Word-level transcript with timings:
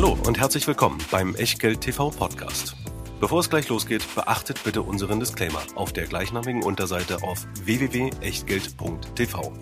Hallo 0.00 0.16
und 0.28 0.38
herzlich 0.38 0.64
willkommen 0.68 0.98
beim 1.10 1.34
Echtgeld 1.34 1.80
TV 1.80 2.10
Podcast. 2.10 2.76
Bevor 3.18 3.40
es 3.40 3.50
gleich 3.50 3.68
losgeht, 3.68 4.04
beachtet 4.14 4.62
bitte 4.62 4.82
unseren 4.82 5.18
Disclaimer 5.18 5.60
auf 5.74 5.92
der 5.92 6.06
gleichnamigen 6.06 6.62
Unterseite 6.62 7.24
auf 7.24 7.48
www.echtgeld.tv. 7.64 9.52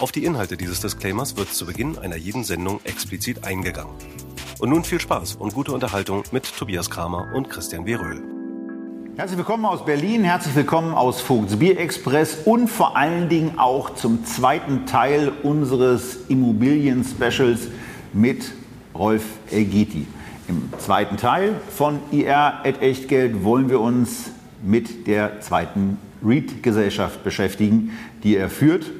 Auf 0.00 0.10
die 0.10 0.24
Inhalte 0.24 0.56
dieses 0.56 0.80
Disclaimers 0.80 1.36
wird 1.36 1.54
zu 1.54 1.66
Beginn 1.66 1.98
einer 1.98 2.16
jeden 2.16 2.42
Sendung 2.42 2.80
explizit 2.82 3.44
eingegangen. 3.44 3.94
Und 4.58 4.70
nun 4.70 4.82
viel 4.82 4.98
Spaß 4.98 5.36
und 5.36 5.54
gute 5.54 5.70
Unterhaltung 5.70 6.24
mit 6.32 6.52
Tobias 6.58 6.90
Kramer 6.90 7.30
und 7.32 7.48
Christian 7.48 7.86
W. 7.86 7.94
Röhl. 7.94 8.24
Herzlich 9.16 9.38
willkommen 9.38 9.66
aus 9.66 9.84
Berlin, 9.84 10.24
herzlich 10.24 10.56
willkommen 10.56 10.94
aus 10.94 11.20
Vogts 11.20 11.60
Bier 11.60 11.78
Express 11.78 12.38
und 12.44 12.66
vor 12.66 12.96
allen 12.96 13.28
Dingen 13.28 13.56
auch 13.56 13.94
zum 13.94 14.24
zweiten 14.24 14.84
Teil 14.86 15.30
unseres 15.44 16.26
Immobilien-Specials 16.26 17.68
mit 18.12 18.50
Rolf 18.96 19.24
Elgeti. 19.50 20.06
Im 20.48 20.70
zweiten 20.78 21.16
Teil 21.16 21.54
von 21.70 21.98
IR 22.10 22.60
at 22.64 22.80
Echtgeld 22.80 23.44
wollen 23.44 23.68
wir 23.68 23.80
uns 23.80 24.30
mit 24.62 25.06
der 25.06 25.40
zweiten 25.40 25.98
REIT-Gesellschaft 26.24 27.22
beschäftigen, 27.24 27.90
die 28.22 28.36
er 28.36 28.48
führt. 28.48 28.90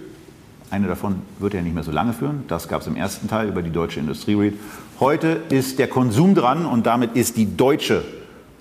Eine 0.71 0.89
davon 0.89 1.23
wird 1.39 1.55
er 1.55 1.63
nicht 1.63 1.75
mehr 1.75 1.85
so 1.85 1.93
lange 1.93 2.13
führen. 2.13 2.45
Das 2.49 2.69
gab 2.69 2.81
es 2.81 2.87
im 2.87 2.97
ersten 2.97 3.29
Teil 3.29 3.49
über 3.49 3.63
die 3.63 3.71
Deutsche 3.71 4.01
Industrie 4.01 4.35
REIT. 4.35 4.55
Heute 4.99 5.41
ist 5.49 5.79
der 5.79 5.89
Konsum 5.89 6.35
dran 6.35 6.67
und 6.67 6.87
damit 6.87 7.15
ist 7.15 7.37
die 7.37 7.57
Deutsche 7.57 8.05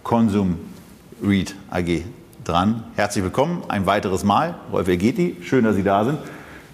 Konsum 0.04 0.57
REIT 1.23 1.55
AG 1.71 2.04
dran. 2.43 2.84
Herzlich 2.95 3.23
willkommen 3.23 3.63
ein 3.67 3.88
weiteres 3.88 4.23
Mal. 4.23 4.55
Rolf 4.71 4.88
Elgeti, 4.88 5.38
schön, 5.41 5.63
dass 5.63 5.76
Sie 5.76 5.84
da 5.84 6.05
sind. 6.05 6.20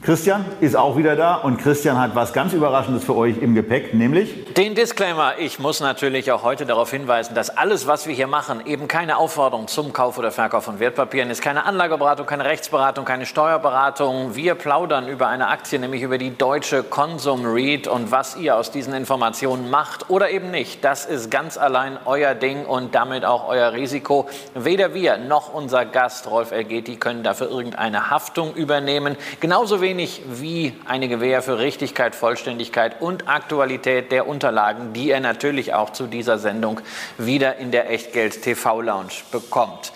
Christian 0.03 0.43
ist 0.61 0.75
auch 0.75 0.97
wieder 0.97 1.15
da 1.15 1.35
und 1.35 1.57
Christian 1.57 1.99
hat 1.99 2.15
was 2.15 2.33
ganz 2.33 2.53
Überraschendes 2.53 3.03
für 3.03 3.15
euch 3.15 3.37
im 3.37 3.53
Gepäck, 3.53 3.93
nämlich 3.93 4.51
den 4.55 4.73
Disclaimer. 4.73 5.33
Ich 5.37 5.59
muss 5.59 5.79
natürlich 5.79 6.31
auch 6.31 6.41
heute 6.41 6.65
darauf 6.65 6.89
hinweisen, 6.89 7.35
dass 7.35 7.55
alles, 7.55 7.85
was 7.85 8.07
wir 8.07 8.15
hier 8.15 8.25
machen, 8.25 8.65
eben 8.65 8.87
keine 8.87 9.17
Aufforderung 9.17 9.67
zum 9.67 9.93
Kauf 9.93 10.17
oder 10.17 10.31
Verkauf 10.31 10.63
von 10.63 10.79
Wertpapieren 10.79 11.29
ist, 11.29 11.43
keine 11.43 11.65
Anlageberatung, 11.65 12.25
keine 12.25 12.45
Rechtsberatung, 12.45 13.05
keine 13.05 13.27
Steuerberatung. 13.27 14.35
Wir 14.35 14.55
plaudern 14.55 15.07
über 15.07 15.27
eine 15.27 15.49
Aktie, 15.49 15.77
nämlich 15.77 16.01
über 16.01 16.17
die 16.17 16.35
deutsche 16.35 16.81
Konsum 16.81 17.45
REIT 17.45 17.87
und 17.87 18.09
was 18.09 18.35
ihr 18.37 18.57
aus 18.57 18.71
diesen 18.71 18.95
Informationen 18.95 19.69
macht 19.69 20.09
oder 20.09 20.31
eben 20.31 20.49
nicht. 20.49 20.83
Das 20.83 21.05
ist 21.05 21.29
ganz 21.29 21.59
allein 21.59 21.99
euer 22.05 22.33
Ding 22.33 22.65
und 22.65 22.95
damit 22.95 23.23
auch 23.23 23.47
euer 23.47 23.73
Risiko. 23.73 24.27
Weder 24.55 24.95
wir 24.95 25.17
noch 25.17 25.53
unser 25.53 25.85
Gast 25.85 26.27
Rolf 26.27 26.51
Elgeti 26.51 26.95
können 26.95 27.21
dafür 27.21 27.51
irgendeine 27.51 28.09
Haftung 28.09 28.55
übernehmen. 28.55 29.15
Genauso 29.39 29.79
wenig 29.79 29.90
wenig 29.91 30.21
wie 30.25 30.71
eine 30.85 31.09
Gewähr 31.09 31.41
für 31.41 31.59
Richtigkeit, 31.59 32.15
Vollständigkeit 32.15 33.01
und 33.01 33.27
Aktualität 33.27 34.09
der 34.09 34.25
Unterlagen, 34.25 34.93
die 34.93 35.11
er 35.11 35.19
natürlich 35.19 35.73
auch 35.73 35.89
zu 35.89 36.07
dieser 36.07 36.39
Sendung 36.39 36.79
wieder 37.17 37.57
in 37.57 37.71
der 37.71 37.91
Echtgeld 37.91 38.41
TV 38.41 38.79
Lounge 38.79 39.11
bekommt. 39.33 39.91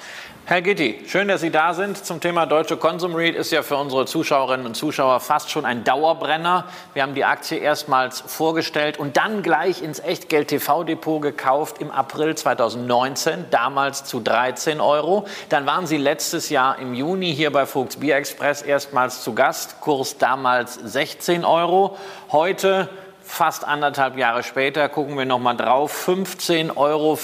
Herr 0.47 0.61
Gitti, 0.61 1.01
schön, 1.07 1.27
dass 1.27 1.41
Sie 1.41 1.49
da 1.49 1.73
sind. 1.73 2.05
Zum 2.05 2.21
Thema 2.21 2.45
Deutsche 2.45 2.77
Consum 2.77 3.15
REIT 3.15 3.35
ist 3.35 3.51
ja 3.51 3.63
für 3.63 3.77
unsere 3.77 4.05
Zuschauerinnen 4.05 4.67
und 4.67 4.75
Zuschauer 4.75 5.19
fast 5.19 5.49
schon 5.49 5.65
ein 5.65 5.83
Dauerbrenner. 5.83 6.65
Wir 6.93 7.01
haben 7.01 7.15
die 7.15 7.25
Aktie 7.25 7.57
erstmals 7.57 8.21
vorgestellt 8.21 8.99
und 8.99 9.17
dann 9.17 9.41
gleich 9.41 9.81
ins 9.81 9.99
Echtgeld 9.99 10.49
TV 10.49 10.83
Depot 10.83 11.19
gekauft 11.19 11.81
im 11.81 11.89
April 11.89 12.35
2019, 12.35 13.45
damals 13.49 14.03
zu 14.03 14.19
13 14.19 14.81
Euro. 14.81 15.25
Dann 15.49 15.65
waren 15.65 15.87
Sie 15.87 15.97
letztes 15.97 16.49
Jahr 16.49 16.77
im 16.77 16.93
Juni 16.93 17.33
hier 17.33 17.51
bei 17.51 17.65
Vogts 17.65 17.95
Bier 17.95 18.15
Express 18.15 18.61
erstmals 18.61 19.23
zu 19.23 19.33
Gast, 19.33 19.81
Kurs 19.81 20.19
damals 20.19 20.75
16 20.75 21.43
Euro. 21.43 21.97
Heute 22.31 22.87
Fast 23.27 23.67
anderthalb 23.67 24.17
Jahre 24.17 24.43
später 24.43 24.87
gucken 24.87 25.17
wir 25.17 25.25
noch 25.25 25.39
mal 25.39 25.55
drauf. 25.55 26.07
15,25 26.07 26.75
Euro 26.77 27.17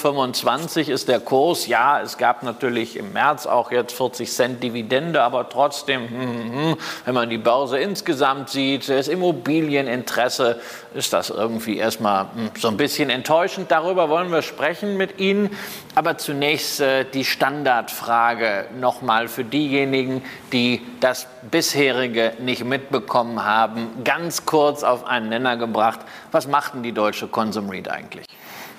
ist 0.92 1.08
der 1.08 1.20
Kurs. 1.20 1.68
Ja, 1.68 2.00
es 2.00 2.18
gab 2.18 2.42
natürlich 2.42 2.96
im 2.96 3.12
März 3.12 3.46
auch 3.46 3.70
jetzt 3.70 3.94
40 3.96 4.30
Cent 4.30 4.62
Dividende, 4.62 5.22
aber 5.22 5.48
trotzdem, 5.48 6.08
hm, 6.08 6.20
hm, 6.20 6.52
hm, 6.52 6.76
wenn 7.04 7.14
man 7.14 7.30
die 7.30 7.38
Börse 7.38 7.78
insgesamt 7.78 8.50
sieht, 8.50 8.88
das 8.88 9.06
Immobilieninteresse, 9.06 10.60
ist 10.92 11.12
das 11.12 11.30
irgendwie 11.30 11.78
erstmal 11.78 12.26
so 12.58 12.68
ein 12.68 12.76
bisschen 12.76 13.08
enttäuschend. 13.08 13.70
Darüber 13.70 14.08
wollen 14.08 14.30
wir 14.30 14.42
sprechen 14.42 14.96
mit 14.96 15.20
Ihnen. 15.20 15.56
Aber 15.94 16.18
zunächst 16.18 16.80
äh, 16.80 17.04
die 17.04 17.24
Standardfrage 17.24 18.66
nochmal 18.80 19.28
für 19.28 19.44
diejenigen, 19.44 20.22
die 20.52 20.80
das 21.00 21.26
bisherige 21.50 22.32
nicht 22.38 22.64
mitbekommen 22.64 23.44
haben, 23.44 23.88
ganz 24.04 24.46
kurz 24.46 24.84
auf 24.84 25.04
einen 25.06 25.28
Nenner 25.28 25.56
gebracht. 25.56 25.91
Was 26.30 26.46
macht 26.46 26.74
denn 26.74 26.82
die 26.82 26.92
deutsche 26.92 27.26
Consum 27.26 27.70
REIT 27.70 27.88
eigentlich? 27.88 28.26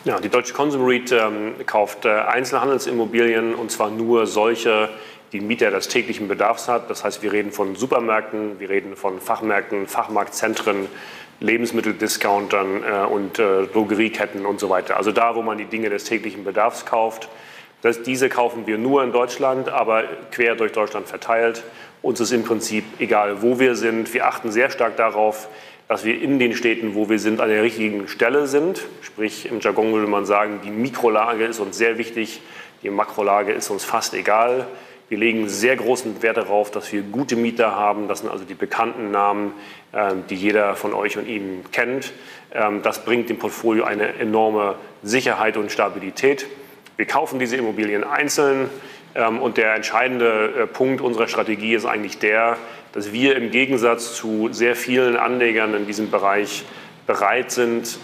Ja, 0.06 0.20
die 0.20 0.30
deutsche 0.30 0.54
Consum 0.54 0.86
REIT 0.86 1.12
ähm, 1.12 1.54
kauft 1.66 2.06
äh, 2.06 2.10
Einzelhandelsimmobilien 2.10 3.56
und 3.56 3.72
zwar 3.72 3.90
nur 3.90 4.28
solche, 4.28 4.90
die 5.32 5.40
Mieter 5.40 5.72
des 5.72 5.88
täglichen 5.88 6.28
Bedarfs 6.28 6.68
hat. 6.68 6.90
Das 6.90 7.04
heißt, 7.04 7.24
wir 7.24 7.32
reden 7.32 7.52
von 7.52 7.76
Supermärkten, 7.76 8.60
wir 8.60 8.70
reden 8.70 8.96
von 8.96 9.22
Fachmärkten, 9.22 9.88
Fachmarktzentren, 9.88 10.88
Lebensmitteldiscountern 11.40 12.84
äh, 12.84 13.06
und 13.06 13.40
äh, 13.40 13.68
Drogerieketten 13.68 14.46
und 14.46 14.60
so 14.60 14.70
weiter. 14.70 14.98
Also 14.98 15.12
da, 15.12 15.36
wo 15.36 15.42
man 15.42 15.58
die 15.58 15.66
Dinge 15.66 15.90
des 15.90 16.06
täglichen 16.06 16.44
Bedarfs 16.44 16.86
kauft. 16.86 17.30
Das, 17.82 18.02
diese 18.02 18.30
kaufen 18.30 18.66
wir 18.66 18.78
nur 18.78 19.04
in 19.04 19.12
Deutschland, 19.12 19.68
aber 19.68 20.04
quer 20.32 20.56
durch 20.56 20.72
Deutschland 20.72 21.08
verteilt. 21.08 21.64
Uns 22.02 22.20
ist 22.20 22.32
im 22.32 22.44
Prinzip 22.44 22.86
egal, 23.00 23.42
wo 23.42 23.60
wir 23.60 23.76
sind. 23.76 24.14
Wir 24.14 24.26
achten 24.28 24.52
sehr 24.52 24.70
stark 24.70 24.96
darauf, 24.96 25.50
dass 25.88 26.06
wir 26.06 26.22
in 26.22 26.40
den 26.40 26.56
Städten, 26.56 26.96
wo 26.96 27.10
wir 27.10 27.20
sind, 27.20 27.42
an 27.42 27.50
der 27.50 27.64
richtigen 27.64 28.08
Stelle 28.08 28.48
sind. 28.48 28.82
Sprich, 29.02 29.50
im 29.50 29.60
Jargon 29.60 29.94
würde 29.94 30.08
man 30.08 30.26
sagen, 30.26 30.62
die 30.64 30.72
Mikrolage 30.72 31.46
ist 31.46 31.60
uns 31.60 31.78
sehr 31.78 31.98
wichtig, 31.98 32.42
die 32.84 32.90
Makrolage 32.90 33.52
ist 33.52 33.70
uns 33.70 33.84
fast 33.84 34.14
egal. 34.14 34.68
Wir 35.10 35.18
legen 35.18 35.48
sehr 35.48 35.76
großen 35.76 36.22
Wert 36.24 36.38
darauf, 36.38 36.72
dass 36.72 36.92
wir 36.92 37.02
gute 37.02 37.36
Mieter 37.36 37.76
haben. 37.76 38.08
Das 38.08 38.20
sind 38.20 38.30
also 38.30 38.46
die 38.46 38.56
bekannten 38.56 39.12
Namen, 39.12 39.54
ähm, 39.94 40.24
die 40.30 40.36
jeder 40.36 40.76
von 40.76 40.94
euch 40.94 41.18
und 41.18 41.28
Ihnen 41.28 41.66
kennt. 41.72 42.14
Ähm, 42.54 42.82
das 42.82 43.06
bringt 43.06 43.30
dem 43.30 43.38
Portfolio 43.38 43.84
eine 43.84 44.16
enorme 44.16 44.76
Sicherheit 45.04 45.58
und 45.58 45.72
Stabilität. 45.72 46.48
Wir 46.98 47.06
kaufen 47.06 47.38
diese 47.38 47.58
Immobilien 47.58 48.04
einzeln. 48.04 48.70
Ähm, 49.16 49.40
und 49.40 49.58
der 49.58 49.76
entscheidende 49.76 50.64
äh, 50.64 50.68
Punkt 50.68 51.02
unserer 51.02 51.28
Strategie 51.28 51.76
ist 51.76 51.86
eigentlich 51.86 52.18
der, 52.18 52.58
dass 52.94 53.12
wir 53.12 53.36
im 53.36 53.52
Gegensatz 53.52 54.16
zu 54.16 54.50
sehr 54.52 54.76
vielen 54.76 55.18
Anlegern 55.18 55.74
in 55.74 55.86
diesem 55.86 56.10
Bereich 56.10 56.64
bereit 57.06 57.52
sind 57.52 58.00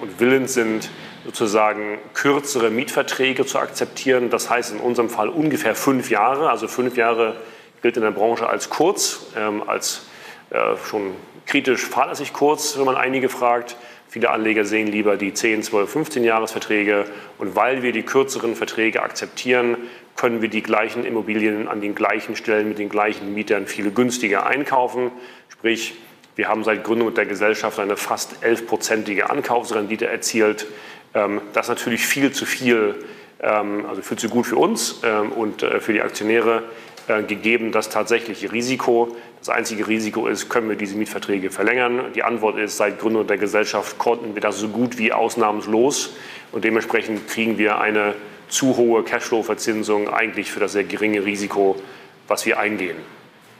und 0.00 0.20
willens 0.20 0.54
sind, 0.54 0.88
sozusagen 1.24 1.98
kürzere 2.14 2.70
Mietverträge 2.70 3.46
zu 3.46 3.58
akzeptieren. 3.58 4.30
Das 4.30 4.50
heißt 4.50 4.72
in 4.72 4.80
unserem 4.80 5.10
Fall 5.10 5.28
ungefähr 5.28 5.74
fünf 5.74 6.10
Jahre. 6.10 6.50
Also 6.50 6.68
fünf 6.68 6.96
Jahre 6.96 7.36
gilt 7.82 7.96
in 7.96 8.02
der 8.02 8.10
Branche 8.10 8.48
als 8.48 8.70
kurz, 8.70 9.26
ähm, 9.36 9.62
als 9.66 10.06
äh, 10.50 10.76
schon 10.88 11.14
kritisch 11.46 11.84
fahrlässig 11.84 12.32
kurz, 12.32 12.78
wenn 12.78 12.84
man 12.84 12.96
einige 12.96 13.28
fragt. 13.28 13.76
Viele 14.08 14.30
Anleger 14.30 14.64
sehen 14.64 14.88
lieber 14.88 15.16
die 15.16 15.32
10, 15.32 15.62
12, 15.62 15.90
15 15.90 16.24
Jahresverträge. 16.24 17.06
Und 17.38 17.56
weil 17.56 17.82
wir 17.82 17.92
die 17.92 18.02
kürzeren 18.02 18.54
Verträge 18.54 19.02
akzeptieren, 19.02 19.76
können 20.16 20.42
wir 20.42 20.48
die 20.48 20.62
gleichen 20.62 21.04
Immobilien 21.04 21.68
an 21.68 21.80
den 21.80 21.94
gleichen 21.94 22.36
Stellen 22.36 22.68
mit 22.68 22.78
den 22.78 22.88
gleichen 22.88 23.34
Mietern 23.34 23.66
viel 23.66 23.90
günstiger 23.90 24.46
einkaufen. 24.46 25.10
Sprich, 25.48 25.94
wir 26.36 26.48
haben 26.48 26.64
seit 26.64 26.84
Gründung 26.84 27.12
der 27.12 27.26
Gesellschaft 27.26 27.78
eine 27.78 27.96
fast 27.96 28.42
11-prozentige 28.42 29.22
Ankaufsrendite 29.24 30.06
erzielt. 30.06 30.66
Ähm, 31.14 31.40
das 31.52 31.66
ist 31.66 31.70
natürlich 31.70 32.06
viel 32.06 32.32
zu 32.32 32.46
viel, 32.46 33.04
ähm, 33.40 33.84
also 33.86 34.02
viel 34.02 34.18
zu 34.18 34.28
gut 34.28 34.46
für 34.46 34.56
uns 34.56 35.00
ähm, 35.04 35.32
und 35.32 35.62
äh, 35.62 35.80
für 35.80 35.92
die 35.92 36.00
Aktionäre 36.00 36.62
äh, 37.08 37.22
gegeben 37.22 37.72
das 37.72 37.88
tatsächliche 37.88 38.52
Risiko. 38.52 39.16
Das 39.40 39.48
einzige 39.48 39.88
Risiko 39.88 40.28
ist, 40.28 40.48
können 40.48 40.68
wir 40.68 40.76
diese 40.76 40.96
Mietverträge 40.96 41.50
verlängern? 41.50 42.12
Die 42.14 42.22
Antwort 42.22 42.56
ist, 42.58 42.76
seit 42.76 43.00
Gründung 43.00 43.26
der 43.26 43.38
Gesellschaft 43.38 43.98
konnten 43.98 44.34
wir 44.34 44.40
das 44.40 44.58
so 44.58 44.68
gut 44.68 44.98
wie 44.98 45.12
ausnahmslos 45.12 46.14
und 46.52 46.64
dementsprechend 46.64 47.26
kriegen 47.28 47.58
wir 47.58 47.80
eine 47.80 48.14
zu 48.52 48.76
hohe 48.76 49.02
Cashflow-Verzinsung 49.02 50.08
eigentlich 50.08 50.50
für 50.50 50.60
das 50.60 50.72
sehr 50.72 50.84
geringe 50.84 51.24
Risiko, 51.24 51.80
was 52.28 52.44
wir 52.44 52.58
eingehen. 52.58 52.98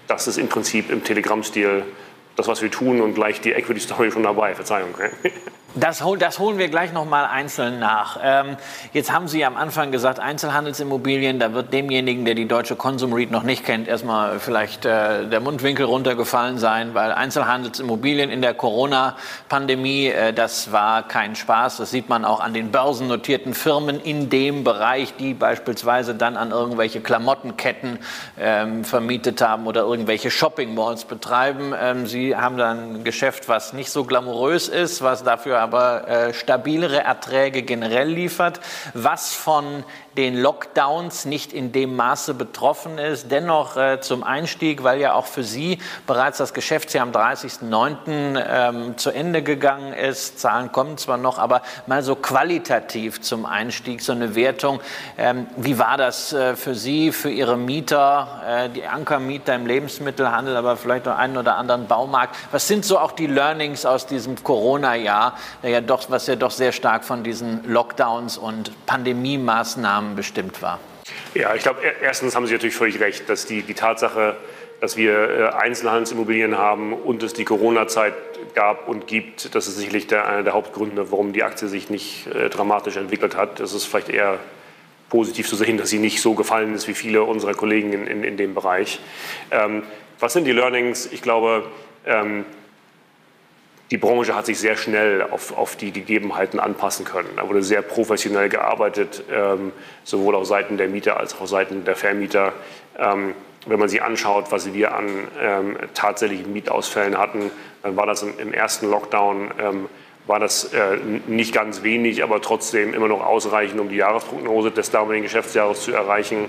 Das 0.06 0.28
ist 0.28 0.36
im 0.36 0.48
Prinzip 0.48 0.90
im 0.90 1.02
Telegram-Stil 1.02 1.84
das, 2.36 2.46
was 2.46 2.60
wir 2.60 2.70
tun 2.70 3.00
und 3.00 3.14
gleich 3.14 3.40
die 3.40 3.52
Equity-Story 3.52 4.10
schon 4.10 4.22
dabei. 4.22 4.54
Verzeihung. 4.54 4.94
Das, 5.74 6.04
das, 6.18 6.38
holen 6.38 6.58
wir 6.58 6.68
gleich 6.68 6.92
noch 6.92 7.06
mal 7.06 7.24
einzeln 7.24 7.78
nach. 7.78 8.18
Ähm, 8.22 8.58
jetzt 8.92 9.10
haben 9.10 9.26
Sie 9.26 9.42
am 9.42 9.56
Anfang 9.56 9.90
gesagt, 9.90 10.20
Einzelhandelsimmobilien, 10.20 11.38
da 11.38 11.54
wird 11.54 11.72
demjenigen, 11.72 12.26
der 12.26 12.34
die 12.34 12.46
deutsche 12.46 12.76
Consum 12.76 13.14
REIT 13.14 13.30
noch 13.30 13.42
nicht 13.42 13.64
kennt, 13.64 13.88
erstmal 13.88 14.38
vielleicht 14.38 14.84
äh, 14.84 15.26
der 15.26 15.40
Mundwinkel 15.40 15.86
runtergefallen 15.86 16.58
sein, 16.58 16.92
weil 16.92 17.12
Einzelhandelsimmobilien 17.12 18.28
in 18.28 18.42
der 18.42 18.52
Corona-Pandemie, 18.52 20.08
äh, 20.08 20.34
das 20.34 20.72
war 20.72 21.08
kein 21.08 21.36
Spaß. 21.36 21.78
Das 21.78 21.90
sieht 21.90 22.10
man 22.10 22.26
auch 22.26 22.40
an 22.40 22.52
den 22.52 22.70
börsennotierten 22.70 23.54
Firmen 23.54 23.98
in 23.98 24.28
dem 24.28 24.64
Bereich, 24.64 25.14
die 25.16 25.32
beispielsweise 25.32 26.14
dann 26.14 26.36
an 26.36 26.50
irgendwelche 26.50 27.00
Klamottenketten 27.00 27.98
ähm, 28.38 28.84
vermietet 28.84 29.40
haben 29.40 29.66
oder 29.66 29.84
irgendwelche 29.84 30.30
Shopping-Malls 30.30 31.06
betreiben. 31.06 31.72
Ähm, 31.80 32.06
Sie 32.06 32.36
haben 32.36 32.58
dann 32.58 32.96
ein 32.96 33.04
Geschäft, 33.04 33.48
was 33.48 33.72
nicht 33.72 33.88
so 33.88 34.04
glamourös 34.04 34.68
ist, 34.68 35.00
was 35.00 35.24
dafür 35.24 35.61
aber 35.62 36.08
äh, 36.08 36.34
stabilere 36.34 36.98
Erträge 37.04 37.62
generell 37.62 38.08
liefert, 38.08 38.60
was 38.94 39.32
von 39.32 39.84
den 40.16 40.40
Lockdowns 40.40 41.24
nicht 41.24 41.52
in 41.52 41.72
dem 41.72 41.96
Maße 41.96 42.34
betroffen 42.34 42.98
ist. 42.98 43.30
Dennoch 43.30 43.76
äh, 43.76 44.00
zum 44.00 44.22
Einstieg, 44.22 44.82
weil 44.82 45.00
ja 45.00 45.14
auch 45.14 45.26
für 45.26 45.42
Sie 45.42 45.78
bereits 46.06 46.38
das 46.38 46.52
Geschäftsjahr 46.54 47.04
am 47.04 47.12
30.09. 47.12 48.42
Ähm, 48.46 48.98
zu 48.98 49.10
Ende 49.10 49.42
gegangen 49.42 49.92
ist. 49.92 50.38
Zahlen 50.38 50.70
kommen 50.72 50.98
zwar 50.98 51.16
noch, 51.16 51.38
aber 51.38 51.62
mal 51.86 52.02
so 52.02 52.14
qualitativ 52.14 53.20
zum 53.20 53.46
Einstieg, 53.46 54.02
so 54.02 54.12
eine 54.12 54.34
Wertung. 54.34 54.80
Ähm, 55.16 55.46
wie 55.56 55.78
war 55.78 55.96
das 55.96 56.32
äh, 56.32 56.56
für 56.56 56.74
Sie, 56.74 57.12
für 57.12 57.30
Ihre 57.30 57.56
Mieter, 57.56 58.42
äh, 58.46 58.68
die 58.68 58.84
Ankermieter 58.84 59.54
im 59.54 59.66
Lebensmittelhandel, 59.66 60.56
aber 60.56 60.76
vielleicht 60.76 61.08
auch 61.08 61.16
einen 61.16 61.36
oder 61.36 61.56
anderen 61.56 61.86
Baumarkt? 61.86 62.36
Was 62.50 62.68
sind 62.68 62.84
so 62.84 62.98
auch 62.98 63.12
die 63.12 63.26
Learnings 63.26 63.86
aus 63.86 64.06
diesem 64.06 64.42
Corona-Jahr, 64.42 65.36
ja 65.62 65.80
was 66.10 66.26
ja 66.26 66.36
doch 66.36 66.50
sehr 66.50 66.72
stark 66.72 67.04
von 67.04 67.22
diesen 67.22 67.64
Lockdowns 67.70 68.36
und 68.36 68.72
Pandemiemaßnahmen 68.86 70.01
Maßnahmen 70.02 70.16
bestimmt 70.16 70.62
war? 70.62 70.80
Ja, 71.34 71.54
ich 71.54 71.62
glaube, 71.62 71.80
erstens 72.02 72.34
haben 72.36 72.46
Sie 72.46 72.52
natürlich 72.52 72.74
völlig 72.74 73.00
recht, 73.00 73.28
dass 73.28 73.46
die, 73.46 73.62
die 73.62 73.74
Tatsache, 73.74 74.36
dass 74.80 74.96
wir 74.96 75.30
äh, 75.30 75.48
Einzelhandelsimmobilien 75.48 76.58
haben 76.58 76.92
und 76.92 77.22
es 77.22 77.32
die 77.32 77.44
Corona-Zeit 77.44 78.14
gab 78.54 78.88
und 78.88 79.06
gibt, 79.06 79.54
das 79.54 79.68
ist 79.68 79.76
sicherlich 79.76 80.06
der, 80.06 80.28
einer 80.28 80.42
der 80.42 80.52
Hauptgründe, 80.52 81.10
warum 81.10 81.32
die 81.32 81.42
Aktie 81.42 81.68
sich 81.68 81.90
nicht 81.90 82.26
äh, 82.26 82.50
dramatisch 82.50 82.96
entwickelt 82.96 83.36
hat. 83.36 83.60
Das 83.60 83.72
ist 83.72 83.86
vielleicht 83.86 84.08
eher 84.08 84.38
positiv 85.08 85.48
zu 85.48 85.56
sehen, 85.56 85.76
dass 85.76 85.90
sie 85.90 85.98
nicht 85.98 86.20
so 86.20 86.34
gefallen 86.34 86.74
ist 86.74 86.88
wie 86.88 86.94
viele 86.94 87.22
unserer 87.22 87.54
Kollegen 87.54 87.92
in, 87.92 88.06
in, 88.06 88.24
in 88.24 88.36
dem 88.36 88.54
Bereich. 88.54 89.00
Ähm, 89.50 89.82
was 90.18 90.32
sind 90.32 90.44
die 90.44 90.52
Learnings? 90.52 91.08
Ich 91.12 91.22
glaube, 91.22 91.64
ähm, 92.06 92.44
die 93.92 93.98
Branche 93.98 94.34
hat 94.34 94.46
sich 94.46 94.58
sehr 94.58 94.76
schnell 94.76 95.22
auf, 95.22 95.54
auf 95.54 95.76
die 95.76 95.92
Gegebenheiten 95.92 96.58
anpassen 96.58 97.04
können. 97.04 97.28
Da 97.36 97.46
wurde 97.46 97.62
sehr 97.62 97.82
professionell 97.82 98.48
gearbeitet, 98.48 99.22
ähm, 99.30 99.70
sowohl 100.02 100.34
auf 100.34 100.46
Seiten 100.46 100.78
der 100.78 100.88
Mieter 100.88 101.18
als 101.18 101.34
auch 101.34 101.42
auf 101.42 101.50
Seiten 101.50 101.84
der 101.84 101.94
Vermieter. 101.94 102.54
Ähm, 102.98 103.34
wenn 103.66 103.78
man 103.78 103.90
sich 103.90 104.02
anschaut, 104.02 104.46
was 104.48 104.72
wir 104.72 104.94
an 104.96 105.08
ähm, 105.38 105.76
tatsächlichen 105.92 106.54
Mietausfällen 106.54 107.18
hatten, 107.18 107.50
dann 107.82 107.94
war 107.94 108.06
das 108.06 108.22
im, 108.22 108.38
im 108.38 108.54
ersten 108.54 108.90
Lockdown 108.90 109.50
ähm, 109.60 109.88
war 110.26 110.40
das 110.40 110.72
äh, 110.72 110.96
nicht 111.26 111.52
ganz 111.52 111.82
wenig, 111.82 112.22
aber 112.22 112.40
trotzdem 112.40 112.94
immer 112.94 113.08
noch 113.08 113.22
ausreichend, 113.22 113.78
um 113.78 113.90
die 113.90 113.96
Jahresprognose 113.96 114.70
des 114.70 114.90
damaligen 114.90 115.24
Geschäftsjahres 115.24 115.82
zu 115.82 115.92
erreichen. 115.92 116.48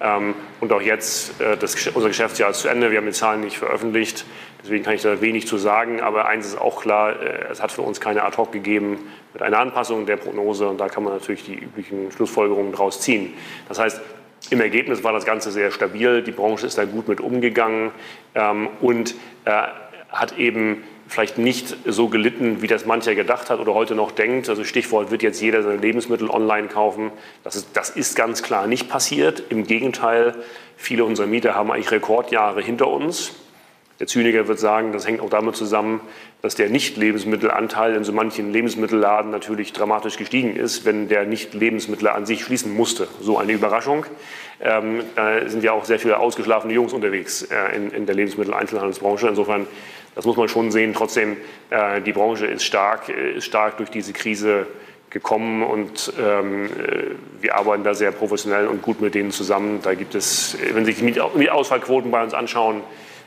Ähm, 0.00 0.34
und 0.60 0.72
auch 0.72 0.82
jetzt, 0.82 1.40
äh, 1.40 1.56
das, 1.56 1.74
unser 1.88 2.08
Geschäftsjahr 2.08 2.50
ist 2.50 2.60
zu 2.60 2.68
Ende, 2.68 2.90
wir 2.92 2.98
haben 2.98 3.06
die 3.06 3.12
Zahlen 3.12 3.40
nicht 3.40 3.58
veröffentlicht. 3.58 4.24
Deswegen 4.64 4.82
kann 4.82 4.94
ich 4.94 5.02
da 5.02 5.20
wenig 5.20 5.46
zu 5.46 5.58
sagen. 5.58 6.00
Aber 6.00 6.26
eins 6.26 6.46
ist 6.46 6.58
auch 6.58 6.80
klar, 6.80 7.20
äh, 7.22 7.52
es 7.52 7.62
hat 7.62 7.70
für 7.70 7.82
uns 7.82 8.00
keine 8.00 8.24
Ad-Hoc 8.24 8.50
gegeben 8.50 8.98
mit 9.34 9.42
einer 9.42 9.58
Anpassung 9.58 10.06
der 10.06 10.16
Prognose. 10.16 10.66
Und 10.66 10.80
da 10.80 10.88
kann 10.88 11.04
man 11.04 11.12
natürlich 11.12 11.44
die 11.44 11.54
üblichen 11.54 12.10
Schlussfolgerungen 12.10 12.72
daraus 12.72 13.00
ziehen. 13.02 13.34
Das 13.68 13.78
heißt, 13.78 14.00
im 14.50 14.60
Ergebnis 14.60 15.04
war 15.04 15.12
das 15.12 15.26
Ganze 15.26 15.50
sehr 15.50 15.70
stabil. 15.70 16.22
Die 16.22 16.32
Branche 16.32 16.66
ist 16.66 16.78
da 16.78 16.86
gut 16.86 17.08
mit 17.08 17.20
umgegangen 17.20 17.90
ähm, 18.34 18.68
und 18.80 19.14
äh, 19.44 19.62
hat 20.10 20.38
eben 20.38 20.82
vielleicht 21.08 21.38
nicht 21.38 21.76
so 21.84 22.08
gelitten, 22.08 22.62
wie 22.62 22.66
das 22.66 22.86
mancher 22.86 23.14
gedacht 23.14 23.50
hat 23.50 23.60
oder 23.60 23.74
heute 23.74 23.94
noch 23.94 24.10
denkt. 24.10 24.48
Also 24.48 24.64
Stichwort 24.64 25.10
wird 25.10 25.22
jetzt 25.22 25.40
jeder 25.40 25.62
seine 25.62 25.76
Lebensmittel 25.76 26.30
online 26.30 26.68
kaufen. 26.68 27.12
Das 27.42 27.56
ist, 27.56 27.68
das 27.74 27.90
ist 27.90 28.16
ganz 28.16 28.42
klar 28.42 28.66
nicht 28.66 28.88
passiert. 28.88 29.42
Im 29.50 29.66
Gegenteil, 29.66 30.34
viele 30.76 31.04
unserer 31.04 31.26
Mieter 31.26 31.54
haben 31.54 31.70
eigentlich 31.70 31.90
Rekordjahre 31.90 32.62
hinter 32.62 32.88
uns. 32.88 33.34
Der 34.00 34.08
Zyniker 34.08 34.48
wird 34.48 34.58
sagen, 34.58 34.92
das 34.92 35.06
hängt 35.06 35.20
auch 35.20 35.30
damit 35.30 35.54
zusammen, 35.54 36.00
dass 36.42 36.56
der 36.56 36.68
Nicht-Lebensmittelanteil 36.68 37.94
in 37.94 38.02
so 38.02 38.12
manchen 38.12 38.52
Lebensmittelladen 38.52 39.30
natürlich 39.30 39.72
dramatisch 39.72 40.16
gestiegen 40.16 40.56
ist, 40.56 40.84
wenn 40.84 41.06
der 41.08 41.24
Nicht-Lebensmittel 41.26 42.08
an 42.08 42.26
sich 42.26 42.42
schließen 42.42 42.74
musste. 42.74 43.06
So 43.20 43.38
eine 43.38 43.52
Überraschung. 43.52 44.04
Ähm, 44.60 45.02
da 45.14 45.48
sind 45.48 45.62
ja 45.62 45.72
auch 45.72 45.84
sehr 45.84 46.00
viele 46.00 46.18
ausgeschlafene 46.18 46.74
Jungs 46.74 46.92
unterwegs 46.92 47.42
äh, 47.42 47.76
in, 47.76 47.90
in, 47.92 48.06
der 48.06 48.16
Lebensmittel-Einzelhandelsbranche. 48.16 49.28
Insofern, 49.28 49.66
das 50.16 50.24
muss 50.24 50.36
man 50.36 50.48
schon 50.48 50.72
sehen. 50.72 50.92
Trotzdem, 50.92 51.36
äh, 51.70 52.00
die 52.00 52.12
Branche 52.12 52.46
ist 52.46 52.64
stark, 52.64 53.08
äh, 53.08 53.36
ist 53.36 53.44
stark 53.44 53.76
durch 53.76 53.90
diese 53.90 54.12
Krise 54.12 54.66
gekommen 55.10 55.62
und 55.62 56.12
ähm, 56.20 56.66
äh, 56.66 56.70
wir 57.40 57.54
arbeiten 57.54 57.84
da 57.84 57.94
sehr 57.94 58.10
professionell 58.10 58.66
und 58.66 58.82
gut 58.82 59.00
mit 59.00 59.14
denen 59.14 59.30
zusammen. 59.30 59.78
Da 59.82 59.94
gibt 59.94 60.16
es, 60.16 60.58
wenn 60.72 60.84
Sie 60.84 60.92
sich 60.92 61.00
die 61.00 61.38
Mietausfallquoten 61.38 62.10
bei 62.10 62.22
uns 62.24 62.34
anschauen, 62.34 62.82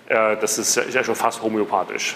das 0.08 0.58
ist 0.58 0.94
ja 0.94 1.04
schon 1.04 1.16
fast 1.16 1.42
homöopathisch. 1.42 2.16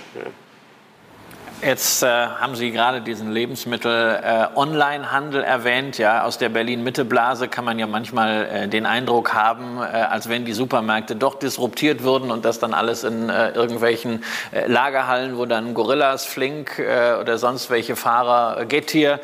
Jetzt 1.64 2.02
äh, 2.02 2.08
haben 2.08 2.56
Sie 2.56 2.72
gerade 2.72 3.02
diesen 3.02 3.32
Lebensmittel-Online-Handel 3.32 5.44
äh, 5.44 5.46
erwähnt. 5.46 6.00
Ja, 6.00 6.24
aus 6.24 6.40
der 6.40 6.50
Berlin-Mitte-Blase 6.50 7.50
kann 7.50 7.66
man 7.66 7.78
ja 7.78 7.86
manchmal 7.86 8.48
äh, 8.48 8.68
den 8.68 8.88
Eindruck 8.88 9.36
haben, 9.36 9.78
äh, 9.78 9.82
als 9.82 10.28
wenn 10.28 10.44
die 10.44 10.54
Supermärkte 10.54 11.16
doch 11.16 11.38
disruptiert 11.38 12.02
würden 12.02 12.32
und 12.32 12.46
das 12.46 12.58
dann 12.58 12.74
alles 12.74 13.04
in 13.04 13.30
äh, 13.30 13.52
irgendwelchen 13.52 14.24
äh, 14.52 14.66
Lagerhallen, 14.66 15.38
wo 15.38 15.46
dann 15.46 15.76
Gorillas, 15.76 16.26
Flink 16.26 16.80
oder 16.80 17.38
sonst 17.38 17.70
welche 17.70 17.96
Fahrer 17.96 18.66
Gettier 18.66 19.20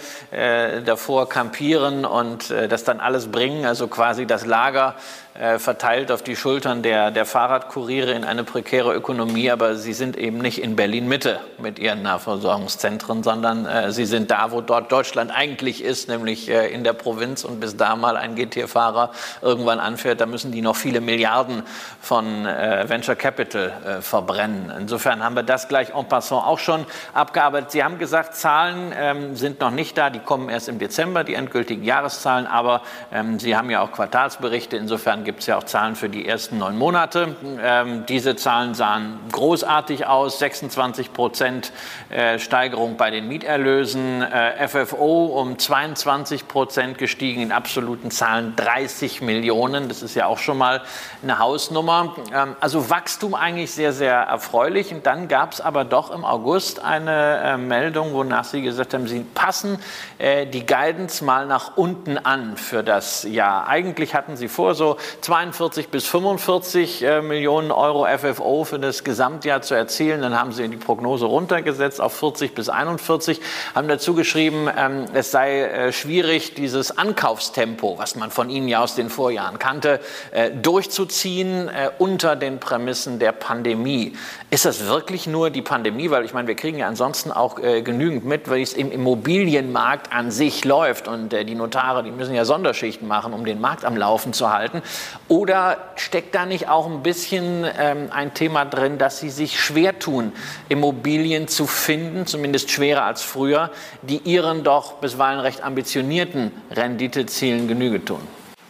davor 0.85 1.27
kampieren 1.29 2.05
und 2.05 2.51
das 2.51 2.83
dann 2.83 2.99
alles 2.99 3.31
bringen. 3.31 3.65
Also 3.65 3.87
quasi 3.87 4.27
das 4.27 4.45
Lager 4.45 4.95
äh, 4.95 5.26
verteilt 5.59 6.11
auf 6.11 6.23
die 6.23 6.35
Schultern 6.35 6.81
der, 6.81 7.11
der 7.11 7.25
Fahrradkuriere 7.25 8.11
in 8.11 8.23
eine 8.23 8.43
prekäre 8.43 8.93
Ökonomie, 8.93 9.51
aber 9.51 9.75
sie 9.75 9.93
sind 9.93 10.17
eben 10.17 10.39
nicht 10.39 10.61
in 10.61 10.75
Berlin-Mitte 10.75 11.39
mit 11.59 11.79
ihren 11.79 12.01
Nahversorgungszentren, 12.01 13.23
sondern 13.23 13.65
äh, 13.65 13.91
sie 13.91 14.05
sind 14.05 14.31
da, 14.31 14.51
wo 14.51 14.61
dort 14.61 14.91
Deutschland 14.91 15.31
eigentlich 15.35 15.83
ist, 15.83 16.09
nämlich 16.09 16.49
äh, 16.49 16.67
in 16.67 16.83
der 16.83 16.93
Provinz 16.93 17.43
und 17.43 17.59
bis 17.59 17.77
da 17.77 17.95
mal 17.95 18.17
ein 18.17 18.35
GT-Fahrer 18.35 19.11
irgendwann 19.41 19.79
anfährt, 19.79 20.21
da 20.21 20.25
müssen 20.25 20.51
die 20.51 20.61
noch 20.61 20.75
viele 20.75 21.01
Milliarden 21.01 21.63
von 22.01 22.45
äh, 22.45 22.87
Venture 22.87 23.15
Capital 23.15 23.73
äh, 23.85 24.01
verbrennen. 24.01 24.71
Insofern 24.79 25.23
haben 25.23 25.35
wir 25.35 25.43
das 25.43 25.67
gleich 25.67 25.93
en 25.93 26.07
passant 26.07 26.45
auch 26.45 26.59
schon 26.59 26.85
abgearbeitet. 27.13 27.71
Sie 27.71 27.83
haben 27.83 27.99
gesagt, 27.99 28.35
Zahlen 28.35 28.93
ähm, 28.97 29.35
sind 29.35 29.59
noch 29.59 29.71
nicht 29.71 29.97
da, 29.97 30.09
die 30.09 30.19
kommen 30.19 30.49
erst 30.49 30.69
im 30.69 30.79
Dezember, 30.79 31.23
die 31.23 31.33
endgültigen 31.33 31.83
Jahreszahlen, 31.83 32.47
aber 32.47 32.81
ähm, 33.11 33.39
Sie 33.39 33.55
haben 33.55 33.69
ja 33.69 33.81
auch 33.81 33.91
Quartalsberichte, 33.91 34.77
insofern 34.77 35.23
gibt 35.27 35.41
es 35.41 35.47
ja 35.47 35.57
auch 35.57 35.65
Zahlen 35.65 35.97
für 35.97 36.07
die 36.07 36.25
ersten 36.25 36.57
neun 36.57 36.77
Monate. 36.77 37.35
Ähm, 37.61 38.05
diese 38.07 38.37
Zahlen 38.37 38.75
sahen 38.75 39.19
großartig 39.33 40.07
aus. 40.07 40.39
26 40.39 41.11
Prozent 41.11 41.73
äh, 42.09 42.39
Steigerung 42.39 42.95
bei 42.95 43.11
den 43.11 43.27
Mieterlösen. 43.27 44.21
Äh, 44.21 44.65
FFO 44.69 45.25
um 45.25 45.59
22 45.59 46.47
Prozent 46.47 46.97
gestiegen, 46.97 47.41
in 47.41 47.51
absoluten 47.51 48.09
Zahlen 48.09 48.55
30 48.55 49.21
Millionen. 49.21 49.89
Das 49.89 50.01
ist 50.01 50.15
ja 50.15 50.27
auch 50.27 50.37
schon 50.37 50.57
mal 50.57 50.81
eine 51.21 51.39
Hausnummer. 51.39 52.15
Ähm, 52.33 52.55
also 52.61 52.89
Wachstum 52.89 53.35
eigentlich 53.35 53.73
sehr, 53.73 53.91
sehr 53.91 54.15
erfreulich. 54.15 54.93
Und 54.93 55.05
dann 55.05 55.27
gab 55.27 55.51
es 55.51 55.59
aber 55.59 55.83
doch 55.83 56.09
im 56.09 56.23
August 56.23 56.79
eine 56.79 57.41
äh, 57.43 57.57
Meldung, 57.57 58.13
wonach 58.13 58.45
Sie 58.45 58.61
gesagt 58.61 58.93
haben, 58.93 59.07
Sie 59.07 59.25
passen 59.33 59.77
äh, 60.19 60.45
die 60.45 60.65
Guidance 60.65 61.21
mal 61.25 61.45
nach 61.47 61.75
unten 61.75 62.17
an 62.17 62.55
für 62.55 62.81
das 62.81 63.23
Jahr. 63.23 63.67
Eigentlich 63.67 64.15
hatten 64.15 64.37
Sie 64.37 64.47
vor, 64.47 64.73
so 64.73 64.95
42 65.21 65.89
bis 65.89 66.05
45 66.07 67.03
äh, 67.03 67.21
Millionen 67.21 67.71
Euro 67.71 68.05
FFO 68.05 68.63
für 68.63 68.79
das 68.79 69.03
Gesamtjahr 69.03 69.61
zu 69.61 69.73
erzielen. 69.73 70.21
Dann 70.21 70.39
haben 70.39 70.51
sie 70.51 70.67
die 70.67 70.77
Prognose 70.77 71.25
runtergesetzt 71.25 71.99
auf 71.99 72.13
40 72.13 72.53
bis 72.53 72.69
41, 72.69 73.41
haben 73.75 73.87
dazu 73.87 74.13
geschrieben, 74.13 74.69
ähm, 74.75 75.05
es 75.13 75.31
sei 75.31 75.61
äh, 75.61 75.91
schwierig, 75.91 76.53
dieses 76.53 76.97
Ankaufstempo, 76.97 77.97
was 77.97 78.15
man 78.15 78.31
von 78.31 78.49
ihnen 78.49 78.67
ja 78.67 78.81
aus 78.81 78.95
den 78.95 79.09
Vorjahren 79.09 79.59
kannte, 79.59 79.99
äh, 80.31 80.51
durchzuziehen 80.51 81.69
unter 81.97 82.35
den 82.35 82.59
Prämissen 82.59 83.19
der 83.19 83.31
Pandemie. 83.31 84.13
Ist 84.49 84.65
das 84.65 84.85
wirklich 84.85 85.27
nur 85.27 85.49
die 85.49 85.61
Pandemie? 85.61 86.09
Weil 86.09 86.25
ich 86.25 86.33
meine, 86.33 86.47
wir 86.47 86.55
kriegen 86.55 86.77
ja 86.77 86.87
ansonsten 86.87 87.31
auch 87.31 87.55
genügend 87.55 88.25
mit, 88.25 88.49
weil 88.49 88.61
es 88.61 88.73
im 88.73 88.91
Immobilienmarkt 88.91 90.11
an 90.13 90.31
sich 90.31 90.63
läuft 90.65 91.07
und 91.07 91.29
die 91.29 91.55
Notare, 91.55 92.03
die 92.03 92.11
müssen 92.11 92.33
ja 92.33 92.45
Sonderschichten 92.45 93.07
machen, 93.07 93.33
um 93.33 93.45
den 93.45 93.59
Markt 93.59 93.85
am 93.85 93.97
Laufen 93.97 94.33
zu 94.33 94.51
halten. 94.51 94.81
Oder 95.27 95.77
steckt 95.95 96.35
da 96.35 96.45
nicht 96.45 96.69
auch 96.69 96.87
ein 96.87 97.03
bisschen 97.03 97.65
ähm, 97.77 98.09
ein 98.11 98.33
Thema 98.33 98.65
drin, 98.65 98.97
dass 98.97 99.19
Sie 99.19 99.29
sich 99.29 99.59
schwer 99.59 99.99
tun, 99.99 100.31
Immobilien 100.69 101.47
zu 101.47 101.67
finden, 101.67 102.25
zumindest 102.25 102.71
schwerer 102.71 103.03
als 103.03 103.23
früher, 103.23 103.71
die 104.01 104.17
Ihren 104.17 104.63
doch 104.63 104.93
bisweilen 104.95 105.39
recht 105.39 105.63
ambitionierten 105.63 106.51
Renditezielen 106.71 107.67
Genüge 107.67 108.03
tun? 108.03 108.21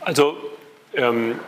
Also 0.02 0.36
ähm, 0.94 1.40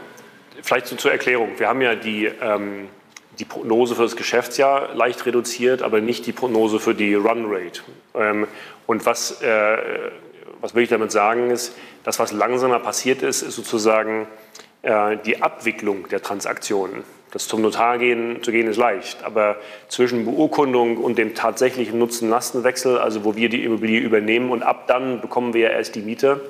vielleicht 0.62 0.88
so 0.88 0.96
zur 0.96 1.12
Erklärung. 1.12 1.58
Wir 1.58 1.67
haben 1.67 1.81
ja 1.81 1.96
die, 1.96 2.25
ähm, 2.25 2.89
die 3.38 3.46
Prognose 3.46 3.96
für 3.96 4.03
das 4.03 4.15
Geschäftsjahr 4.15 4.93
leicht 4.93 5.25
reduziert, 5.25 5.81
aber 5.81 6.01
nicht 6.01 6.25
die 6.25 6.31
Prognose 6.31 6.79
für 6.79 6.93
die 6.93 7.15
Runrate. 7.15 7.81
Ähm, 8.15 8.48
und 8.86 9.05
was, 9.05 9.41
äh, 9.41 9.77
was 10.62 10.75
will 10.75 10.84
ich 10.84 10.89
damit 10.89 11.12
sagen 11.12 11.51
ist, 11.51 11.74
das, 12.03 12.19
was 12.19 12.31
langsamer 12.31 12.79
passiert 12.79 13.22
ist, 13.22 13.41
ist 13.41 13.55
sozusagen 13.55 14.27
die 14.81 15.41
Abwicklung 15.41 16.07
der 16.07 16.21
Transaktionen. 16.21 17.03
Das 17.31 17.48
zum 17.48 17.62
Notar 17.62 17.98
gehen, 17.98 18.41
zu 18.41 18.51
gehen 18.51 18.67
ist 18.67 18.77
leicht, 18.77 19.24
aber 19.24 19.57
zwischen 19.88 20.25
Beurkundung 20.25 20.98
und 20.98 21.17
dem 21.17 21.36
tatsächlichen 21.36 22.00
Nutzen-Lastenwechsel, 22.00 22.98
also 22.98 23.25
wo 23.25 23.36
wir 23.36 23.50
die 23.50 23.63
Immobilie 23.63 24.00
übernehmen 24.00 24.50
und 24.50 24.63
ab 24.63 24.88
dann 24.88 25.21
bekommen 25.21 25.53
wir 25.53 25.62
ja 25.62 25.69
erst 25.69 25.95
die 25.95 26.01
Miete, 26.01 26.41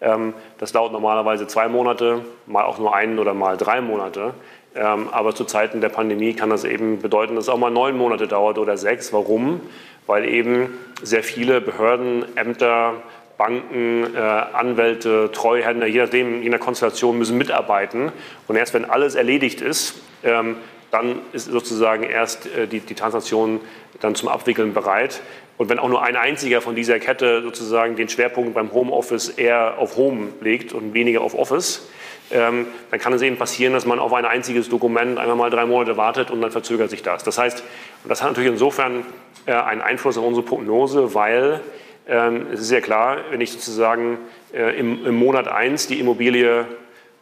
ähm, 0.00 0.34
das 0.58 0.72
dauert 0.72 0.92
normalerweise 0.92 1.46
zwei 1.46 1.68
Monate, 1.68 2.24
mal 2.46 2.64
auch 2.64 2.78
nur 2.78 2.94
einen 2.94 3.18
oder 3.18 3.34
mal 3.34 3.56
drei 3.56 3.80
Monate. 3.80 4.34
Ähm, 4.74 5.08
aber 5.10 5.34
zu 5.34 5.44
Zeiten 5.44 5.80
der 5.80 5.88
Pandemie 5.88 6.34
kann 6.34 6.50
das 6.50 6.64
eben 6.64 7.00
bedeuten, 7.00 7.34
dass 7.34 7.44
es 7.44 7.48
auch 7.48 7.58
mal 7.58 7.70
neun 7.70 7.96
Monate 7.96 8.28
dauert 8.28 8.58
oder 8.58 8.76
sechs. 8.76 9.12
Warum? 9.12 9.60
Weil 10.06 10.24
eben 10.26 10.78
sehr 11.02 11.22
viele 11.22 11.60
Behörden, 11.60 12.24
Ämter, 12.36 12.94
Banken, 13.38 14.14
äh, 14.14 14.18
Anwälte, 14.18 15.30
Treuhänder, 15.32 15.86
je 15.86 16.02
nachdem, 16.02 16.42
je 16.42 16.50
nach 16.50 16.60
Konstellation 16.60 17.16
müssen 17.16 17.38
mitarbeiten. 17.38 18.12
Und 18.48 18.56
erst 18.56 18.74
wenn 18.74 18.84
alles 18.84 19.14
erledigt 19.14 19.60
ist, 19.62 19.94
ähm, 20.24 20.56
dann 20.90 21.20
ist 21.32 21.46
sozusagen 21.46 22.02
erst 22.02 22.46
äh, 22.46 22.66
die, 22.66 22.80
die 22.80 22.94
Transaktion 22.94 23.60
dann 24.00 24.14
zum 24.14 24.28
Abwickeln 24.28 24.74
bereit. 24.74 25.22
Und 25.56 25.68
wenn 25.68 25.78
auch 25.78 25.88
nur 25.88 26.02
ein 26.02 26.16
einziger 26.16 26.60
von 26.60 26.74
dieser 26.74 26.98
Kette 26.98 27.42
sozusagen 27.42 27.96
den 27.96 28.08
Schwerpunkt 28.08 28.54
beim 28.54 28.72
Homeoffice 28.72 29.28
eher 29.28 29.78
auf 29.78 29.96
Home 29.96 30.28
legt 30.40 30.72
und 30.72 30.92
weniger 30.92 31.20
auf 31.20 31.34
Office, 31.34 31.88
ähm, 32.30 32.66
dann 32.90 33.00
kann 33.00 33.12
es 33.12 33.22
eben 33.22 33.36
passieren, 33.36 33.72
dass 33.72 33.86
man 33.86 33.98
auf 33.98 34.12
ein 34.12 34.24
einziges 34.24 34.68
Dokument 34.68 35.18
einmal 35.18 35.36
mal 35.36 35.50
drei 35.50 35.64
Monate 35.64 35.96
wartet 35.96 36.30
und 36.30 36.42
dann 36.42 36.50
verzögert 36.50 36.90
sich 36.90 37.02
das. 37.02 37.24
Das 37.24 37.38
heißt, 37.38 37.62
das 38.06 38.22
hat 38.22 38.30
natürlich 38.30 38.50
insofern 38.50 39.04
äh, 39.46 39.52
einen 39.52 39.80
Einfluss 39.80 40.18
auf 40.18 40.24
unsere 40.24 40.44
Prognose, 40.44 41.14
weil 41.14 41.60
es 42.08 42.60
ist 42.60 42.70
ja 42.70 42.80
klar, 42.80 43.18
wenn 43.30 43.40
ich 43.42 43.52
sozusagen 43.52 44.18
äh, 44.54 44.78
im, 44.78 45.14
Monat 45.14 45.46
1 45.46 45.88
die 45.88 46.00
Immobilie 46.00 46.64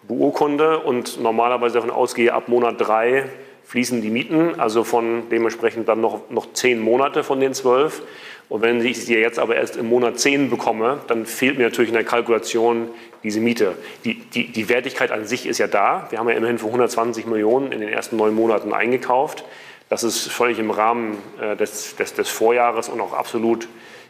beurkunde 0.07 0.79
und 0.79 1.21
normalerweise 1.21 1.75
davon 1.75 1.91
ausgehe, 1.91 2.33
ab 2.33 2.47
Monat 2.47 2.77
3 2.79 3.25
fließen 3.65 4.01
die 4.01 4.11
Mieten, 4.11 4.61
also 4.61 4.85
von 4.85 5.29
dementsprechend 5.29 5.89
dann 5.89 6.01
noch, 6.01 6.31
noch 6.31 6.53
zehn 6.53 6.79
Monate 6.79 7.25
von 7.25 7.41
den 7.41 7.53
zwölf. 7.53 8.03
Und 8.49 8.63
wenn 8.63 8.85
ich 8.85 9.05
sie 9.05 9.17
jetzt 9.17 9.41
aber 9.41 9.57
erst 9.57 9.77
im 9.77 9.89
Monat 9.89 10.21
10 10.21 10.51
bekomme, 10.51 11.01
dann 11.09 11.27
fehlt 11.27 11.59
mir 11.59 11.65
natürlich 11.65 11.91
in 11.91 11.97
der 11.97 12.05
Kalkulation 12.05 12.89
diese 13.25 13.41
Miete. 13.41 13.75
Die, 14.05 14.15
die, 14.15 14.53
die 14.53 14.69
Wertigkeit 14.69 15.11
an 15.11 15.27
sich 15.27 15.47
ist 15.47 15.59
ja 15.59 15.67
da. 15.67 16.07
Wir 16.11 16.21
haben 16.21 16.29
ja 16.29 16.37
immerhin 16.37 16.59
für 16.59 16.67
120 16.67 17.27
Millionen 17.27 17.73
in 17.73 17.81
den 17.81 17.89
ersten 17.89 18.17
neun 18.17 18.37
Monaten 18.37 18.73
eingekauft. 18.73 19.45
Das 19.89 20.05
ist 20.05 20.29
völlig 20.29 20.61
im 20.61 20.71
Rahmen 20.71 21.19
äh, 21.41 21.57
des, 21.57 21.97
des, 21.97 22.15
des 22.15 22.29
Vorjahres 22.29 22.89
und 22.89 23.01
auch 23.01 23.15
absolut 23.15 23.67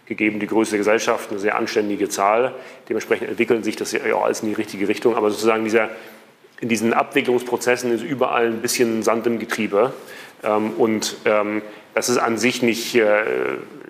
gegeben 0.06 0.40
die 0.40 0.46
Größe 0.46 0.72
der 0.72 0.78
Gesellschaft 0.78 1.30
eine 1.30 1.38
sehr 1.38 1.56
anständige 1.56 2.08
Zahl. 2.08 2.54
Dementsprechend 2.88 3.28
entwickeln 3.28 3.62
sich 3.62 3.76
das 3.76 3.92
ja 3.92 4.00
auch 4.14 4.24
alles 4.24 4.40
in 4.40 4.48
die 4.48 4.54
richtige 4.54 4.88
Richtung. 4.88 5.16
Aber 5.16 5.30
sozusagen 5.30 5.64
dieser, 5.64 5.90
in 6.60 6.68
diesen 6.68 6.94
Abwicklungsprozessen 6.94 7.92
ist 7.92 8.02
überall 8.02 8.46
ein 8.46 8.62
bisschen 8.62 9.02
Sand 9.02 9.26
im 9.26 9.38
Getriebe. 9.38 9.92
Ähm, 10.42 10.72
und 10.78 11.16
ähm, 11.24 11.62
das 11.94 12.08
ist 12.08 12.18
an 12.18 12.38
sich 12.38 12.62
nicht, 12.62 12.94
äh, 12.94 13.24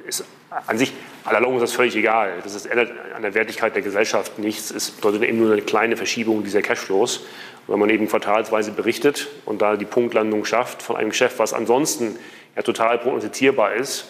ist 0.06 0.24
an 0.66 0.78
sich, 0.78 0.92
aller 1.24 1.40
Long 1.40 1.56
ist 1.56 1.62
das 1.62 1.72
völlig 1.72 1.94
egal. 1.96 2.32
Das 2.42 2.54
ist 2.54 2.66
ändert 2.66 2.92
an 3.14 3.22
der 3.22 3.34
Wertigkeit 3.34 3.74
der 3.74 3.82
Gesellschaft 3.82 4.38
nichts. 4.38 4.70
Es 4.70 4.90
bedeutet 4.90 5.24
eben 5.24 5.38
nur 5.38 5.52
eine 5.52 5.62
kleine 5.62 5.96
Verschiebung 5.96 6.44
dieser 6.44 6.62
Cashflows. 6.62 7.18
Und 7.66 7.72
wenn 7.72 7.80
man 7.80 7.90
eben 7.90 8.08
quartalsweise 8.08 8.72
berichtet 8.72 9.28
und 9.44 9.60
da 9.60 9.76
die 9.76 9.84
Punktlandung 9.84 10.44
schafft 10.44 10.82
von 10.82 10.96
einem 10.96 11.10
Geschäft, 11.10 11.38
was 11.38 11.52
ansonsten 11.52 12.16
ja 12.54 12.62
total 12.62 12.98
prognostizierbar 12.98 13.74
ist, 13.74 14.06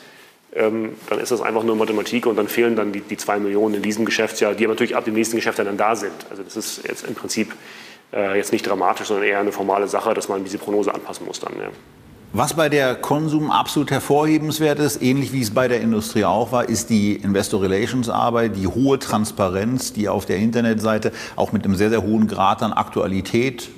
dann 0.57 1.19
ist 1.21 1.33
das 1.33 1.43
einfach 1.43 1.63
nur 1.63 1.77
Mathematik 1.77 2.27
und 2.27 2.37
dann 2.37 2.49
fehlen 2.49 2.77
dann 2.77 2.93
die, 2.93 3.01
die 3.01 3.17
zwei 3.17 3.39
Millionen 3.39 3.75
in 3.75 3.83
diesem 3.83 4.05
Geschäftsjahr, 4.05 4.55
die 4.55 4.65
aber 4.65 4.75
natürlich 4.75 4.97
ab 4.97 5.05
dem 5.05 5.15
nächsten 5.15 5.37
Geschäftsjahr 5.37 5.67
dann 5.67 5.77
da 5.77 5.95
sind. 5.95 6.15
Also 6.31 6.43
das 6.43 6.57
ist 6.57 6.87
jetzt 6.87 7.07
im 7.07 7.15
Prinzip 7.15 7.55
äh, 8.13 8.37
jetzt 8.37 8.53
nicht 8.53 8.67
dramatisch, 8.67 9.09
sondern 9.09 9.27
eher 9.27 9.41
eine 9.41 9.53
formale 9.53 9.87
Sache, 9.87 10.15
dass 10.15 10.29
man 10.29 10.45
diese 10.45 10.59
Prognose 10.59 10.95
anpassen 10.95 11.27
muss 11.27 11.41
dann. 11.41 11.53
Ja. 11.61 11.69
Was 12.33 12.55
bei 12.55 12.69
der 12.69 12.95
Konsum 12.95 13.51
absolut 13.51 13.91
hervorhebenswert 13.91 14.79
ist, 14.79 15.03
ähnlich 15.03 15.33
wie 15.33 15.41
es 15.41 15.53
bei 15.53 15.69
der 15.69 15.81
Industrie 15.81 16.25
auch 16.25 16.53
war, 16.53 16.69
ist 16.69 16.91
die 16.91 17.15
Investor 17.15 17.63
Relations 17.63 18.09
Arbeit, 18.09 18.57
die 18.57 18.67
hohe 18.67 18.99
Transparenz, 18.99 19.93
die 19.93 20.09
auf 20.09 20.27
der 20.27 20.37
Internetseite 20.39 21.13
auch 21.37 21.53
mit 21.53 21.65
einem 21.65 21.77
sehr, 21.77 21.91
sehr 21.91 22.03
hohen 22.03 22.27
Grad 22.29 22.63
an 22.63 22.73
Aktualität 22.73 23.71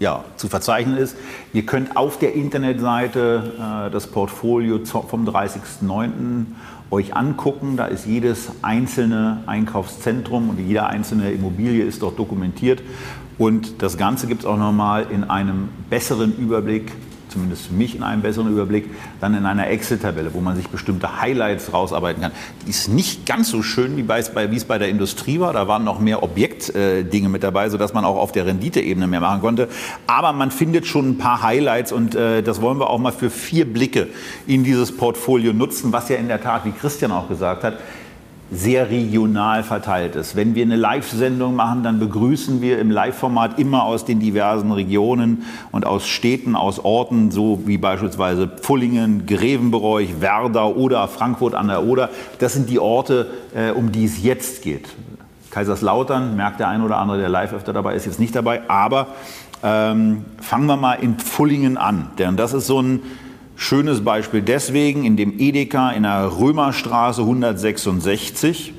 ja, 0.00 0.24
zu 0.36 0.48
verzeichnen 0.48 0.96
ist. 0.96 1.16
Ihr 1.52 1.64
könnt 1.64 1.96
auf 1.96 2.18
der 2.18 2.34
Internetseite 2.34 3.52
äh, 3.86 3.90
das 3.90 4.08
Portfolio 4.08 4.80
vom 4.84 5.28
30.09. 5.28 6.46
euch 6.90 7.14
angucken. 7.14 7.76
Da 7.76 7.84
ist 7.84 8.06
jedes 8.06 8.50
einzelne 8.62 9.44
Einkaufszentrum 9.46 10.48
und 10.48 10.58
jede 10.58 10.86
einzelne 10.86 11.30
Immobilie 11.30 11.84
ist 11.84 12.02
dort 12.02 12.18
dokumentiert. 12.18 12.82
Und 13.38 13.82
das 13.82 13.98
Ganze 13.98 14.26
gibt 14.26 14.40
es 14.40 14.46
auch 14.46 14.56
nochmal 14.56 15.06
in 15.10 15.24
einem 15.24 15.68
besseren 15.90 16.34
Überblick 16.36 16.92
zumindest 17.30 17.66
für 17.66 17.74
mich 17.74 17.94
in 17.94 18.02
einem 18.02 18.22
besseren 18.22 18.50
Überblick, 18.50 18.90
dann 19.20 19.34
in 19.34 19.46
einer 19.46 19.68
Excel-Tabelle, 19.68 20.34
wo 20.34 20.40
man 20.40 20.56
sich 20.56 20.68
bestimmte 20.68 21.20
Highlights 21.20 21.72
rausarbeiten 21.72 22.22
kann. 22.22 22.32
Die 22.66 22.70
ist 22.70 22.88
nicht 22.88 23.26
ganz 23.26 23.50
so 23.50 23.62
schön, 23.62 23.96
wie, 23.96 24.02
bei, 24.02 24.22
wie 24.50 24.56
es 24.56 24.64
bei 24.64 24.78
der 24.78 24.88
Industrie 24.88 25.40
war. 25.40 25.52
Da 25.52 25.68
waren 25.68 25.84
noch 25.84 26.00
mehr 26.00 26.22
Objektdinge 26.22 27.28
mit 27.28 27.42
dabei, 27.42 27.68
sodass 27.68 27.94
man 27.94 28.04
auch 28.04 28.16
auf 28.16 28.32
der 28.32 28.46
Renditeebene 28.46 29.06
mehr 29.06 29.20
machen 29.20 29.40
konnte. 29.40 29.68
Aber 30.06 30.32
man 30.32 30.50
findet 30.50 30.86
schon 30.86 31.10
ein 31.10 31.18
paar 31.18 31.42
Highlights 31.42 31.92
und 31.92 32.14
äh, 32.14 32.42
das 32.42 32.60
wollen 32.60 32.78
wir 32.78 32.90
auch 32.90 32.98
mal 32.98 33.12
für 33.12 33.30
vier 33.30 33.70
Blicke 33.70 34.08
in 34.46 34.64
dieses 34.64 34.96
Portfolio 34.96 35.52
nutzen, 35.52 35.92
was 35.92 36.08
ja 36.08 36.16
in 36.16 36.28
der 36.28 36.42
Tat, 36.42 36.64
wie 36.64 36.72
Christian 36.72 37.12
auch 37.12 37.28
gesagt 37.28 37.64
hat, 37.64 37.78
sehr 38.50 38.90
regional 38.90 39.62
verteilt 39.62 40.16
ist. 40.16 40.34
Wenn 40.34 40.54
wir 40.54 40.64
eine 40.64 40.76
Live-Sendung 40.76 41.54
machen, 41.54 41.82
dann 41.82 42.00
begrüßen 42.00 42.60
wir 42.60 42.78
im 42.80 42.90
Live-Format 42.90 43.58
immer 43.58 43.84
aus 43.84 44.04
den 44.04 44.18
diversen 44.18 44.72
Regionen 44.72 45.44
und 45.70 45.86
aus 45.86 46.06
Städten, 46.06 46.56
aus 46.56 46.84
Orten, 46.84 47.30
so 47.30 47.62
wie 47.66 47.78
beispielsweise 47.78 48.48
Pfullingen, 48.48 49.26
Grevenbroich, 49.26 50.20
Werder 50.20 50.76
oder 50.76 51.06
Frankfurt 51.06 51.54
an 51.54 51.68
der 51.68 51.84
Oder. 51.84 52.10
Das 52.38 52.54
sind 52.54 52.68
die 52.68 52.80
Orte, 52.80 53.28
äh, 53.54 53.70
um 53.70 53.92
die 53.92 54.04
es 54.04 54.22
jetzt 54.22 54.62
geht. 54.62 54.88
Kaiserslautern, 55.50 56.36
merkt 56.36 56.60
der 56.60 56.68
ein 56.68 56.82
oder 56.82 56.98
andere, 56.98 57.18
der 57.18 57.28
live 57.28 57.52
öfter 57.52 57.72
dabei 57.72 57.94
ist, 57.94 58.06
jetzt 58.06 58.20
nicht 58.20 58.34
dabei. 58.34 58.68
Aber 58.68 59.08
ähm, 59.62 60.24
fangen 60.40 60.66
wir 60.66 60.76
mal 60.76 60.94
in 60.94 61.18
Pfullingen 61.18 61.76
an, 61.76 62.10
denn 62.18 62.36
das 62.36 62.52
ist 62.52 62.66
so 62.66 62.80
ein 62.80 63.02
Schönes 63.62 64.02
Beispiel 64.02 64.40
deswegen 64.40 65.04
in 65.04 65.18
dem 65.18 65.38
Edeka 65.38 65.90
in 65.90 66.04
der 66.04 66.32
Römerstraße 66.40 67.20
166, 67.20 68.72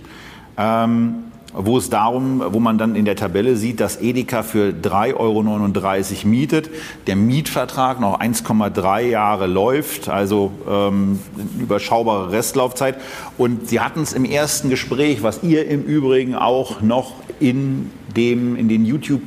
ähm, 0.57 1.17
wo 1.53 1.77
es 1.77 1.91
darum, 1.91 2.41
wo 2.49 2.59
man 2.59 2.79
dann 2.79 2.95
in 2.95 3.05
der 3.05 3.15
Tabelle 3.15 3.57
sieht, 3.57 3.79
dass 3.79 4.01
Edeka 4.01 4.41
für 4.41 4.71
3,39 4.71 5.13
Euro 5.17 6.27
mietet, 6.27 6.71
der 7.05 7.15
Mietvertrag 7.15 7.99
noch 7.99 8.19
1,3 8.19 9.01
Jahre 9.01 9.45
läuft, 9.45 10.09
also 10.09 10.51
ähm, 10.67 11.19
überschaubare 11.59 12.31
Restlaufzeit. 12.31 12.97
Und 13.37 13.69
Sie 13.69 13.81
hatten 13.81 14.01
es 14.01 14.13
im 14.13 14.25
ersten 14.25 14.71
Gespräch, 14.71 15.21
was 15.21 15.43
ihr 15.43 15.67
im 15.67 15.83
Übrigen 15.83 16.33
auch 16.33 16.81
noch 16.81 17.13
in, 17.39 17.91
dem, 18.15 18.55
in 18.55 18.67
den 18.67 18.83
YouTube 18.85 19.21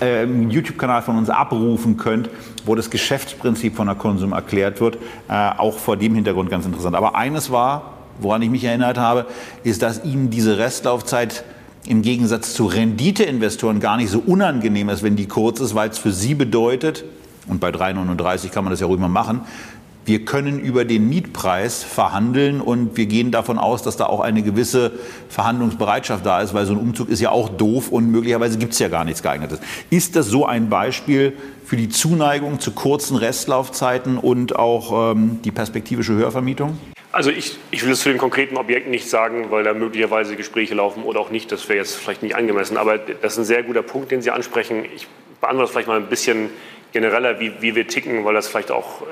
äh, 0.00 0.24
YouTube-Kanal 0.24 1.02
von 1.02 1.18
uns 1.18 1.30
abrufen 1.30 1.96
könnt, 1.96 2.30
wo 2.66 2.74
das 2.74 2.90
Geschäftsprinzip 2.90 3.76
von 3.76 3.86
der 3.86 3.96
Konsum 3.96 4.32
erklärt 4.32 4.80
wird, 4.80 4.98
äh, 5.28 5.50
auch 5.56 5.78
vor 5.78 5.96
dem 5.96 6.14
Hintergrund 6.14 6.50
ganz 6.50 6.66
interessant. 6.66 6.94
Aber 6.96 7.14
eines 7.14 7.50
war, 7.50 7.94
woran 8.18 8.42
ich 8.42 8.50
mich 8.50 8.64
erinnert 8.64 8.98
habe, 8.98 9.26
ist, 9.64 9.82
dass 9.82 10.04
Ihnen 10.04 10.30
diese 10.30 10.58
Restlaufzeit 10.58 11.44
im 11.86 12.02
Gegensatz 12.02 12.52
zu 12.54 12.66
Renditeinvestoren 12.66 13.80
gar 13.80 13.96
nicht 13.96 14.10
so 14.10 14.18
unangenehm 14.18 14.88
ist, 14.88 15.02
wenn 15.02 15.16
die 15.16 15.26
kurz 15.26 15.60
ist, 15.60 15.74
weil 15.74 15.90
es 15.90 15.98
für 15.98 16.12
Sie 16.12 16.34
bedeutet, 16.34 17.04
und 17.48 17.60
bei 17.60 17.68
3,39 17.70 18.50
kann 18.50 18.64
man 18.64 18.72
das 18.72 18.80
ja 18.80 18.86
ruhig 18.86 18.98
mal 18.98 19.08
machen, 19.08 19.42
wir 20.06 20.24
können 20.24 20.60
über 20.60 20.84
den 20.84 21.08
Mietpreis 21.08 21.82
verhandeln 21.82 22.60
und 22.60 22.96
wir 22.96 23.06
gehen 23.06 23.32
davon 23.32 23.58
aus, 23.58 23.82
dass 23.82 23.96
da 23.96 24.06
auch 24.06 24.20
eine 24.20 24.42
gewisse 24.42 24.92
Verhandlungsbereitschaft 25.28 26.24
da 26.24 26.40
ist, 26.40 26.54
weil 26.54 26.64
so 26.64 26.74
ein 26.74 26.78
Umzug 26.78 27.08
ist 27.08 27.20
ja 27.20 27.30
auch 27.30 27.48
doof 27.48 27.88
und 27.90 28.10
möglicherweise 28.10 28.56
gibt 28.56 28.72
es 28.72 28.78
ja 28.78 28.86
gar 28.88 29.04
nichts 29.04 29.22
geeignetes. 29.22 29.58
Ist 29.90 30.14
das 30.14 30.26
so 30.26 30.46
ein 30.46 30.70
Beispiel 30.70 31.32
für 31.64 31.76
die 31.76 31.88
Zuneigung 31.88 32.60
zu 32.60 32.70
kurzen 32.70 33.16
Restlaufzeiten 33.16 34.16
und 34.16 34.54
auch 34.54 35.12
ähm, 35.12 35.40
die 35.44 35.50
perspektivische 35.50 36.12
Höhervermietung? 36.12 36.78
Also 37.10 37.30
ich, 37.30 37.58
ich 37.72 37.84
will 37.84 37.92
es 37.92 38.00
zu 38.00 38.08
den 38.08 38.18
konkreten 38.18 38.56
Objekten 38.56 38.92
nicht 38.92 39.10
sagen, 39.10 39.46
weil 39.50 39.64
da 39.64 39.74
möglicherweise 39.74 40.36
Gespräche 40.36 40.74
laufen 40.74 41.02
oder 41.02 41.18
auch 41.18 41.30
nicht. 41.30 41.50
Das 41.50 41.68
wäre 41.68 41.78
jetzt 41.78 41.96
vielleicht 41.96 42.22
nicht 42.22 42.36
angemessen. 42.36 42.76
Aber 42.76 42.98
das 42.98 43.32
ist 43.32 43.38
ein 43.38 43.44
sehr 43.44 43.64
guter 43.64 43.82
Punkt, 43.82 44.12
den 44.12 44.22
Sie 44.22 44.30
ansprechen. 44.30 44.84
Ich 44.94 45.08
beantworte 45.40 45.64
das 45.64 45.70
vielleicht 45.72 45.88
mal 45.88 45.98
ein 45.98 46.08
bisschen 46.08 46.50
genereller, 46.92 47.40
wie, 47.40 47.52
wie 47.60 47.74
wir 47.74 47.86
ticken, 47.86 48.24
weil 48.24 48.34
das 48.34 48.48
vielleicht 48.48 48.70
auch 48.70 49.02
äh, 49.02 49.04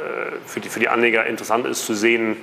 für, 0.46 0.60
die, 0.60 0.68
für 0.68 0.80
die 0.80 0.88
Anleger 0.88 1.26
interessant 1.26 1.66
ist 1.66 1.84
zu 1.84 1.94
sehen, 1.94 2.36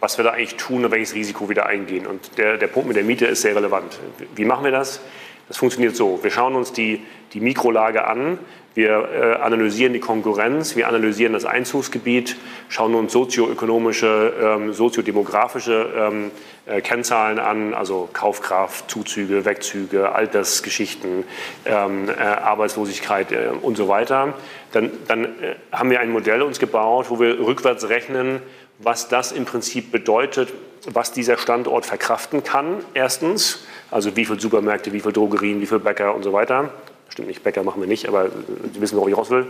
was 0.00 0.16
wir 0.16 0.24
da 0.24 0.30
eigentlich 0.30 0.56
tun 0.56 0.84
und 0.84 0.90
welches 0.90 1.14
Risiko 1.14 1.48
wir 1.48 1.56
da 1.56 1.64
eingehen. 1.64 2.06
Und 2.06 2.38
der, 2.38 2.56
der 2.56 2.66
Punkt 2.66 2.88
mit 2.88 2.96
der 2.96 3.04
Miete 3.04 3.26
ist 3.26 3.42
sehr 3.42 3.54
relevant. 3.54 3.98
Wie 4.34 4.44
machen 4.44 4.64
wir 4.64 4.72
das? 4.72 5.00
Das 5.48 5.58
funktioniert 5.58 5.96
so. 5.96 6.22
Wir 6.22 6.30
schauen 6.30 6.54
uns 6.54 6.72
die, 6.72 7.04
die 7.32 7.40
Mikrolage 7.40 8.06
an 8.06 8.38
Wir 8.74 9.08
äh, 9.12 9.42
analysieren 9.42 9.92
die 9.92 10.00
Konkurrenz, 10.00 10.76
wir 10.76 10.86
analysieren 10.86 11.32
das 11.32 11.44
Einzugsgebiet, 11.44 12.36
schauen 12.68 12.94
uns 12.94 13.12
sozioökonomische, 13.12 14.32
ähm, 14.40 14.72
soziodemografische 14.72 15.88
ähm, 15.96 16.30
äh, 16.66 16.80
Kennzahlen 16.80 17.40
an, 17.40 17.74
also 17.74 18.08
Kaufkraft, 18.12 18.88
Zuzüge, 18.88 19.44
Wegzüge, 19.44 20.12
Altersgeschichten, 20.12 21.24
ähm, 21.64 22.08
äh, 22.08 22.22
Arbeitslosigkeit 22.22 23.32
äh, 23.32 23.48
und 23.60 23.76
so 23.76 23.88
weiter. 23.88 24.34
Dann, 24.70 24.92
dann 25.08 25.24
äh, 25.24 25.56
haben 25.72 25.90
wir 25.90 25.98
ein 25.98 26.10
Modell 26.12 26.42
uns 26.42 26.60
gebaut, 26.60 27.06
wo 27.08 27.18
wir 27.18 27.40
rückwärts 27.40 27.88
rechnen, 27.88 28.40
was 28.78 29.08
das 29.08 29.32
im 29.32 29.46
Prinzip 29.46 29.90
bedeutet, 29.90 30.52
was 30.86 31.10
dieser 31.10 31.38
Standort 31.38 31.86
verkraften 31.86 32.44
kann. 32.44 32.84
Erstens, 32.94 33.66
also 33.90 34.14
wie 34.14 34.24
viele 34.24 34.38
Supermärkte, 34.38 34.92
wie 34.92 35.00
viele 35.00 35.12
Drogerien, 35.12 35.60
wie 35.60 35.66
viele 35.66 35.80
Bäcker 35.80 36.14
und 36.14 36.22
so 36.22 36.32
weiter 36.32 36.70
stimmt 37.10 37.28
nicht, 37.28 37.42
Bäcker 37.42 37.62
machen 37.62 37.80
wir 37.80 37.88
nicht, 37.88 38.08
aber 38.08 38.30
Sie 38.72 38.80
wissen, 38.80 38.96
worauf 38.96 39.08
ich 39.08 39.16
raus 39.16 39.30
will. 39.30 39.46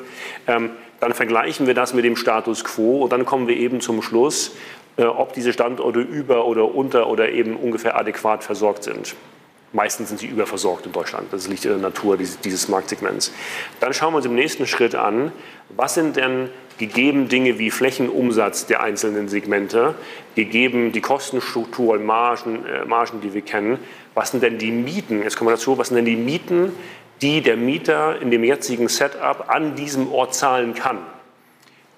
Ähm, 0.47 0.71
dann 0.99 1.15
vergleichen 1.15 1.67
wir 1.67 1.75
das 1.75 1.95
mit 1.95 2.05
dem 2.05 2.17
Status 2.17 2.65
quo 2.65 3.03
und 3.03 3.13
dann 3.13 3.25
kommen 3.25 3.49
wir 3.49 3.57
eben 3.57 3.81
zum 3.81 4.03
Schluss, 4.03 4.53
äh, 4.97 5.05
ob 5.05 5.33
diese 5.33 5.53
Standorte 5.53 6.01
über 6.01 6.47
oder 6.47 6.75
unter 6.75 7.09
oder 7.09 7.31
eben 7.31 7.57
ungefähr 7.57 7.97
adäquat 7.97 8.45
versorgt 8.45 8.85
sind. 8.85 9.15
Meistens 9.73 10.09
sind 10.09 10.19
sie 10.19 10.27
überversorgt 10.27 10.87
in 10.87 10.93
Deutschland. 10.93 11.33
Das 11.33 11.47
liegt 11.47 11.65
in 11.65 11.71
der 11.71 11.79
Natur 11.79 12.17
dieses, 12.17 12.69
Marktsegments. 12.69 13.33
Dann 13.79 13.95
schauen 13.95 14.13
wir 14.13 14.17
uns 14.17 14.27
im 14.27 14.35
nächsten 14.35 14.67
Schritt 14.67 14.97
an, 14.97 15.31
was 15.69 15.95
sind 15.95 16.17
denn 16.17 16.49
gegeben 16.77 17.29
Dinge 17.29 17.59
wie 17.59 17.71
Flächenumsatz 17.71 18.67
der 18.67 18.83
einzelnen 18.83 19.29
Segmente, 19.29 19.95
gegeben 20.35 20.91
die 20.91 21.01
Kostenstruktur 21.01 21.99
Margen, 21.99 22.65
äh, 22.67 22.85
Margen, 22.85 23.21
die 23.21 23.33
wir 23.33 23.43
kennen, 23.43 23.79
was 24.15 24.33
sind 24.33 24.43
denn 24.43 24.59
die 24.59 24.73
Mieten, 24.73 25.23
jetzt 25.23 25.37
kommen 25.37 25.51
wir 25.51 25.57
dazu, 25.57 25.79
was 25.79 25.89
sind 25.89 25.97
denn 25.97 26.05
die 26.05 26.17
Mieten 26.17 26.73
die 27.23 27.43
der 27.43 27.57
Mieter 27.57 28.21
in 28.21 28.31
dem 28.31 28.45
jetzigen 28.45 28.89
Setup 28.89 29.49
an 29.49 29.75
diesem 29.75 30.13
Ort 30.13 30.35
zahlen 30.35 30.75
kann. 30.75 30.99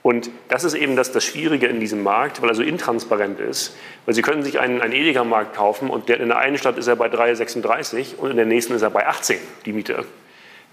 Und 0.02 0.30
das 0.48 0.64
ist 0.64 0.74
eben 0.74 0.96
das, 0.96 1.12
das 1.12 1.24
Schwierige 1.24 1.68
in 1.68 1.78
diesem 1.78 2.02
Markt, 2.02 2.42
weil 2.42 2.48
er 2.48 2.56
so 2.56 2.62
intransparent 2.62 3.38
ist. 3.38 3.76
Weil 4.04 4.14
Sie 4.14 4.22
können 4.22 4.42
sich 4.42 4.58
einen, 4.58 4.80
einen 4.80 4.92
Edeka-Markt 4.92 5.54
kaufen 5.54 5.90
und 5.90 6.08
der, 6.08 6.18
in 6.18 6.28
der 6.28 6.38
einen 6.38 6.58
Stadt 6.58 6.76
ist 6.76 6.88
er 6.88 6.96
bei 6.96 7.06
3,36 7.06 8.16
und 8.16 8.32
in 8.32 8.36
der 8.36 8.46
nächsten 8.46 8.74
ist 8.74 8.82
er 8.82 8.90
bei 8.90 9.06
18, 9.06 9.38
die 9.64 9.72
Miete. 9.72 10.04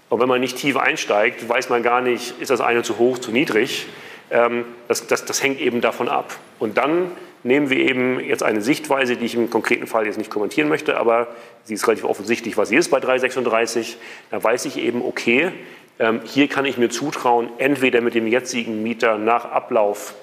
Und 0.08 0.20
wenn 0.20 0.28
man 0.28 0.40
nicht 0.40 0.56
tief 0.56 0.76
einsteigt, 0.76 1.48
weiß 1.48 1.68
man 1.68 1.84
gar 1.84 2.00
nicht, 2.00 2.40
ist 2.40 2.50
das 2.50 2.60
eine 2.60 2.82
zu 2.82 2.98
hoch, 2.98 3.18
zu 3.18 3.30
niedrig. 3.30 3.86
Ähm, 4.32 4.64
das, 4.88 5.06
das, 5.06 5.24
das 5.24 5.40
hängt 5.40 5.60
eben 5.60 5.80
davon 5.80 6.08
ab. 6.08 6.34
Und 6.58 6.76
dann 6.76 7.12
nehmen 7.42 7.70
wir 7.70 7.78
eben 7.78 8.20
jetzt 8.20 8.42
eine 8.42 8.60
Sichtweise, 8.60 9.16
die 9.16 9.26
ich 9.26 9.34
im 9.34 9.50
konkreten 9.50 9.86
Fall 9.86 10.06
jetzt 10.06 10.18
nicht 10.18 10.30
kommentieren 10.30 10.68
möchte, 10.68 10.98
aber 10.98 11.28
sie 11.64 11.74
ist 11.74 11.86
relativ 11.86 12.04
offensichtlich, 12.04 12.56
was 12.56 12.68
sie 12.68 12.76
ist 12.76 12.90
bei 12.90 13.00
336. 13.00 13.96
Da 14.30 14.42
weiß 14.42 14.66
ich 14.66 14.78
eben, 14.78 15.02
okay, 15.02 15.52
ähm, 15.98 16.20
hier 16.24 16.48
kann 16.48 16.64
ich 16.64 16.78
mir 16.78 16.90
zutrauen, 16.90 17.48
entweder 17.58 18.00
mit 18.00 18.14
dem 18.14 18.26
jetzigen 18.26 18.82
Mieter 18.82 19.18
nach 19.18 19.44
Ablauf 19.46 20.14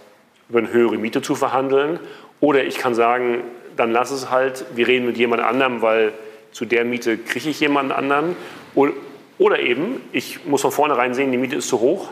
über 0.49 0.59
eine 0.59 0.71
höhere 0.71 0.97
Miete 0.97 1.21
zu 1.21 1.35
verhandeln 1.35 1.99
oder 2.39 2.63
ich 2.63 2.77
kann 2.77 2.95
sagen, 2.95 3.41
dann 3.75 3.91
lass 3.91 4.11
es 4.11 4.31
halt, 4.31 4.65
wir 4.75 4.87
reden 4.87 5.05
mit 5.05 5.17
jemand 5.17 5.41
anderem, 5.41 5.81
weil 5.81 6.13
zu 6.51 6.65
der 6.65 6.85
Miete 6.85 7.17
kriege 7.17 7.49
ich 7.49 7.59
jemanden 7.59 7.91
anderen. 7.91 8.35
Oder 8.73 9.59
eben, 9.59 10.01
ich 10.11 10.45
muss 10.45 10.61
von 10.61 10.71
vornherein 10.71 11.13
sehen, 11.13 11.31
die 11.31 11.37
Miete 11.37 11.57
ist 11.57 11.67
zu 11.67 11.79
hoch 11.79 12.09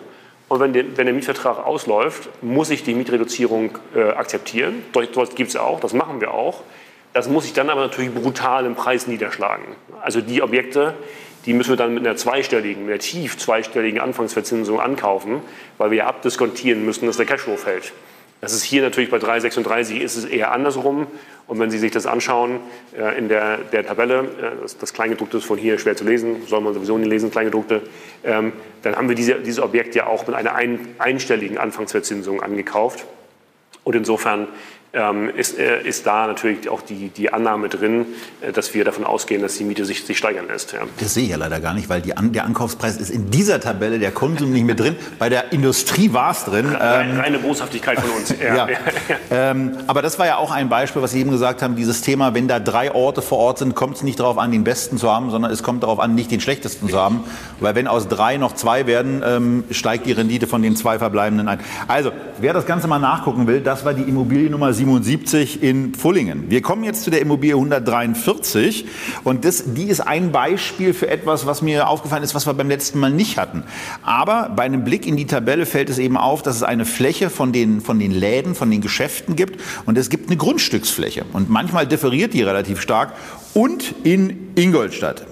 und 0.47 0.59
wenn 0.59 0.73
der, 0.73 0.97
wenn 0.97 1.05
der, 1.05 1.15
Mietvertrag 1.15 1.65
ausläuft, 1.65 2.29
muss 2.43 2.69
ich 2.69 2.83
die 2.83 2.93
Mietreduzierung 2.93 3.77
äh, 3.95 4.09
akzeptieren. 4.11 4.83
Dort 4.91 5.35
gibt 5.35 5.49
es 5.49 5.55
auch, 5.55 5.79
das 5.79 5.93
machen 5.93 6.21
wir 6.21 6.33
auch. 6.33 6.61
Das 7.13 7.29
muss 7.29 7.45
ich 7.45 7.53
dann 7.53 7.69
aber 7.69 7.81
natürlich 7.81 8.13
brutal 8.13 8.65
im 8.65 8.75
Preis 8.75 9.07
niederschlagen. 9.07 9.63
Also 10.01 10.21
die 10.21 10.41
Objekte, 10.41 10.93
die 11.45 11.53
müssen 11.53 11.69
wir 11.69 11.77
dann 11.77 11.93
mit 11.93 12.05
einer 12.05 12.17
zweistelligen, 12.17 12.85
mit 12.85 12.91
einer 12.91 12.99
tief 12.99 13.37
zweistelligen 13.37 13.99
Anfangsverzinsung 13.99 14.79
ankaufen, 14.79 15.41
weil 15.77 15.91
wir 15.91 15.99
ja 15.99 16.07
abdiskontieren 16.07 16.85
müssen, 16.85 17.05
dass 17.07 17.17
der 17.17 17.25
Cashflow 17.25 17.57
fällt. 17.57 17.93
Das 18.45 18.53
ist 18.53 18.61
hier 18.61 18.83
natürlich 18.83 19.09
bei 19.09 19.17
336 19.17 20.01
ist 20.01 20.15
es 20.17 20.23
eher 20.23 20.51
andersrum. 20.51 21.07
Und 21.47 21.57
wenn 21.57 21.71
Sie 21.71 21.79
sich 21.79 21.89
das 21.91 22.05
anschauen 22.05 22.59
äh, 22.95 23.17
in 23.17 23.27
der, 23.27 23.57
der 23.57 23.83
Tabelle, 23.83 24.19
äh, 24.19 24.61
das, 24.61 24.77
das, 24.77 24.93
Kleingedruckte 24.93 25.37
ist 25.37 25.45
von 25.45 25.57
hier 25.57 25.79
schwer 25.79 25.95
zu 25.95 26.03
lesen, 26.03 26.45
soll 26.45 26.61
man 26.61 26.75
sowieso 26.75 26.95
nicht 26.99 27.09
lesen, 27.09 27.31
Kleingedruckte, 27.31 27.81
ähm, 28.23 28.53
dann 28.83 28.97
haben 28.97 29.09
wir 29.09 29.15
diese, 29.15 29.39
dieses 29.41 29.59
Objekt 29.59 29.95
ja 29.95 30.05
auch 30.05 30.27
mit 30.27 30.35
einer 30.35 30.53
ein, 30.53 30.77
einstelligen 30.99 31.57
Anfangsverzinsung 31.57 32.43
angekauft. 32.43 33.07
Und 33.83 33.95
insofern 33.95 34.47
ähm, 34.95 35.29
ist, 35.35 35.59
äh, 35.59 35.81
ist 35.81 36.07
da 36.07 36.25
natürlich 36.25 36.69
auch 36.69 36.81
die, 36.81 37.09
die 37.09 37.33
Annahme 37.33 37.67
drin, 37.67 38.05
äh, 38.39 38.53
dass 38.53 38.73
wir 38.73 38.85
davon 38.85 39.03
ausgehen, 39.03 39.41
dass 39.41 39.57
die 39.57 39.65
Miete 39.65 39.83
sich, 39.83 40.05
sich 40.05 40.17
steigern 40.17 40.47
lässt. 40.47 40.71
Ja. 40.71 40.79
Das 41.01 41.13
sehe 41.13 41.23
ich 41.23 41.31
ja 41.31 41.35
leider 41.35 41.59
gar 41.59 41.73
nicht, 41.73 41.89
weil 41.89 42.01
An 42.15 42.31
der 42.31 42.45
Ankaufspreis 42.45 42.95
ist 42.95 43.09
in 43.09 43.29
dieser 43.29 43.59
Tabelle 43.59 43.99
der 43.99 44.11
Konsum 44.11 44.53
nicht 44.53 44.63
mehr 44.63 44.75
drin. 44.75 44.95
Bei 45.19 45.27
der 45.27 45.51
Industrie 45.51 46.13
war 46.13 46.31
es 46.31 46.45
drin. 46.45 46.67
Ähm, 46.67 47.19
Reine 47.19 47.39
Boshaftigkeit 47.39 47.99
von 47.99 48.09
uns. 48.11 48.33
ja. 48.41 48.69
ähm, 49.31 49.79
aber 49.87 50.01
das 50.01 50.17
war 50.17 50.27
ja 50.27 50.37
auch 50.37 50.51
ein 50.51 50.69
Beispiel, 50.69 51.01
was 51.01 51.11
Sie 51.11 51.19
eben 51.19 51.31
gesagt 51.31 51.61
haben, 51.61 51.75
dieses 51.75 52.01
Thema, 52.01 52.33
wenn 52.33 52.47
da 52.47 52.61
drei 52.61 52.93
Orte 52.93 53.21
vor 53.21 53.39
Ort 53.39 53.57
sind, 53.57 53.75
kommt 53.75 53.97
es 53.97 54.03
nicht 54.03 54.21
darauf 54.21 54.37
an, 54.37 54.53
den 54.53 54.63
besten 54.63 54.97
zu 54.97 55.11
haben, 55.11 55.29
sondern 55.29 55.51
es 55.51 55.61
kommt 55.61 55.83
darauf 55.83 55.99
an, 55.99 56.15
nicht 56.15 56.31
den 56.31 56.39
schlechtesten 56.39 56.87
zu 56.87 56.97
haben. 56.97 57.25
Weil 57.59 57.75
wenn 57.75 57.89
aus 57.89 58.07
drei 58.07 58.37
noch 58.37 58.55
zwei 58.55 58.87
werden, 58.87 59.21
ähm, 59.25 59.65
steigt 59.71 60.05
die 60.05 60.13
Rendite 60.13 60.47
von 60.47 60.61
den 60.61 60.77
zwei 60.77 60.99
verbleibenden 60.99 61.49
ein. 61.49 61.59
Also, 61.89 62.13
wer 62.39 62.53
das 62.53 62.65
Ganze 62.65 62.87
mal 62.87 62.99
nachgucken 62.99 63.45
will, 63.45 63.59
das 63.59 63.83
war 63.83 63.93
die 63.93 64.03
Immobilie 64.03 64.49
Nummer 64.49 64.71
7. 64.71 64.84
177 64.85 65.61
in 65.61 65.93
Pfullingen. 65.93 66.49
Wir 66.49 66.61
kommen 66.61 66.83
jetzt 66.83 67.03
zu 67.03 67.11
der 67.11 67.21
Immobilie 67.21 67.55
143 67.55 68.85
und 69.23 69.45
das, 69.45 69.73
die 69.73 69.85
ist 69.85 70.01
ein 70.01 70.31
Beispiel 70.31 70.93
für 70.93 71.09
etwas, 71.09 71.45
was 71.45 71.61
mir 71.61 71.87
aufgefallen 71.87 72.23
ist, 72.23 72.35
was 72.35 72.45
wir 72.45 72.53
beim 72.53 72.69
letzten 72.69 72.99
Mal 72.99 73.11
nicht 73.11 73.37
hatten. 73.37 73.63
Aber 74.03 74.51
bei 74.55 74.63
einem 74.63 74.83
Blick 74.83 75.05
in 75.05 75.17
die 75.17 75.25
Tabelle 75.25 75.65
fällt 75.65 75.89
es 75.89 75.97
eben 75.97 76.17
auf, 76.17 76.41
dass 76.41 76.55
es 76.55 76.63
eine 76.63 76.85
Fläche 76.85 77.29
von 77.29 77.51
den, 77.51 77.81
von 77.81 77.99
den 77.99 78.11
Läden, 78.11 78.55
von 78.55 78.71
den 78.71 78.81
Geschäften 78.81 79.35
gibt 79.35 79.59
und 79.85 79.97
es 79.97 80.09
gibt 80.09 80.29
eine 80.29 80.37
Grundstücksfläche 80.37 81.25
und 81.33 81.49
manchmal 81.49 81.87
differiert 81.87 82.33
die 82.33 82.43
relativ 82.43 82.79
stark 82.79 83.13
und 83.53 83.95
in 84.03 84.51
Ingolstadt 84.55 85.25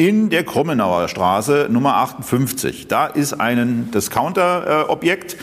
in 0.00 0.30
der 0.30 0.44
Krummenauer 0.44 1.08
Straße 1.08 1.68
Nummer 1.70 1.96
58. 1.96 2.88
Da 2.88 3.06
ist 3.06 3.34
ein 3.34 3.90
Discounter-Objekt 3.92 5.34
äh, 5.34 5.36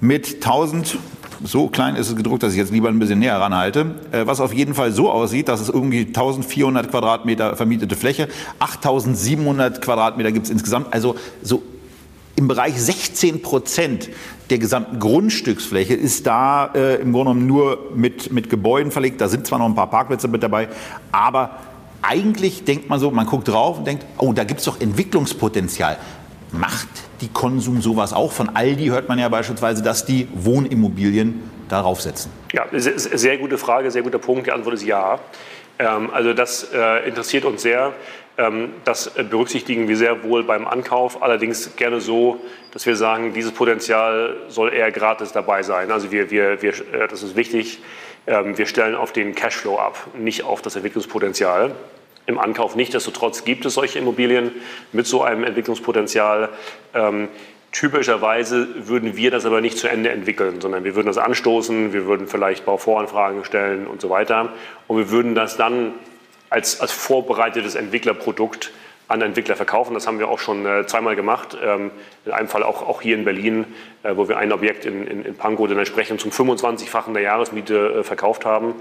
mit 0.00 0.36
1000 0.36 0.96
so 1.44 1.68
klein 1.68 1.96
ist 1.96 2.08
es 2.08 2.16
gedruckt, 2.16 2.42
dass 2.42 2.52
ich 2.52 2.58
jetzt 2.58 2.72
lieber 2.72 2.88
ein 2.88 2.98
bisschen 2.98 3.18
näher 3.18 3.40
ranhalte, 3.40 3.94
äh, 4.12 4.26
was 4.26 4.40
auf 4.40 4.52
jeden 4.52 4.74
Fall 4.74 4.92
so 4.92 5.10
aussieht, 5.10 5.48
dass 5.48 5.60
es 5.60 5.68
irgendwie 5.68 6.06
1400 6.06 6.90
Quadratmeter 6.90 7.56
vermietete 7.56 7.96
Fläche, 7.96 8.28
8700 8.58 9.80
Quadratmeter 9.80 10.32
gibt 10.32 10.46
es 10.46 10.52
insgesamt, 10.52 10.92
also 10.92 11.16
so 11.42 11.62
im 12.36 12.48
Bereich 12.48 12.80
16 12.80 13.42
Prozent 13.42 14.08
der 14.48 14.58
gesamten 14.58 14.98
Grundstücksfläche 14.98 15.94
ist 15.94 16.26
da 16.26 16.70
äh, 16.74 16.96
im 16.96 17.12
Grunde 17.12 17.32
genommen 17.32 17.46
nur 17.46 17.90
mit, 17.94 18.32
mit 18.32 18.48
Gebäuden 18.48 18.90
verlegt. 18.90 19.20
Da 19.20 19.28
sind 19.28 19.46
zwar 19.46 19.58
noch 19.58 19.66
ein 19.66 19.74
paar 19.74 19.90
Parkplätze 19.90 20.26
mit 20.26 20.42
dabei, 20.42 20.68
aber 21.12 21.50
eigentlich 22.02 22.64
denkt 22.64 22.88
man 22.88 22.98
so, 22.98 23.10
man 23.10 23.26
guckt 23.26 23.48
drauf 23.48 23.78
und 23.78 23.86
denkt, 23.86 24.06
oh, 24.16 24.32
da 24.32 24.44
gibt 24.44 24.60
es 24.60 24.66
doch 24.66 24.80
Entwicklungspotenzial. 24.80 25.98
Macht 26.50 26.88
die 27.20 27.28
Konsum 27.28 27.80
sowas 27.80 28.12
auch? 28.12 28.32
Von 28.32 28.50
Aldi 28.54 28.86
hört 28.86 29.08
man 29.08 29.18
ja 29.18 29.28
beispielsweise, 29.28 29.82
dass 29.82 30.04
die 30.04 30.28
Wohnimmobilien 30.34 31.42
darauf 31.68 32.00
setzen. 32.00 32.30
Ja, 32.52 32.66
sehr 32.72 33.38
gute 33.38 33.58
Frage, 33.58 33.90
sehr 33.90 34.02
guter 34.02 34.18
Punkt. 34.18 34.46
Die 34.46 34.52
Antwort 34.52 34.74
ist 34.74 34.84
ja. 34.84 35.18
Ähm, 35.78 36.10
also 36.12 36.32
das 36.32 36.68
äh, 36.74 37.08
interessiert 37.08 37.44
uns 37.44 37.62
sehr. 37.62 37.92
Ähm, 38.36 38.70
das 38.84 39.10
berücksichtigen 39.10 39.88
wir 39.88 39.96
sehr 39.96 40.22
wohl 40.24 40.44
beim 40.44 40.66
Ankauf, 40.66 41.22
allerdings 41.22 41.76
gerne 41.76 42.00
so, 42.00 42.40
dass 42.72 42.86
wir 42.86 42.96
sagen, 42.96 43.32
dieses 43.32 43.52
Potenzial 43.52 44.36
soll 44.48 44.72
eher 44.72 44.90
gratis 44.90 45.32
dabei 45.32 45.62
sein. 45.62 45.90
Also 45.90 46.10
wir, 46.10 46.30
wir, 46.30 46.62
wir, 46.62 46.72
äh, 46.72 47.08
das 47.08 47.22
ist 47.22 47.36
wichtig, 47.36 47.80
ähm, 48.26 48.56
wir 48.56 48.66
stellen 48.66 48.94
auf 48.94 49.12
den 49.12 49.34
Cashflow 49.34 49.78
ab, 49.78 50.08
nicht 50.16 50.44
auf 50.44 50.62
das 50.62 50.76
Entwicklungspotenzial 50.76 51.72
im 52.30 52.38
Ankauf. 52.38 52.76
Nichtsdestotrotz 52.76 53.44
gibt 53.44 53.66
es 53.66 53.74
solche 53.74 53.98
Immobilien 53.98 54.52
mit 54.92 55.06
so 55.06 55.22
einem 55.22 55.44
Entwicklungspotenzial. 55.44 56.48
Ähm, 56.94 57.28
typischerweise 57.72 58.88
würden 58.88 59.16
wir 59.16 59.30
das 59.30 59.44
aber 59.44 59.60
nicht 59.60 59.76
zu 59.76 59.88
Ende 59.88 60.10
entwickeln, 60.10 60.60
sondern 60.60 60.84
wir 60.84 60.94
würden 60.94 61.06
das 61.06 61.18
anstoßen, 61.18 61.92
wir 61.92 62.06
würden 62.06 62.26
vielleicht 62.26 62.64
Bauvoranfragen 62.64 63.44
stellen 63.44 63.86
und 63.86 64.00
so 64.00 64.10
weiter. 64.10 64.52
Und 64.86 64.96
wir 64.96 65.10
würden 65.10 65.34
das 65.34 65.56
dann 65.56 65.92
als, 66.48 66.80
als 66.80 66.92
vorbereitetes 66.92 67.74
Entwicklerprodukt 67.74 68.72
an 69.10 69.22
Entwickler 69.22 69.56
verkaufen. 69.56 69.94
Das 69.94 70.06
haben 70.06 70.20
wir 70.20 70.28
auch 70.28 70.38
schon 70.38 70.64
äh, 70.64 70.86
zweimal 70.86 71.16
gemacht. 71.16 71.58
Ähm, 71.60 71.90
in 72.24 72.32
einem 72.32 72.46
Fall 72.46 72.62
auch, 72.62 72.86
auch 72.86 73.02
hier 73.02 73.16
in 73.16 73.24
Berlin, 73.24 73.64
äh, 74.04 74.16
wo 74.16 74.28
wir 74.28 74.38
ein 74.38 74.52
Objekt 74.52 74.84
in, 74.84 75.04
in, 75.04 75.24
in 75.24 75.34
Pankow 75.34 75.68
dann 75.68 75.78
entsprechend 75.78 76.20
zum 76.20 76.30
25-fachen 76.30 77.12
der 77.12 77.22
Jahresmiete 77.22 78.00
äh, 78.00 78.04
verkauft 78.04 78.44
haben. 78.44 78.74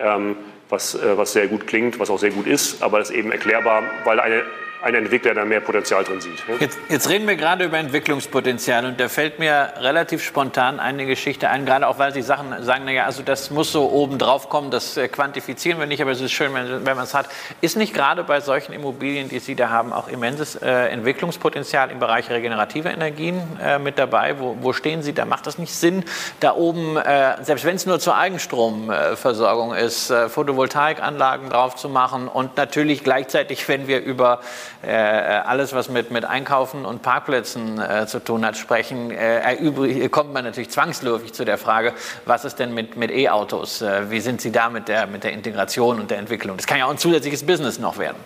Ähm, 0.00 0.36
was, 0.68 0.94
äh, 0.94 1.16
was 1.16 1.32
sehr 1.32 1.48
gut 1.48 1.66
klingt, 1.66 1.98
was 1.98 2.10
auch 2.10 2.18
sehr 2.18 2.30
gut 2.30 2.46
ist, 2.46 2.82
aber 2.82 2.98
das 2.98 3.10
ist 3.10 3.16
eben 3.16 3.32
erklärbar, 3.32 3.82
weil 4.04 4.20
eine, 4.20 4.42
ein 4.82 4.94
Entwickler 4.94 5.34
da 5.34 5.44
mehr 5.44 5.60
Potenzial 5.60 6.04
drin 6.04 6.20
sieht. 6.20 6.42
Jetzt, 6.60 6.78
jetzt, 6.88 7.08
reden 7.08 7.26
wir 7.26 7.36
gerade 7.36 7.64
über 7.64 7.78
Entwicklungspotenzial 7.78 8.84
und 8.84 9.00
da 9.00 9.08
fällt 9.08 9.38
mir 9.38 9.72
relativ 9.80 10.22
spontan 10.22 10.80
eine 10.80 11.06
Geschichte 11.06 11.48
ein, 11.48 11.66
gerade 11.66 11.88
auch 11.88 11.98
weil 11.98 12.12
Sie 12.12 12.22
Sachen 12.22 12.62
sagen, 12.62 12.84
naja, 12.84 13.04
also 13.04 13.22
das 13.22 13.50
muss 13.50 13.72
so 13.72 13.90
oben 13.90 14.18
drauf 14.18 14.48
kommen, 14.48 14.70
das 14.70 14.96
äh, 14.96 15.08
quantifizieren 15.08 15.78
wir 15.78 15.86
nicht, 15.86 16.02
aber 16.02 16.12
es 16.12 16.20
ist 16.20 16.32
schön, 16.32 16.52
wenn, 16.54 16.84
wenn 16.84 16.96
man 16.96 17.04
es 17.04 17.14
hat. 17.14 17.28
Ist 17.60 17.76
nicht 17.76 17.94
gerade 17.94 18.22
bei 18.24 18.40
solchen 18.40 18.72
Immobilien, 18.72 19.28
die 19.28 19.38
Sie 19.38 19.54
da 19.54 19.70
haben, 19.70 19.92
auch 19.92 20.08
immenses 20.08 20.56
äh, 20.56 20.88
Entwicklungspotenzial 20.88 21.90
im 21.90 21.98
Bereich 21.98 22.30
regenerative 22.30 22.88
Energien 22.88 23.42
äh, 23.62 23.78
mit 23.78 23.98
dabei? 23.98 24.38
Wo, 24.38 24.56
wo, 24.60 24.72
stehen 24.72 25.02
Sie 25.02 25.12
da? 25.12 25.24
Macht 25.24 25.46
das 25.46 25.58
nicht 25.58 25.74
Sinn, 25.74 26.04
da 26.40 26.54
oben, 26.54 26.96
äh, 26.96 27.42
selbst 27.42 27.64
wenn 27.64 27.76
es 27.76 27.86
nur 27.86 27.98
zur 27.98 28.16
Eigenstromversorgung 28.16 29.74
ist, 29.74 30.10
äh, 30.10 30.28
Photovoltaikanlagen 30.28 31.50
drauf 31.50 31.76
zu 31.76 31.88
machen 31.88 32.28
und 32.28 32.56
natürlich 32.56 33.02
gleichzeitig, 33.02 33.66
wenn 33.68 33.86
wir 33.86 34.00
über 34.00 34.40
alles, 34.82 35.72
was 35.74 35.88
mit, 35.88 36.10
mit 36.10 36.24
Einkaufen 36.24 36.84
und 36.84 37.02
Parkplätzen 37.02 37.80
äh, 37.80 38.06
zu 38.06 38.22
tun 38.22 38.44
hat, 38.44 38.56
sprechen, 38.56 39.10
äh, 39.10 40.08
kommt 40.10 40.32
man 40.32 40.44
natürlich 40.44 40.70
zwangsläufig 40.70 41.32
zu 41.32 41.44
der 41.44 41.58
Frage, 41.58 41.92
was 42.24 42.44
ist 42.44 42.56
denn 42.56 42.74
mit, 42.74 42.96
mit 42.96 43.10
E-Autos? 43.10 43.82
Äh, 43.82 44.10
wie 44.10 44.20
sind 44.20 44.40
Sie 44.40 44.52
da 44.52 44.70
mit 44.70 44.88
der, 44.88 45.06
mit 45.06 45.24
der 45.24 45.32
Integration 45.32 46.00
und 46.00 46.10
der 46.10 46.18
Entwicklung? 46.18 46.56
Das 46.56 46.66
kann 46.66 46.78
ja 46.78 46.86
auch 46.86 46.90
ein 46.90 46.98
zusätzliches 46.98 47.44
Business 47.44 47.78
noch 47.78 47.98
werden. 47.98 48.16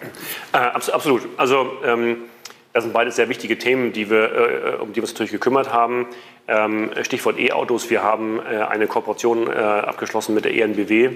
Äh, 0.52 0.58
absolut. 0.58 1.22
Also 1.36 1.70
ähm, 1.84 2.18
das 2.72 2.84
sind 2.84 2.92
beides 2.92 3.16
sehr 3.16 3.28
wichtige 3.28 3.58
Themen, 3.58 3.92
die 3.92 4.10
wir, 4.10 4.32
äh, 4.32 4.76
um 4.80 4.90
die 4.92 4.96
wir 4.96 5.02
uns 5.02 5.12
natürlich 5.12 5.32
gekümmert 5.32 5.72
haben. 5.72 6.06
Ähm, 6.48 6.90
Stichwort 7.02 7.38
E-Autos. 7.38 7.90
Wir 7.90 8.02
haben 8.02 8.40
eine 8.40 8.86
Kooperation 8.86 9.48
abgeschlossen 9.52 10.34
mit 10.34 10.44
der 10.44 10.54
ENBW, 10.54 11.10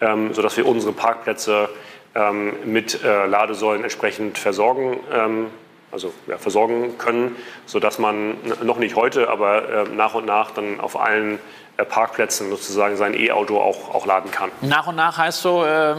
ähm, 0.00 0.32
sodass 0.32 0.56
wir 0.56 0.66
unsere 0.66 0.92
Parkplätze 0.92 1.68
ähm, 2.16 2.54
mit 2.64 3.04
äh, 3.04 3.26
Ladesäulen 3.26 3.82
entsprechend 3.82 4.38
versorgen, 4.38 4.98
ähm, 5.12 5.50
also 5.92 6.12
ja, 6.26 6.38
versorgen 6.38 6.98
können, 6.98 7.36
sodass 7.66 7.98
man 7.98 8.36
noch 8.62 8.78
nicht 8.78 8.96
heute, 8.96 9.28
aber 9.28 9.68
äh, 9.68 9.84
nach 9.94 10.14
und 10.14 10.26
nach 10.26 10.50
dann 10.50 10.80
auf 10.80 10.98
allen 10.98 11.38
äh, 11.76 11.84
Parkplätzen 11.84 12.50
sozusagen 12.50 12.96
sein 12.96 13.14
E-Auto 13.14 13.58
auch, 13.60 13.94
auch 13.94 14.06
laden 14.06 14.30
kann. 14.30 14.50
Nach 14.62 14.86
und 14.86 14.96
nach 14.96 15.18
heißt 15.18 15.42
so 15.42 15.64
äh, 15.64 15.96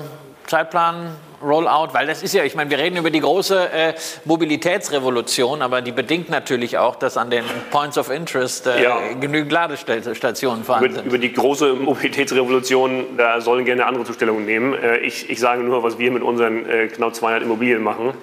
Zeitplan 0.47 1.15
Rollout, 1.41 1.93
weil 1.93 2.08
das 2.08 2.23
ist 2.23 2.34
ja, 2.34 2.43
ich 2.43 2.56
meine, 2.56 2.69
wir 2.69 2.78
reden 2.78 2.97
über 2.97 3.10
die 3.10 3.19
große 3.19 3.71
äh, 3.71 3.93
Mobilitätsrevolution, 4.26 5.62
aber 5.62 5.82
die 5.82 5.91
bedingt 5.91 6.30
natürlich 6.30 6.78
auch, 6.78 6.95
dass 6.95 7.17
an 7.17 7.30
den 7.30 7.43
Points 7.71 7.97
of 7.97 8.10
Interest 8.10 8.67
äh, 8.67 8.84
ja. 8.84 8.97
genügend 9.19 9.52
Ladestationen 9.52 10.63
vorhanden 10.63 10.91
über, 10.91 11.00
sind. 11.00 11.08
Über 11.08 11.17
die 11.17 11.34
große 11.34 11.73
Mobilitätsrevolution, 11.73 13.17
da 13.17 13.41
sollen 13.41 13.65
gerne 13.65 13.86
andere 13.86 14.06
Zustellungen 14.06 14.45
nehmen. 14.45 14.73
Äh, 14.73 14.97
ich, 15.00 15.30
ich 15.30 15.39
sage 15.39 15.63
nur, 15.63 15.84
was 15.84 16.00
wir 16.00 16.12
mit 16.12 16.23
unseren 16.23 16.67
äh, 16.67 16.88
knapp 16.88 17.15
200 17.15 17.43
Immobilien 17.43 17.84
machen. 17.84 18.13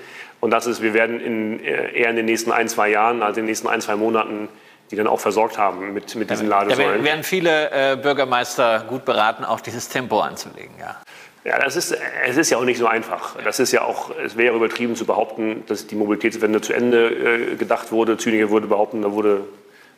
Und 0.41 0.51
das 0.51 0.67
ist, 0.67 0.83
wir 0.83 0.93
werden 0.93 1.21
in, 1.21 1.65
äh, 1.65 1.93
eher 1.93 2.11
in 2.11 2.17
den 2.17 2.27
nächsten 2.27 2.53
ein, 2.53 2.69
zwei 2.69 2.91
Jahren, 2.91 3.23
also 3.23 3.41
in 3.41 3.47
den 3.47 3.51
nächsten 3.51 3.69
ein, 3.69 3.81
zwei 3.81 3.97
Monaten, 3.97 4.49
die 4.91 4.97
dann 4.97 5.07
auch 5.07 5.21
versorgt 5.21 5.57
haben 5.57 5.95
mit, 5.95 6.15
mit 6.15 6.31
diesen 6.31 6.49
Ladesäulen. 6.49 6.99
Da 6.99 7.05
werden 7.05 7.23
viele 7.25 7.71
äh, 7.71 7.97
Bürgermeister 7.97 8.85
gut 8.89 9.05
beraten, 9.05 9.45
auch 9.45 9.61
dieses 9.61 9.89
Tempo 9.89 10.21
anzulegen. 10.21 10.75
Ja. 10.79 10.97
Ja, 11.45 11.59
das 11.59 11.77
ist, 11.77 11.95
es 12.27 12.39
ist 12.39 12.49
ja 12.49 12.57
auch 12.57 12.65
nicht 12.65 12.79
so 12.79 12.87
einfach. 12.87 13.37
Das 13.45 13.61
ist 13.61 13.71
ja 13.71 13.83
auch, 13.83 14.11
es 14.25 14.39
wäre 14.39 14.57
übertrieben 14.57 14.97
zu 14.97 15.05
behaupten, 15.05 15.63
dass 15.67 15.87
die 15.87 15.95
Mobilitätswende 15.95 16.63
zu 16.63 16.73
Ende 16.73 17.09
äh, 17.09 17.57
gedacht 17.57 17.93
wurde. 17.93 18.17
Züniger 18.17 18.49
würde 18.51 18.67
behaupten, 18.67 19.03
da 19.03 19.13
wurde 19.13 19.45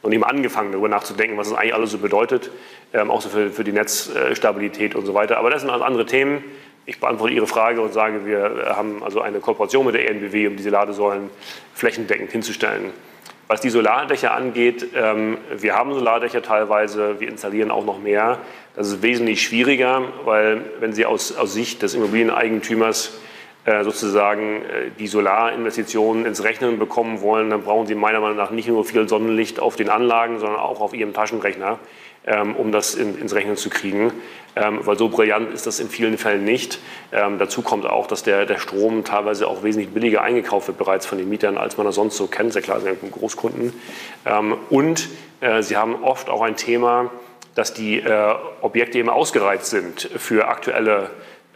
noch 0.03 0.11
nicht 0.11 0.19
mal 0.19 0.27
angefangen, 0.27 0.73
darüber 0.73 0.89
nachzudenken, 0.89 1.39
was 1.39 1.49
das 1.49 1.57
eigentlich 1.57 1.75
alles 1.75 1.93
so 1.93 1.99
bedeutet, 1.99 2.51
ähm, 2.93 3.13
auch 3.13 3.21
so 3.21 3.29
für, 3.29 3.51
für 3.51 3.63
die 3.63 3.71
Netzstabilität 3.71 4.97
und 4.97 5.07
so 5.07 5.15
weiter. 5.15 5.39
Aber 5.39 5.51
das 5.51 5.63
sind 5.63 5.71
also 5.71 5.85
andere 5.85 6.05
Themen. 6.05 6.43
Ich 6.85 6.99
beantworte 6.99 7.33
Ihre 7.35 7.47
Frage 7.47 7.81
und 7.81 7.93
sage, 7.93 8.27
wir 8.27 8.75
haben 8.77 9.05
also 9.05 9.21
eine 9.21 9.39
Kooperation 9.39 9.87
mit 9.87 9.95
der 9.95 10.11
ENBW, 10.11 10.49
um 10.49 10.57
diese 10.57 10.71
Ladesäulen 10.71 11.31
flächendeckend 11.75 12.33
hinzustellen. 12.33 12.91
Was 13.49 13.61
die 13.61 13.71
Solardächer 13.71 14.35
angeht, 14.35 14.89
ähm, 14.97 15.39
wir 15.57 15.77
haben 15.77 15.95
Solardächer 15.95 16.43
teilweise, 16.43 17.21
wir 17.21 17.29
installieren 17.29 17.71
auch 17.71 17.85
noch 17.85 18.01
mehr. 18.01 18.39
Das 18.75 18.89
ist 18.89 19.03
wesentlich 19.03 19.41
schwieriger, 19.41 20.03
weil 20.25 20.63
wenn 20.81 20.93
Sie 20.93 21.07
aus, 21.07 21.37
aus 21.37 21.55
Sicht 21.55 21.81
des 21.83 21.95
Immobilieneigentümers 21.95 23.21
äh, 23.65 23.85
sozusagen 23.85 24.63
äh, 24.63 24.91
die 24.99 25.07
Solarinvestitionen 25.07 26.27
ins 26.27 26.43
Rechnen 26.43 26.81
bekommen 26.81 27.21
wollen, 27.21 27.51
dann 27.51 27.63
brauchen 27.63 27.87
Sie 27.87 27.95
meiner 27.95 28.19
Meinung 28.19 28.37
nach 28.37 28.51
nicht 28.51 28.67
nur 28.67 28.85
viel 28.85 29.09
Sonnenlicht 29.09 29.61
auf 29.61 29.77
den 29.77 29.91
Anlagen, 29.91 30.41
sondern 30.41 30.59
auch 30.59 30.81
auf 30.81 30.93
Ihrem 30.93 31.13
Taschenrechner, 31.13 31.79
um 32.27 32.73
das 32.73 32.95
in, 32.95 33.19
ins 33.21 33.35
Rechnen 33.35 33.57
zu 33.57 33.71
kriegen 33.71 34.13
ähm, 34.57 34.81
weil 34.85 34.97
so 34.97 35.09
brillant 35.09 35.53
ist 35.53 35.67
das 35.67 35.79
in 35.79 35.89
vielen 35.89 36.17
Fällen 36.19 36.45
nicht. 36.45 36.81
Ähm, 37.13 37.39
dazu 37.39 37.63
kommt 37.63 37.85
auch, 37.85 38.07
dass 38.07 38.23
der, 38.23 38.47
der 38.47 38.59
Strom 38.59 39.05
teilweise 39.05 39.47
auch 39.47 39.63
wesentlich 39.63 39.91
billiger 39.91 40.23
eingekauft 40.23 40.69
wird 40.69 40.79
bereits 40.79 41.05
von 41.05 41.19
den 41.19 41.29
Mietern, 41.29 41.59
als 41.59 41.77
man 41.77 41.87
das 41.87 41.95
sonst 41.95 42.17
so 42.17 42.27
kennt. 42.27 42.55
Sehr 42.55 42.63
klar, 42.63 42.81
sind 42.81 43.13
Großkunden. 43.13 43.75
Ähm, 44.25 44.57
und 44.71 45.09
äh, 45.41 45.63
sie 45.63 45.77
haben 45.77 46.03
oft 46.03 46.31
auch 46.31 46.41
ein 46.41 46.57
Thema, 46.57 47.11
dass 47.55 47.75
die 47.75 47.99
äh, 47.99 48.35
Objekte 48.63 48.99
eben 48.99 49.11
ausgereizt 49.11 49.67
sind 49.67 50.09
für 50.17 50.49
aktuelle 50.49 51.11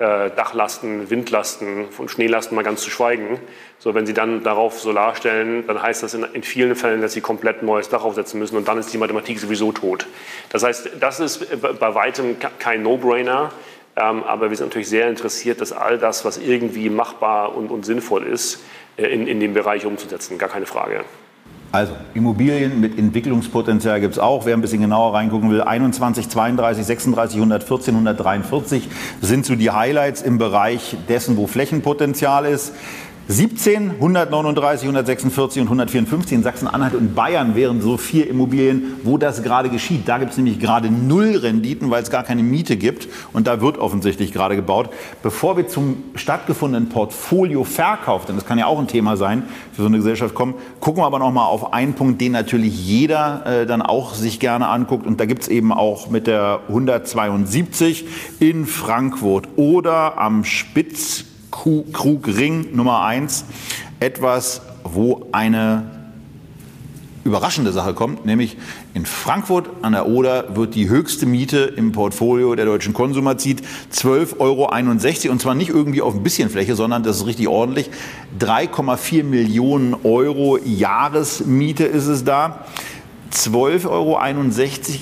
Dachlasten, 0.05 1.11
Windlasten, 1.11 1.91
von 1.91 2.09
Schneelasten 2.09 2.55
mal 2.55 2.65
ganz 2.65 2.81
zu 2.81 2.91
schweigen. 2.91 3.39
So, 3.79 3.95
wenn 3.95 4.07
Sie 4.07 4.15
dann 4.15 4.43
darauf 4.43 4.81
Solar 4.81 5.15
stellen, 5.15 5.67
dann 5.67 5.83
heißt 5.83 6.03
das 6.03 6.15
in, 6.15 6.25
in, 6.33 6.43
vielen 6.43 6.75
Fällen, 6.75 7.03
dass 7.03 7.13
Sie 7.13 7.21
komplett 7.21 7.63
neues 7.63 7.89
Dach 7.91 8.03
aufsetzen 8.03 8.41
müssen 8.41 8.57
und 8.57 8.67
dann 8.67 8.79
ist 8.79 8.93
die 8.93 8.99
Mathematik 8.99 9.39
sowieso 9.39 9.73
tot. 9.73 10.07
Das 10.51 10.63
heißt, 10.63 10.91
das 10.99 11.21
ist 11.21 11.47
bei 11.61 11.95
weitem 11.95 12.37
kein 12.59 12.83
No-Brainer, 12.83 13.53
ähm, 13.97 14.25
aber 14.25 14.51
wir 14.51 14.57
sind 14.57 14.69
natürlich 14.69 14.89
sehr 14.89 15.09
interessiert, 15.09 15.61
dass 15.61 15.73
all 15.73 15.99
das, 15.99 16.25
was 16.25 16.39
irgendwie 16.39 16.89
machbar 16.89 17.55
und, 17.55 17.71
und 17.71 17.85
sinnvoll 17.85 18.25
ist, 18.25 18.65
äh, 18.97 19.07
in, 19.07 19.27
in 19.27 19.41
dem 19.41 19.53
Bereich 19.53 19.85
umzusetzen. 19.85 20.39
Gar 20.39 20.49
keine 20.49 20.67
Frage. 20.67 21.05
Also 21.73 21.93
Immobilien 22.15 22.81
mit 22.81 22.99
Entwicklungspotenzial 22.99 24.01
gibt 24.01 24.15
es 24.15 24.19
auch. 24.19 24.45
Wer 24.45 24.55
ein 24.55 24.61
bisschen 24.61 24.81
genauer 24.81 25.15
reingucken 25.15 25.51
will, 25.51 25.63
21, 25.63 26.29
32, 26.29 26.85
36, 26.85 27.37
114, 27.37 27.95
143 27.95 28.89
sind 29.21 29.47
so 29.47 29.55
die 29.55 29.71
Highlights 29.71 30.21
im 30.23 30.39
Bereich 30.39 30.97
dessen, 31.09 31.37
wo 31.37 31.47
Flächenpotenzial 31.47 32.45
ist. 32.45 32.73
17, 33.31 33.93
139, 33.93 34.89
146 34.89 35.63
und 35.63 35.69
154 35.69 36.33
in 36.33 36.43
Sachsen-Anhalt 36.43 36.97
und 36.97 37.15
Bayern 37.15 37.55
wären 37.55 37.81
so 37.81 37.97
vier 37.97 38.29
Immobilien, 38.29 38.97
wo 39.05 39.19
das 39.19 39.45
gerade 39.45 39.71
geschieht. 39.71 40.09
Da 40.09 40.19
gibt 40.19 40.33
es 40.33 40.37
nämlich 40.37 40.59
gerade 40.59 40.91
null 40.91 41.37
Renditen, 41.37 41.91
weil 41.91 42.03
es 42.03 42.11
gar 42.11 42.25
keine 42.25 42.43
Miete 42.43 42.77
gibt 42.77 43.07
und 43.33 43.47
da 43.47 43.61
wird 43.61 43.79
offensichtlich 43.79 44.33
gerade 44.33 44.57
gebaut. 44.57 44.91
Bevor 45.23 45.57
wir 45.57 45.69
zum 45.69 46.03
stattgefundenen 46.17 46.89
Portfolio-Verkauf, 46.89 48.27
denn 48.27 48.35
das 48.35 48.47
kann 48.47 48.59
ja 48.59 48.67
auch 48.67 48.81
ein 48.81 48.89
Thema 48.89 49.17
sein, 49.17 49.45
für 49.73 49.83
so 49.83 49.87
eine 49.87 49.99
Gesellschaft 49.99 50.35
kommen, 50.35 50.55
gucken 50.81 51.01
wir 51.01 51.07
aber 51.07 51.21
noch 51.21 51.31
mal 51.31 51.47
auf 51.47 51.73
einen 51.73 51.95
Punkt, 51.95 52.21
den 52.21 52.33
natürlich 52.33 52.85
jeder 52.85 53.47
äh, 53.47 53.65
dann 53.65 53.81
auch 53.81 54.15
sich 54.15 54.41
gerne 54.41 54.67
anguckt 54.67 55.07
und 55.07 55.21
da 55.21 55.27
gibt 55.27 55.43
es 55.43 55.49
eben 55.49 55.73
auch 55.73 56.11
mit 56.11 56.27
der 56.27 56.63
172 56.67 58.07
in 58.41 58.67
Frankfurt 58.67 59.47
oder 59.55 60.19
am 60.19 60.43
Spitz 60.43 61.30
Krugring 61.51 62.75
Nummer 62.75 63.03
1 63.03 63.45
etwas, 64.01 64.63
wo 64.85 65.27
eine 65.33 66.01
überraschende 67.25 67.73
Sache 67.73 67.93
kommt, 67.93 68.25
nämlich 68.25 68.57
in 68.95 69.05
Frankfurt 69.05 69.69
an 69.83 69.93
der 69.93 70.07
Oder 70.07 70.57
wird 70.57 70.75
die 70.75 70.89
höchste 70.89 71.27
Miete 71.27 71.59
im 71.77 71.93
Portfolio 71.93 72.55
der 72.55 72.65
deutschen 72.65 72.95
Konsumer 72.95 73.37
zieht 73.37 73.63
12,61 73.93 74.39
Euro 74.41 75.33
und 75.33 75.41
zwar 75.41 75.55
nicht 75.55 75.69
irgendwie 75.69 76.01
auf 76.01 76.15
ein 76.15 76.23
bisschen 76.23 76.49
Fläche, 76.49 76.75
sondern 76.75 77.03
das 77.03 77.19
ist 77.19 77.27
richtig 77.27 77.49
ordentlich. 77.49 77.91
3,4 78.41 79.25
Millionen 79.25 79.95
Euro 80.03 80.59
Jahresmiete 80.65 81.85
ist 81.85 82.07
es 82.07 82.25
da. 82.25 82.65
12,61 83.33 83.87
Euro 83.89 84.19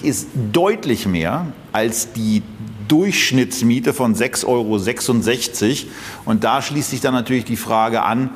ist 0.03 0.29
deutlich 0.53 1.07
mehr 1.07 1.47
als 1.73 2.13
die 2.13 2.43
Durchschnittsmiete 2.88 3.92
von 3.92 4.14
6,66 4.14 4.46
Euro. 4.46 4.81
Und 6.24 6.44
da 6.44 6.62
schließt 6.62 6.90
sich 6.90 7.01
dann 7.01 7.14
natürlich 7.14 7.44
die 7.44 7.57
Frage 7.57 8.03
an, 8.03 8.31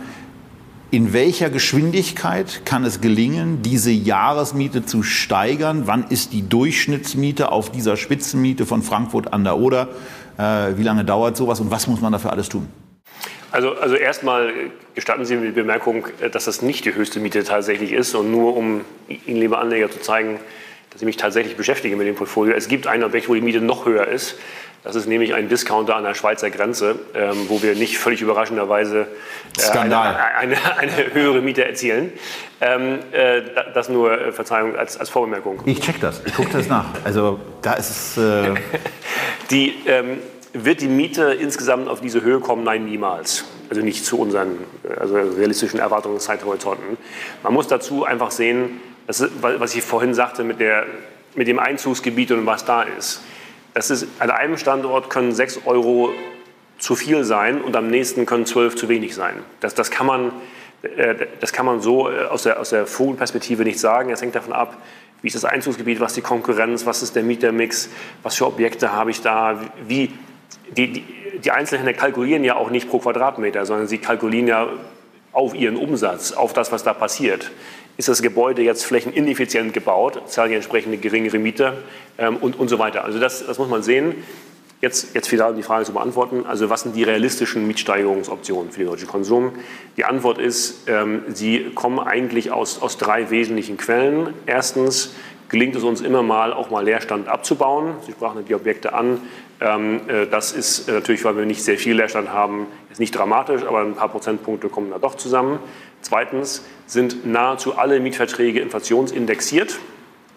in 0.93 1.15
welcher 1.15 1.49
Geschwindigkeit 1.49 2.67
kann 2.67 2.85
es 2.85 3.01
gelingen, 3.01 3.63
diese 3.63 3.91
Jahresmiete 3.91 4.85
zu 4.85 5.03
steigern? 5.03 5.85
Wann 5.87 6.05
ist 6.11 6.35
die 6.35 6.47
Durchschnittsmiete 6.47 7.51
auf 7.51 7.73
dieser 7.73 7.97
Spitzenmiete 7.97 8.67
von 8.67 8.83
Frankfurt 8.83 9.33
an 9.33 9.43
der 9.43 9.57
Oder? 9.57 9.89
Äh, 10.37 10.77
wie 10.77 10.83
lange 10.83 11.07
dauert 11.07 11.35
sowas 11.35 11.61
und 11.61 11.71
was 11.71 11.87
muss 11.87 12.03
man 12.03 12.13
dafür 12.13 12.31
alles 12.31 12.51
tun? 12.51 12.69
Also, 13.53 13.73
also 13.73 13.95
erstmal 13.95 14.53
gestatten 14.95 15.25
Sie 15.25 15.37
mir 15.37 15.47
die 15.47 15.53
Bemerkung, 15.53 16.07
dass 16.33 16.45
das 16.45 16.61
nicht 16.61 16.85
die 16.85 16.95
höchste 16.95 17.21
Miete 17.21 17.43
tatsächlich 17.43 17.93
ist 17.93 18.15
und 18.15 18.31
nur 18.31 18.55
um 18.55 18.83
Ihnen, 19.09 19.41
liebe 19.41 19.57
Anleger, 19.57 19.91
zu 19.91 20.01
zeigen, 20.01 20.41
dass 20.93 21.01
ich 21.01 21.07
mich 21.07 21.17
tatsächlich 21.17 21.57
beschäftige 21.57 21.97
mit 21.97 22.07
dem 22.07 22.15
Portfolio. 22.15 22.55
Es 22.55 22.69
gibt 22.69 22.87
ein 22.87 23.03
Objekt, 23.03 23.29
wo 23.29 23.35
die 23.35 23.41
Miete 23.41 23.61
noch 23.61 23.87
höher 23.87 24.07
ist. 24.07 24.37
Das 24.85 24.97
ist 24.97 25.07
nämlich 25.07 25.33
ein 25.33 25.49
Discounter 25.49 25.95
an 25.95 26.03
der 26.03 26.15
Schweizer 26.15 26.51
Grenze, 26.51 26.97
ähm, 27.15 27.47
wo 27.49 27.63
wir 27.63 27.77
nicht 27.77 27.99
völlig 27.99 28.21
überraschenderweise 28.21 29.07
äh, 29.57 29.79
eine, 29.79 29.97
eine, 29.97 30.57
eine, 30.77 31.15
höhere 31.15 31.41
Miete 31.41 31.65
erzielen. 31.65 32.13
Ähm, 32.61 32.99
äh, 33.13 33.43
das 33.75 33.89
nur, 33.89 34.13
äh, 34.13 34.33
Verzeihung, 34.33 34.75
als, 34.75 34.99
als 34.99 35.09
Vorbemerkung. 35.09 35.63
Ich 35.67 35.81
check 35.81 36.01
das, 36.01 36.21
ich 36.27 36.35
gucke 36.35 36.51
das 36.53 36.67
nach. 36.67 36.87
Also 37.05 37.39
da 37.63 37.75
ist 37.75 37.91
es... 37.91 38.19
Äh 38.19 38.55
die, 39.51 39.75
ähm, 39.87 40.19
wird 40.53 40.81
die 40.81 40.89
Miete 40.89 41.33
insgesamt 41.33 41.89
auf 41.89 42.01
diese 42.01 42.23
Höhe 42.23 42.41
kommen? 42.41 42.65
Nein, 42.65 42.85
niemals. 42.85 43.45
Also 43.71 43.83
nicht 43.83 44.05
zu 44.05 44.19
unseren 44.19 44.59
also 44.99 45.15
realistischen 45.15 45.79
Erwartungszeithorizonten. 45.79 46.99
Man 47.43 47.55
muss 47.55 47.69
dazu 47.69 48.05
einfach 48.05 48.33
sehen, 48.33 48.81
das, 49.07 49.25
was 49.41 49.75
ich 49.75 49.83
vorhin 49.83 50.15
sagte 50.15 50.45
mit, 50.45 50.61
der, 50.61 50.87
mit 51.35 51.49
dem 51.49 51.59
Einzugsgebiet 51.59 52.31
und 52.31 52.47
was 52.47 52.65
da 52.65 52.83
ist. 52.83 53.23
Das 53.75 53.91
ist, 53.91 54.07
an 54.19 54.31
einem 54.31 54.59
Standort 54.59 55.11
können 55.11 55.33
6 55.33 55.61
Euro 55.65 56.11
zu 56.79 56.97
viel 56.97 57.25
sein 57.25 57.61
und 57.61 57.77
am 57.77 57.89
nächsten 57.89 58.27
können 58.27 58.45
12 58.45 58.77
zu 58.77 58.89
wenig 58.89 59.15
sein. 59.15 59.37
Das, 59.61 59.75
das, 59.75 59.91
kann, 59.91 60.07
man, 60.07 60.33
äh, 60.83 61.15
das 61.41 61.53
kann 61.53 61.65
man 61.65 61.81
so 61.81 62.11
äh, 62.11 62.25
aus 62.25 62.43
der, 62.43 62.61
aus 62.61 62.71
der 62.71 62.87
Vogelperspektive 62.87 63.65
nicht 63.65 63.79
sagen. 63.79 64.11
Es 64.11 64.21
hängt 64.21 64.35
davon 64.35 64.53
ab, 64.53 64.77
wie 65.23 65.29
ist 65.29 65.37
das 65.37 65.45
Einzugsgebiet, 65.45 66.01
was 66.01 66.13
ist 66.13 66.17
die 66.17 66.23
Konkurrenz, 66.23 66.85
was 66.85 67.03
ist 67.03 67.15
der 67.15 67.23
Mietermix, 67.23 67.89
was 68.23 68.37
für 68.37 68.47
Objekte 68.47 68.93
habe 68.93 69.13
ich 69.13 69.23
da, 69.23 69.61
wie, 69.87 70.13
die, 70.77 70.93
die, 70.93 71.05
die 71.39 71.51
Einzelhändler 71.51 71.95
kalkulieren 71.95 72.43
ja 72.45 72.57
auch 72.57 72.71
nicht 72.71 72.91
pro 72.91 72.99
Quadratmeter, 72.99 73.65
sondern 73.65 73.87
sie 73.87 73.99
kalkulieren 73.99 74.49
ja 74.49 74.69
auf 75.33 75.55
ihren 75.55 75.77
Umsatz, 75.77 76.33
auf 76.33 76.53
das, 76.53 76.73
was 76.73 76.83
da 76.83 76.93
passiert. 76.93 77.53
Ist 78.03 78.09
das 78.09 78.21
Gebäude 78.21 78.63
jetzt 78.63 78.85
flächenineffizient 78.85 79.73
gebaut, 79.73 80.23
zahlen 80.27 80.49
die 80.49 80.57
entsprechende 80.57 80.99
geringere 80.99 81.39
Miete 81.39 81.85
ähm, 82.19 82.37
und, 82.39 82.59
und 82.59 82.67
so 82.67 82.81
weiter. 82.81 83.05
Also 83.05 83.21
das, 83.21 83.47
das 83.47 83.59
muss 83.59 83.69
man 83.69 83.85
sehen. 83.85 84.25
Jetzt, 84.81 85.15
jetzt 85.15 85.31
wieder 85.31 85.53
die 85.53 85.63
Frage 85.63 85.85
zu 85.85 85.93
beantworten. 85.93 86.45
Also 86.45 86.69
was 86.69 86.81
sind 86.81 86.97
die 86.97 87.05
realistischen 87.05 87.65
Mietsteigerungsoptionen 87.65 88.73
für 88.73 88.81
den 88.81 88.89
deutschen 88.89 89.07
Konsum? 89.07 89.53
Die 89.97 90.05
Antwort 90.05 90.39
ist, 90.39 90.89
ähm, 90.89 91.23
sie 91.33 91.71
kommen 91.77 92.01
eigentlich 92.01 92.51
aus, 92.51 92.83
aus 92.83 92.99
drei 92.99 93.31
wesentlichen 93.31 93.77
Quellen. 93.77 94.35
Erstens 94.47 95.15
gelingt 95.49 95.77
es 95.77 95.85
uns 95.85 96.01
immer 96.01 96.25
mal, 96.25 96.53
auch 96.53 96.71
mal 96.71 96.85
Leerstand 96.85 97.29
abzubauen. 97.29 97.95
Sie 98.05 98.11
sprachen 98.11 98.45
die 98.45 98.55
Objekte 98.57 98.95
an. 98.95 99.21
Ähm, 99.61 100.01
äh, 100.09 100.27
das 100.27 100.51
ist 100.51 100.89
äh, 100.89 100.93
natürlich, 100.95 101.25
weil 101.25 101.37
wir 101.37 101.45
nicht 101.45 101.63
sehr 101.63 101.79
viel 101.79 101.95
Leerstand 101.95 102.31
haben, 102.31 102.67
ist 102.91 102.99
nicht 102.99 103.17
dramatisch, 103.17 103.63
aber 103.63 103.83
ein 103.83 103.95
paar 103.95 104.09
Prozentpunkte 104.09 104.69
kommen 104.69 104.91
da 104.91 104.99
doch 104.99 105.15
zusammen. 105.15 105.61
Zweitens 106.03 106.63
sind 106.87 107.25
nahezu 107.25 107.79
alle 107.79 108.01
Mietverträge 108.01 108.61
inflationsindexiert. 108.61 109.79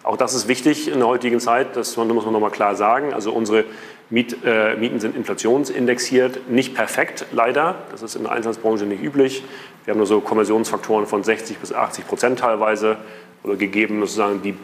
Auch 0.02 0.16
das 0.16 0.34
ist 0.34 0.48
wichtig 0.48 0.88
in 0.88 1.00
der 1.00 1.08
heutigen 1.08 1.40
Zeit, 1.40 1.74
das 1.74 1.96
muss 1.96 2.24
man 2.24 2.32
noch 2.32 2.40
mal 2.40 2.50
klar 2.50 2.76
sagen. 2.76 3.12
Also 3.12 3.32
unsere 3.32 3.64
Miet, 4.08 4.36
äh, 4.44 4.76
Mieten 4.76 5.00
sind 5.00 5.16
inflationsindexiert, 5.16 6.48
nicht 6.48 6.74
perfekt 6.74 7.26
leider. 7.32 7.74
Das 7.90 8.02
ist 8.02 8.14
in 8.14 8.22
der 8.22 8.32
Einzelhandelsbranche 8.32 8.84
nicht 8.84 9.02
üblich. 9.02 9.42
Wir 9.84 9.92
haben 9.92 9.98
nur 9.98 10.06
so 10.06 10.20
Konversionsfaktoren 10.20 11.06
von 11.06 11.24
60 11.24 11.58
bis 11.58 11.72
80 11.72 12.06
Prozent 12.06 12.38
teilweise 12.38 12.98
oder 13.42 13.56
gegeben 13.56 13.98
sozusagen 14.00 14.42
die, 14.42 14.54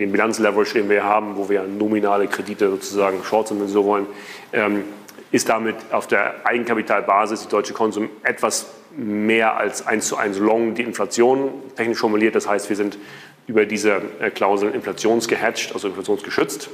den 0.00 0.12
Bilanzleverage, 0.12 0.74
den 0.74 0.88
wir 0.88 1.04
haben, 1.04 1.36
wo 1.36 1.50
wir 1.50 1.64
nominale 1.64 2.26
Kredite 2.26 2.70
sozusagen 2.70 3.22
short 3.22 3.48
sind, 3.48 3.60
wenn 3.60 3.66
Sie 3.66 3.74
so 3.74 3.84
wollen, 3.84 4.06
ähm, 4.54 4.84
ist 5.30 5.50
damit 5.50 5.76
auf 5.90 6.06
der 6.06 6.46
Eigenkapitalbasis 6.46 7.42
die 7.42 7.48
deutsche 7.48 7.74
Konsum 7.74 8.08
etwas 8.22 8.66
mehr 8.96 9.56
als 9.56 9.86
1 9.86 10.06
zu 10.06 10.16
1 10.16 10.38
long 10.38 10.74
die 10.74 10.82
Inflation 10.82 11.50
technisch 11.76 11.98
formuliert. 11.98 12.34
Das 12.34 12.48
heißt, 12.48 12.68
wir 12.68 12.76
sind 12.76 12.98
über 13.46 13.66
diese 13.66 14.00
äh, 14.20 14.30
Klausel 14.30 14.70
inflationsgehatcht, 14.70 15.72
also 15.74 15.88
inflationsgeschützt. 15.88 16.70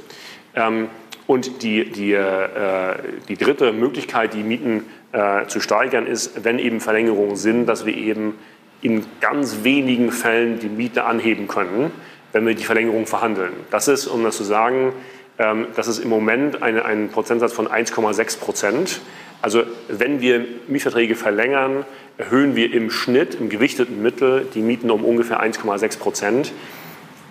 Ähm, 0.55 0.89
und 1.27 1.63
die, 1.63 1.89
die, 1.89 2.13
äh, 2.13 2.95
die 3.27 3.37
dritte 3.37 3.71
Möglichkeit, 3.73 4.33
die 4.33 4.43
Mieten 4.43 4.85
äh, 5.11 5.45
zu 5.47 5.59
steigern, 5.59 6.07
ist, 6.07 6.43
wenn 6.43 6.59
eben 6.59 6.79
Verlängerungen 6.79 7.35
sind, 7.35 7.67
dass 7.67 7.85
wir 7.85 7.95
eben 7.95 8.35
in 8.81 9.05
ganz 9.19 9.63
wenigen 9.63 10.11
Fällen 10.11 10.59
die 10.59 10.69
Miete 10.69 11.05
anheben 11.05 11.47
können, 11.47 11.91
wenn 12.31 12.45
wir 12.45 12.55
die 12.55 12.63
Verlängerung 12.63 13.05
verhandeln. 13.05 13.53
Das 13.69 13.87
ist, 13.87 14.07
um 14.07 14.23
das 14.23 14.37
zu 14.37 14.43
sagen, 14.43 14.93
ähm, 15.37 15.67
das 15.75 15.87
ist 15.87 15.99
im 15.99 16.09
Moment 16.09 16.61
eine, 16.63 16.85
ein 16.85 17.09
Prozentsatz 17.09 17.53
von 17.53 17.67
1,6 17.67 18.39
Prozent. 18.39 19.01
Also 19.41 19.63
wenn 19.87 20.21
wir 20.21 20.45
Mietverträge 20.67 21.15
verlängern, 21.15 21.85
erhöhen 22.17 22.55
wir 22.55 22.73
im 22.73 22.91
Schnitt, 22.91 23.35
im 23.35 23.49
gewichteten 23.49 24.01
Mittel, 24.01 24.47
die 24.53 24.61
Mieten 24.61 24.91
um 24.91 25.03
ungefähr 25.03 25.41
1,6 25.41 25.99
Prozent. 25.99 26.53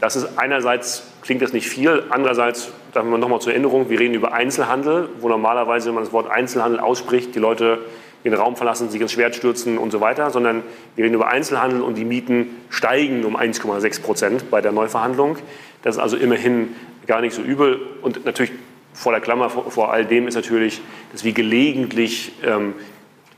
Das 0.01 0.17
ist 0.17 0.39
einerseits 0.39 1.05
klingt 1.23 1.43
das 1.43 1.53
nicht 1.53 1.69
viel, 1.69 2.05
andererseits 2.11 2.73
sagen 2.95 3.11
wir 3.11 3.19
nochmal 3.19 3.41
zur 3.41 3.53
Erinnerung, 3.53 3.91
wir 3.91 4.01
reden 4.01 4.15
über 4.15 4.33
Einzelhandel, 4.33 5.09
wo 5.21 5.29
normalerweise, 5.29 5.89
wenn 5.89 5.95
man 5.95 6.05
das 6.05 6.13
Wort 6.13 6.31
Einzelhandel 6.31 6.81
ausspricht, 6.81 7.35
die 7.35 7.39
Leute 7.39 7.79
den 8.25 8.35
Raum 8.35 8.57
verlassen, 8.57 8.91
sich 8.91 9.01
ins 9.01 9.13
Schwert 9.13 9.35
stürzen 9.35 9.79
und 9.79 9.91
so 9.91 10.01
weiter, 10.01 10.31
sondern 10.31 10.63
wir 10.97 11.05
reden 11.05 11.15
über 11.15 11.29
Einzelhandel 11.29 11.81
und 11.83 11.97
die 11.97 12.05
Mieten 12.05 12.57
steigen 12.69 13.25
um 13.25 13.37
1,6 13.37 14.03
Prozent 14.03 14.51
bei 14.51 14.61
der 14.61 14.73
Neuverhandlung. 14.73 15.37
Das 15.83 15.97
ist 15.97 16.03
also 16.03 16.17
immerhin 16.17 16.75
gar 17.07 17.21
nicht 17.21 17.35
so 17.35 17.43
übel 17.43 17.81
und 18.03 18.25
natürlich 18.25 18.53
vor 18.93 19.13
der 19.13 19.21
Klammer 19.21 19.51
vor, 19.51 19.71
vor 19.71 19.93
all 19.93 20.05
dem 20.05 20.29
ist 20.29 20.35
natürlich, 20.35 20.81
dass 21.13 21.25
wir 21.25 21.33
gelegentlich 21.33 22.33
ähm, 22.45 22.75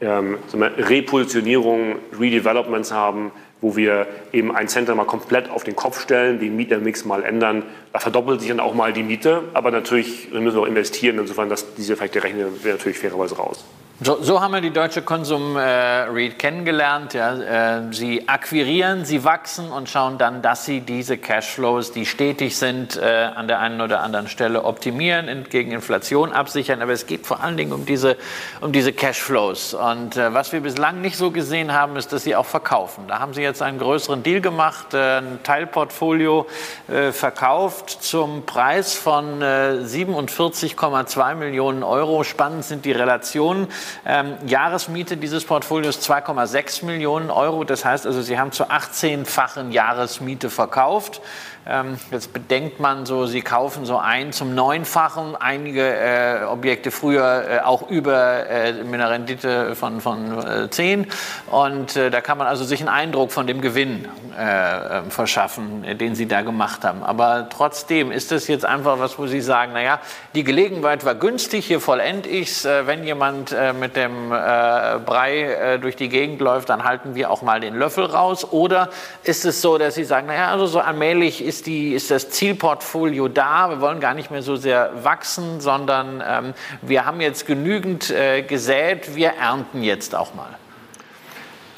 ähm, 0.01 0.38
Repositionierungen, 0.53 1.97
Redevelopments 2.19 2.93
haben, 2.93 3.31
wo 3.61 3.77
wir 3.77 4.09
eben 4.33 4.55
ein 4.55 4.69
Center 4.69 4.95
mal 4.95 5.05
komplett 5.05 5.49
auf 5.49 5.62
den 5.62 5.77
Kopf 5.77 6.01
stellen, 6.03 6.41
den 6.41 6.57
Mietermix 6.57 7.05
mal 7.05 7.23
ändern. 7.23 7.62
Da 7.93 8.01
verdoppelt 8.01 8.41
sich 8.41 8.49
dann 8.49 8.59
auch 8.59 8.75
mal 8.75 8.93
die 8.93 9.05
Miete, 9.05 9.45
aber 9.55 9.71
natürlich 9.71 10.31
müssen 10.33 10.57
wir 10.57 10.62
auch 10.62 10.67
investieren. 10.67 11.19
Insofern, 11.19 11.49
dass 11.49 11.75
diese 11.75 11.93
Effekte 11.93 12.25
rechnen 12.25 12.47
wir 12.62 12.73
natürlich 12.73 12.99
fairerweise 12.99 13.37
raus. 13.37 13.65
So, 14.05 14.21
so, 14.21 14.41
haben 14.41 14.53
wir 14.53 14.61
die 14.61 14.73
deutsche 14.73 15.03
Konsum 15.03 15.55
äh, 15.57 15.61
Read 15.61 16.37
kennengelernt. 16.37 17.15
Ja. 17.15 17.77
Äh, 17.79 17.93
sie 17.93 18.27
akquirieren, 18.27 19.05
sie 19.05 19.23
wachsen 19.23 19.71
und 19.71 19.88
schauen 19.88 20.19
dann, 20.19 20.43
dass 20.43 20.65
sie 20.65 20.81
diese 20.81 21.19
Cashflows, 21.19 21.93
die 21.93 22.05
stetig 22.05 22.57
sind, 22.57 22.97
äh, 22.97 23.31
an 23.33 23.47
der 23.47 23.61
einen 23.61 23.81
oder 23.81 24.01
anderen 24.01 24.27
Stelle 24.27 24.65
optimieren, 24.65 25.45
gegen 25.49 25.71
Inflation 25.71 26.33
absichern. 26.33 26.83
Aber 26.83 26.93
es 26.93 27.07
geht 27.07 27.27
vor 27.27 27.45
allen 27.45 27.57
Dingen 27.57 27.73
um 27.73 27.87
diese, 27.87 28.17
um 28.61 28.73
diese 28.73 28.93
Cashflows. 28.93 29.75
Und 29.75 30.17
äh, 30.17 30.35
was 30.35 30.53
wir 30.53 30.61
bislang 30.62 31.01
nicht 31.01 31.17
so 31.17 31.31
gesehen 31.31 31.73
haben, 31.73 31.95
ist, 31.95 32.12
dass 32.12 32.25
sie 32.25 32.35
auch 32.35 32.47
verkaufen. 32.47 33.05
Da 33.07 33.21
haben 33.21 33.35
sie 33.35 33.43
jetzt 33.43 33.62
einen 33.62 33.79
größeren 33.79 34.25
Deal 34.25 34.41
gemacht, 34.41 34.95
äh, 34.95 35.19
ein 35.19 35.38
Teilportfolio 35.45 36.49
äh, 36.88 37.12
verkauft 37.12 37.91
zum 37.91 38.47
Preis 38.47 38.95
von 38.95 39.41
47,2 39.43 41.35
Millionen 41.37 41.85
Euro. 41.85 42.25
Spannend 42.25 42.65
sind 42.65 42.85
die 42.85 42.93
Relationen. 42.93 43.69
Ähm, 44.05 44.37
Jahresmiete 44.47 45.17
dieses 45.17 45.45
Portfolios 45.45 46.01
2,6 46.09 46.85
Millionen 46.85 47.31
Euro. 47.31 47.65
Das 47.65 47.85
heißt 47.85 48.07
also, 48.07 48.23
Sie 48.23 48.39
haben 48.39 48.53
zur 48.53 48.71
18-fachen 48.71 49.71
Jahresmiete 49.71 50.51
verkauft. 50.51 51.21
Ähm, 51.64 51.96
jetzt 52.11 52.33
bedenkt 52.33 52.81
man 52.81 53.07
so, 53.07 53.27
sie 53.27 53.40
kaufen 53.40 53.87
so 53.87 53.96
ein 53.96 54.33
zum 54.33 54.57
Neunfachen, 54.57 55.37
einige 55.37 55.94
äh, 55.94 56.44
Objekte 56.44 56.90
früher 56.90 57.44
äh, 57.48 57.59
auch 57.61 57.88
über 57.88 58.48
äh, 58.51 58.72
mit 58.83 58.94
einer 58.94 59.11
Rendite 59.11 59.77
von, 59.77 60.01
von 60.01 60.64
äh, 60.64 60.68
10. 60.68 61.07
Und 61.53 61.94
äh, 61.94 62.11
da 62.11 62.20
kann 62.20 62.37
man 62.37 62.48
also 62.48 62.64
sich 62.64 62.81
einen 62.81 62.88
Eindruck 62.88 63.31
von 63.31 63.46
dem 63.46 63.61
Gewinn 63.61 64.09
äh, 64.37 64.98
ähm, 64.98 65.11
verschaffen, 65.12 65.85
äh, 65.85 65.94
den 65.94 66.16
sie 66.16 66.27
da 66.27 66.42
gemacht 66.42 66.83
haben. 66.83 67.05
Aber 67.05 67.48
trotzdem 67.48 68.11
ist 68.11 68.33
das 68.33 68.48
jetzt 68.48 68.64
einfach 68.64 68.98
was, 68.98 69.16
wo 69.16 69.29
Sie 69.29 69.40
sagen, 69.40 69.72
naja, 69.72 70.01
die 70.35 70.42
Gelegenheit 70.42 71.05
war 71.05 71.14
günstig, 71.14 71.66
hier 71.66 71.81
vollend 71.81 72.27
ich's. 72.27 72.64
Wenn 72.64 73.05
jemand 73.05 73.55
mit 73.79 73.96
dem 73.96 74.31
Brei 74.31 75.79
durch 75.81 75.96
die 75.96 76.09
Gegend 76.09 76.40
läuft, 76.40 76.68
dann 76.68 76.85
halten 76.85 77.14
wir 77.14 77.31
auch 77.31 77.42
mal 77.42 77.61
den 77.61 77.75
Löffel 77.75 78.05
raus. 78.05 78.53
Oder 78.53 78.88
ist 79.22 79.44
es 79.44 79.61
so, 79.61 79.79
dass 79.79 79.94
Sie 79.94 80.05
sagen, 80.05 80.27
naja, 80.27 80.51
also 80.51 80.66
so 80.66 80.81
allmählich 80.81 81.44
ist, 81.44 81.52
die, 81.61 81.93
ist 81.93 82.11
das 82.11 82.31
Zielportfolio 82.31 83.29
da. 83.29 83.69
Wir 83.69 83.81
wollen 83.83 84.01
gar 84.01 84.15
nicht 84.15 84.31
mehr 84.31 84.41
so 84.41 84.57
sehr 84.57 85.05
wachsen, 85.05 85.61
sondern 85.61 86.23
ähm, 86.27 86.55
wir 86.81 87.05
haben 87.05 87.21
jetzt 87.21 87.47
genügend 87.47 88.11
äh, 88.11 88.43
gesät. 88.43 89.15
Wir 89.15 89.35
ernten 89.35 89.83
jetzt 89.83 90.15
auch 90.15 90.33
mal. 90.35 90.57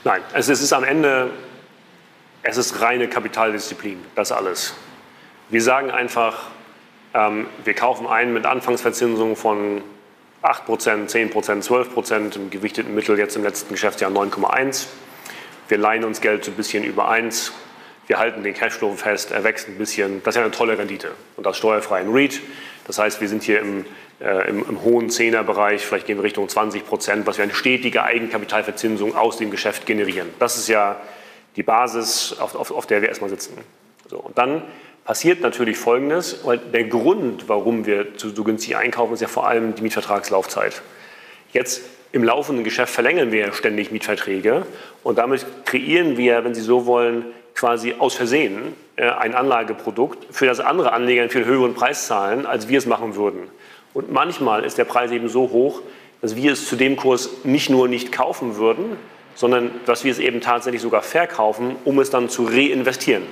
Nein, 0.04 0.20
also 0.32 0.52
es 0.52 0.62
ist 0.62 0.72
am 0.72 0.84
Ende, 0.84 1.30
es 2.42 2.56
ist 2.56 2.80
reine 2.80 3.08
Kapitaldisziplin, 3.08 4.04
das 4.14 4.30
alles. 4.30 4.74
Wir 5.48 5.62
sagen 5.62 5.90
einfach, 5.90 6.48
ähm, 7.14 7.46
wir 7.64 7.74
kaufen 7.74 8.06
ein 8.06 8.32
mit 8.32 8.46
Anfangsverzinsung 8.46 9.34
von 9.34 9.82
8% 10.42 11.08
10% 11.08 11.62
12% 11.66 12.37
im 12.37 12.50
gewichteten 12.50 12.94
Mittel 12.94 13.18
jetzt 13.18 13.34
im 13.34 13.42
letzten 13.42 13.72
Geschäftsjahr 13.72 14.10
9,1. 14.10 14.87
Wir 15.68 15.78
leihen 15.78 16.04
uns 16.04 16.20
Geld 16.20 16.44
so 16.44 16.50
ein 16.50 16.54
bisschen 16.54 16.84
über 16.84 17.08
1 17.08 17.52
wir 18.06 18.18
halten 18.18 18.42
den 18.42 18.54
Cashflow 18.54 18.94
fest, 18.94 19.32
er 19.32 19.44
wächst 19.44 19.68
ein 19.68 19.78
bisschen. 19.78 20.22
Das 20.22 20.34
ist 20.34 20.38
ja 20.38 20.44
eine 20.44 20.52
tolle 20.52 20.78
Rendite 20.78 21.12
und 21.36 21.44
das 21.44 21.56
steuerfrei 21.56 22.00
in 22.02 22.12
REIT. 22.12 22.40
Das 22.86 22.98
heißt, 22.98 23.20
wir 23.20 23.28
sind 23.28 23.42
hier 23.42 23.60
im, 23.60 23.86
äh, 24.20 24.48
im, 24.48 24.64
im 24.68 24.82
hohen 24.82 25.08
Zehnerbereich, 25.08 25.84
vielleicht 25.84 26.06
gehen 26.06 26.18
wir 26.18 26.24
Richtung 26.24 26.48
20 26.48 26.86
Prozent, 26.86 27.26
was 27.26 27.38
wir 27.38 27.44
eine 27.44 27.54
stetige 27.54 28.02
Eigenkapitalverzinsung 28.02 29.16
aus 29.16 29.38
dem 29.38 29.50
Geschäft 29.50 29.86
generieren. 29.86 30.28
Das 30.38 30.58
ist 30.58 30.68
ja 30.68 31.00
die 31.56 31.62
Basis, 31.62 32.36
auf, 32.38 32.54
auf, 32.54 32.70
auf 32.70 32.86
der 32.86 33.00
wir 33.00 33.08
erstmal 33.08 33.30
sitzen. 33.30 33.56
So, 34.08 34.18
und 34.18 34.36
dann 34.36 34.62
passiert 35.04 35.40
natürlich 35.40 35.78
Folgendes, 35.78 36.40
weil 36.44 36.58
der 36.58 36.84
Grund, 36.84 37.48
warum 37.48 37.86
wir 37.86 38.08
so 38.16 38.44
günstig 38.44 38.76
einkaufen, 38.76 39.14
ist 39.14 39.20
ja 39.20 39.28
vor 39.28 39.46
allem 39.46 39.74
die 39.74 39.82
Mietvertragslaufzeit. 39.82 40.82
Jetzt 41.52 41.82
im 42.12 42.22
laufenden 42.22 42.64
Geschäft 42.64 42.92
verlängern 42.92 43.32
wir 43.32 43.52
ständig 43.52 43.90
Mietverträge 43.90 44.66
und 45.02 45.18
damit 45.18 45.46
kreieren 45.64 46.16
wir, 46.16 46.44
wenn 46.44 46.54
Sie 46.54 46.60
so 46.60 46.86
wollen, 46.86 47.24
quasi 47.54 47.94
aus 47.98 48.14
Versehen 48.14 48.74
äh, 48.96 49.08
ein 49.08 49.34
Anlageprodukt, 49.34 50.26
für 50.30 50.46
das 50.46 50.60
andere 50.60 50.92
Anleger 50.92 51.22
einen 51.22 51.30
viel 51.30 51.44
höheren 51.44 51.74
Preis 51.74 52.06
zahlen, 52.06 52.46
als 52.46 52.68
wir 52.68 52.78
es 52.78 52.86
machen 52.86 53.16
würden. 53.16 53.48
Und 53.92 54.12
manchmal 54.12 54.64
ist 54.64 54.78
der 54.78 54.84
Preis 54.84 55.10
eben 55.12 55.28
so 55.28 55.50
hoch, 55.50 55.82
dass 56.20 56.36
wir 56.36 56.52
es 56.52 56.68
zu 56.68 56.76
dem 56.76 56.96
Kurs 56.96 57.30
nicht 57.44 57.70
nur 57.70 57.86
nicht 57.86 58.10
kaufen 58.10 58.56
würden, 58.56 58.96
sondern 59.34 59.70
dass 59.86 60.04
wir 60.04 60.12
es 60.12 60.18
eben 60.18 60.40
tatsächlich 60.40 60.82
sogar 60.82 61.02
verkaufen, 61.02 61.76
um 61.84 61.98
es 61.98 62.10
dann 62.10 62.28
zu 62.28 62.44
reinvestieren. 62.44 63.24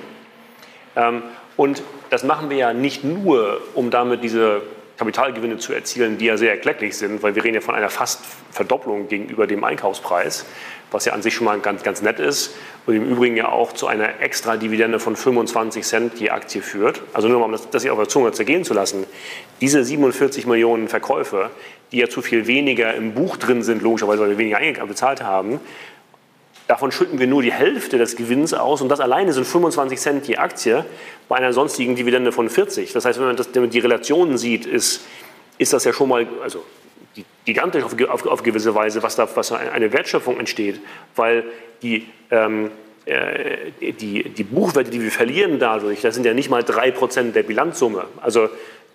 Ähm, 0.95 1.23
und 1.57 1.83
das 2.09 2.23
machen 2.23 2.49
wir 2.49 2.57
ja 2.57 2.73
nicht 2.73 3.03
nur, 3.03 3.61
um 3.73 3.89
damit 3.89 4.23
diese 4.23 4.61
Kapitalgewinne 4.97 5.57
zu 5.57 5.73
erzielen, 5.73 6.17
die 6.17 6.25
ja 6.25 6.37
sehr 6.37 6.51
erklecklich 6.51 6.95
sind, 6.97 7.23
weil 7.23 7.35
wir 7.35 7.43
reden 7.43 7.55
ja 7.55 7.61
von 7.61 7.75
einer 7.75 7.89
fast 7.89 8.21
Verdopplung 8.51 9.07
gegenüber 9.07 9.47
dem 9.47 9.63
Einkaufspreis, 9.63 10.45
was 10.91 11.05
ja 11.05 11.13
an 11.13 11.23
sich 11.23 11.33
schon 11.33 11.45
mal 11.45 11.59
ganz, 11.59 11.81
ganz 11.81 12.01
nett 12.03 12.19
ist 12.19 12.55
und 12.85 12.95
im 12.95 13.09
Übrigen 13.09 13.35
ja 13.35 13.49
auch 13.49 13.73
zu 13.73 13.87
einer 13.87 14.21
extra 14.21 14.57
Dividende 14.57 14.99
von 14.99 15.15
25 15.15 15.83
Cent 15.83 16.19
je 16.19 16.29
Aktie 16.29 16.61
führt. 16.61 17.01
Also 17.13 17.27
nur 17.27 17.39
mal, 17.39 17.45
um 17.45 17.51
das, 17.51 17.69
das 17.69 17.87
auf 17.87 17.97
der 17.97 18.07
Zunge 18.07 18.31
zergehen 18.33 18.63
zu 18.63 18.73
lassen. 18.73 19.05
Diese 19.61 19.83
47 19.83 20.45
Millionen 20.45 20.87
Verkäufe, 20.87 21.49
die 21.91 21.97
ja 21.97 22.09
zu 22.09 22.21
viel 22.21 22.45
weniger 22.45 22.93
im 22.93 23.13
Buch 23.13 23.37
drin 23.37 23.63
sind, 23.63 23.81
logischerweise, 23.81 24.21
weil 24.21 24.29
wir 24.29 24.37
weniger 24.37 24.85
bezahlt 24.85 25.23
haben, 25.23 25.59
Davon 26.67 26.91
schütten 26.91 27.19
wir 27.19 27.27
nur 27.27 27.41
die 27.41 27.51
Hälfte 27.51 27.97
des 27.97 28.15
Gewinns 28.15 28.53
aus 28.53 28.81
und 28.81 28.89
das 28.89 29.01
alleine 29.01 29.33
sind 29.33 29.45
25 29.45 29.99
Cent 29.99 30.27
je 30.27 30.37
Aktie 30.37 30.85
bei 31.27 31.35
einer 31.35 31.51
sonstigen 31.51 31.95
Dividende 31.95 32.31
von 32.31 32.49
40. 32.49 32.93
Das 32.93 33.03
heißt, 33.03 33.19
wenn 33.19 33.27
man, 33.27 33.35
das, 33.35 33.49
wenn 33.53 33.63
man 33.63 33.69
die 33.69 33.79
Relationen 33.79 34.37
sieht, 34.37 34.65
ist, 34.65 35.01
ist 35.57 35.73
das 35.73 35.83
ja 35.83 35.91
schon 35.91 36.07
mal 36.07 36.25
also 36.41 36.63
gigantisch 37.45 37.83
auf, 37.83 37.93
auf, 38.09 38.25
auf 38.25 38.43
gewisse 38.43 38.73
Weise, 38.73 39.03
was 39.03 39.15
da 39.15 39.27
was 39.35 39.51
eine 39.51 39.91
Wertschöpfung 39.91 40.39
entsteht, 40.39 40.79
weil 41.15 41.43
die, 41.81 42.07
ähm, 42.31 42.71
äh, 43.05 43.71
die, 43.81 44.29
die 44.29 44.43
Buchwerte, 44.43 44.89
die 44.89 45.01
wir 45.01 45.11
verlieren 45.11 45.59
dadurch, 45.59 46.01
das 46.01 46.15
sind 46.15 46.25
ja 46.25 46.33
nicht 46.33 46.49
mal 46.49 46.61
3% 46.61 47.33
der 47.33 47.43
Bilanzsumme. 47.43 48.05
Also 48.21 48.49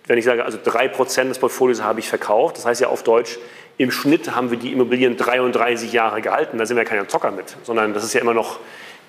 wenn 0.07 0.17
ich 0.17 0.25
sage, 0.25 0.43
also 0.43 0.57
3% 0.57 1.27
des 1.27 1.37
Portfolios 1.37 1.83
habe 1.83 1.99
ich 1.99 2.09
verkauft, 2.09 2.57
das 2.57 2.65
heißt 2.65 2.81
ja 2.81 2.87
auf 2.87 3.03
Deutsch, 3.03 3.37
im 3.79 3.91
Schnitt 3.91 4.35
haben 4.35 4.51
wir 4.51 4.57
die 4.57 4.73
Immobilien 4.73 5.15
33 5.15 5.93
Jahre 5.93 6.21
gehalten. 6.21 6.57
Da 6.57 6.65
sind 6.65 6.75
wir 6.75 6.83
keine 6.83 7.07
Zocker 7.07 7.31
mit, 7.31 7.55
sondern 7.63 7.93
das 7.93 8.03
ist 8.03 8.13
ja 8.13 8.19
immer 8.19 8.33
noch, 8.33 8.59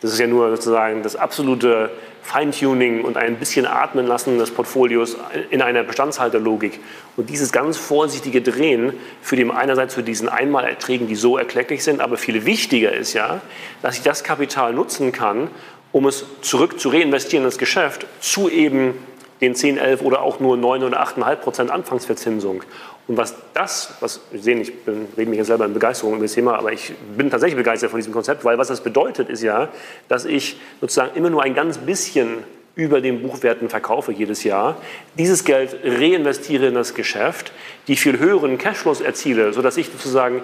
das 0.00 0.12
ist 0.12 0.20
ja 0.20 0.28
nur 0.28 0.48
sozusagen 0.50 1.02
das 1.02 1.16
absolute 1.16 1.90
Feintuning 2.22 3.02
und 3.02 3.16
ein 3.16 3.34
bisschen 3.34 3.66
Atmen 3.66 4.06
lassen 4.06 4.38
des 4.38 4.52
Portfolios 4.52 5.16
in 5.50 5.60
einer 5.60 5.82
Bestandshalterlogik. 5.82 6.78
Und 7.16 7.30
dieses 7.30 7.50
ganz 7.50 7.78
vorsichtige 7.78 8.42
Drehen 8.42 8.92
führt 9.22 9.40
eben 9.40 9.50
einerseits 9.50 9.94
zu 9.94 10.02
diesen 10.02 10.28
Einmalerträgen, 10.28 11.08
die 11.08 11.16
so 11.16 11.36
erklecklich 11.36 11.82
sind, 11.82 12.00
aber 12.00 12.16
viel 12.16 12.46
wichtiger 12.46 12.92
ist 12.92 13.12
ja, 13.12 13.40
dass 13.82 13.96
ich 13.96 14.04
das 14.04 14.22
Kapital 14.22 14.72
nutzen 14.72 15.10
kann, 15.10 15.50
um 15.90 16.06
es 16.06 16.24
zurück 16.42 16.78
zu 16.78 16.90
reinvestieren 16.90 17.44
ins 17.44 17.58
Geschäft 17.58 18.06
zu 18.20 18.48
eben 18.48 18.94
den 19.40 19.54
10, 19.54 19.78
11 19.78 20.02
oder 20.02 20.22
auch 20.22 20.40
nur 20.40 20.56
9 20.56 20.84
oder 20.84 21.02
8,5 21.02 21.36
Prozent 21.36 21.70
Anfangsverzinsung. 21.70 22.62
Und 23.06 23.16
was 23.16 23.34
das, 23.54 23.94
was 24.00 24.20
Sie 24.30 24.38
sehen, 24.38 24.60
ich 24.60 24.84
bin, 24.84 25.08
rede 25.16 25.28
mich 25.28 25.38
ja 25.38 25.44
selber 25.44 25.64
in 25.64 25.74
Begeisterung 25.74 26.14
über 26.14 26.24
das 26.24 26.34
Thema, 26.34 26.56
aber 26.56 26.72
ich 26.72 26.92
bin 27.16 27.28
tatsächlich 27.30 27.56
begeistert 27.56 27.90
von 27.90 27.98
diesem 27.98 28.12
Konzept, 28.12 28.44
weil 28.44 28.56
was 28.56 28.68
das 28.68 28.82
bedeutet, 28.82 29.28
ist 29.28 29.42
ja, 29.42 29.68
dass 30.08 30.24
ich 30.24 30.60
sozusagen 30.80 31.16
immer 31.16 31.30
nur 31.30 31.42
ein 31.42 31.54
ganz 31.54 31.78
bisschen 31.78 32.44
über 32.76 33.00
den 33.00 33.22
Buchwerten 33.22 33.68
verkaufe 33.68 34.12
jedes 34.12 34.44
Jahr, 34.44 34.80
dieses 35.18 35.44
Geld 35.44 35.76
reinvestiere 35.84 36.68
in 36.68 36.74
das 36.74 36.94
Geschäft, 36.94 37.52
die 37.88 37.96
viel 37.96 38.18
höheren 38.18 38.58
Cashflows 38.58 39.00
erziele, 39.00 39.52
sodass 39.52 39.76
ich 39.76 39.86
sozusagen 39.86 40.42